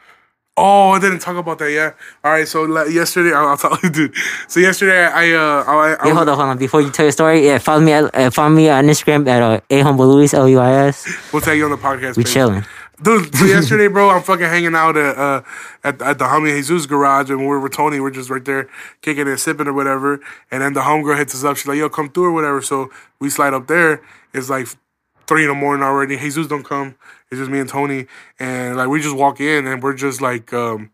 [0.59, 1.95] Oh, I didn't talk about that yet.
[2.23, 4.13] All right, so like, yesterday, I'll, I'll tell you, dude.
[4.47, 6.57] So yesterday, I uh, I, I, Yeah, hold on, hold on.
[6.57, 9.41] Before you tell your story, yeah, follow me at uh, follow me on Instagram at
[9.41, 11.07] uh, a humble Luis L U I S.
[11.31, 12.17] we'll tag you on the podcast.
[12.17, 12.33] We page.
[12.33, 12.65] chilling.
[13.01, 15.41] Dude, so yesterday, bro, I'm fucking hanging out at uh
[15.83, 17.99] at, at the homie Jesus garage, and we're with Tony.
[17.99, 18.67] We're just right there
[19.01, 20.19] kicking and sipping or whatever.
[20.51, 21.55] And then the homegirl hits us up.
[21.55, 24.01] She's like, "Yo, come through or whatever." So we slide up there.
[24.33, 24.67] It's like
[25.29, 26.17] three in the morning already.
[26.17, 26.95] Jesus don't come.
[27.31, 28.07] It's just me and Tony,
[28.39, 30.91] and like we just walk in, and we're just like um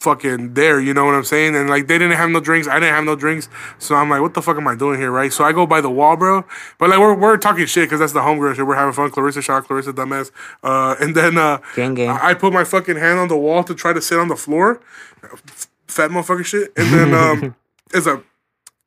[0.00, 0.80] fucking there.
[0.80, 1.54] You know what I'm saying?
[1.54, 2.66] And like they didn't have no drinks.
[2.66, 3.48] I didn't have no drinks.
[3.78, 5.32] So I'm like, what the fuck am I doing here, right?
[5.32, 6.44] So I go by the wall, bro.
[6.78, 8.66] But like we're we're talking shit because that's the homegirl shit.
[8.66, 9.10] We're having fun.
[9.10, 10.32] Clarissa shot, Clarissa dumbass.
[10.62, 12.10] Uh, and then uh, Gang, gang.
[12.10, 14.36] I I put my fucking hand on the wall to try to sit on the
[14.36, 14.80] floor.
[15.86, 16.72] Fat motherfucker shit.
[16.76, 17.54] And then um,
[17.94, 18.22] as a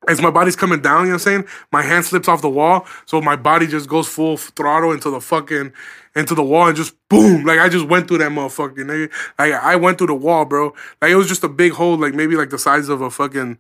[0.07, 1.45] as my body's coming down, you know what I'm saying?
[1.71, 5.21] My hand slips off the wall, so my body just goes full throttle into the
[5.21, 5.73] fucking
[6.15, 7.45] into the wall and just boom.
[7.45, 9.11] Like I just went through that motherfucker, nigga.
[9.37, 10.73] Like I went through the wall, bro.
[11.01, 13.57] Like it was just a big hole, like maybe like the size of a fucking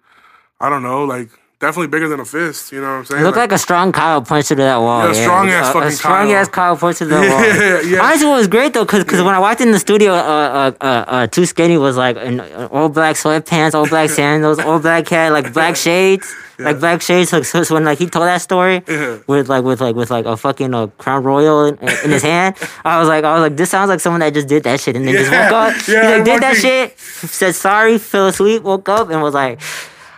[0.59, 1.29] I don't know, like
[1.65, 3.23] definitely bigger than a fist, you know what I'm saying?
[3.23, 5.01] Looked like a strong Kyle punched into that wall.
[5.01, 6.35] Yeah, Yeah, strong ass a, fucking a strong Kyle.
[6.37, 7.43] ass Kyle punched into that wall.
[7.43, 8.03] Yeah, yeah.
[8.05, 10.17] Honestly, what was great though, cause, 'cause when I walked in the studio, uh,
[10.61, 10.85] uh, uh,
[11.15, 15.07] uh, Too Skinny was like in uh, all black sweatpants, all black sandals, all black
[15.09, 17.29] hat, like black shades, like black shades.
[17.31, 19.17] So, so, when like he told that story Yeah.
[19.27, 21.75] with like with like with like a fucking uh, crown royal in,
[22.05, 22.55] in his hand,
[22.85, 24.95] I was like, I was like, this sounds like someone that just did that shit
[24.95, 25.73] and then just woke up.
[25.87, 29.59] yeah, he like, did that shit, said sorry, fell asleep, woke up, and was like.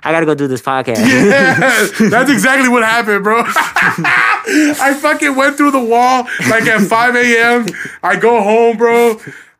[0.08, 0.98] I gotta go do this podcast.
[1.28, 3.44] Yeah, that's exactly what happened, bro.
[3.46, 7.66] I fucking went through the wall like at 5 a.m.
[8.02, 9.20] I go home, bro.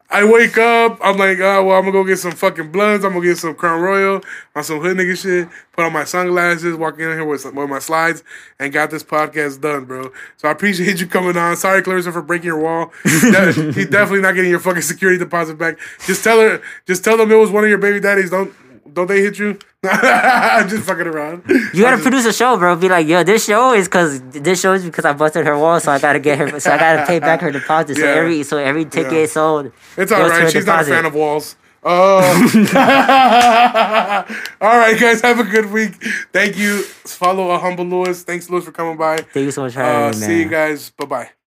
[0.10, 1.00] I wake up.
[1.04, 3.04] I'm like, oh, well, I'm gonna go get some fucking blunts.
[3.04, 4.22] I'm gonna get some Crown Royal
[4.56, 5.50] on some hood nigga shit.
[5.74, 8.24] Put on my sunglasses, walk in here with, some, with my slides,
[8.58, 10.14] and got this podcast done, bro.
[10.38, 11.58] So I appreciate you coming on.
[11.58, 12.94] Sorry, Clarissa, for breaking your wall.
[13.04, 15.78] He's de- he's definitely not getting your fucking security deposit back.
[16.06, 18.30] Just tell her, just tell them it was one of your baby daddies.
[18.30, 18.54] Don't
[18.94, 19.58] don't they hit you?
[19.84, 21.44] I'm just fucking around.
[21.74, 22.76] You gotta produce a show, bro.
[22.76, 25.80] Be like, yo, this show is because this show is because I busted her wall,
[25.80, 27.98] so I gotta get her, so I gotta pay back her deposit.
[27.98, 29.26] So every so every ticket Yeah.
[29.28, 29.72] sold.
[29.98, 30.52] It's all goes to her right.
[30.54, 31.56] She's not a fan of walls.
[31.84, 32.20] Oh.
[34.62, 35.22] all right, guys.
[35.22, 35.94] Have a good week.
[36.34, 36.82] Thank you.
[36.82, 38.24] Follow a humble Luis.
[38.24, 39.18] Thanks, Luis, for coming by.
[39.18, 40.28] Thank you so much for having Uh, me, man.
[40.30, 40.90] see you guys.
[40.90, 41.30] Bye bye.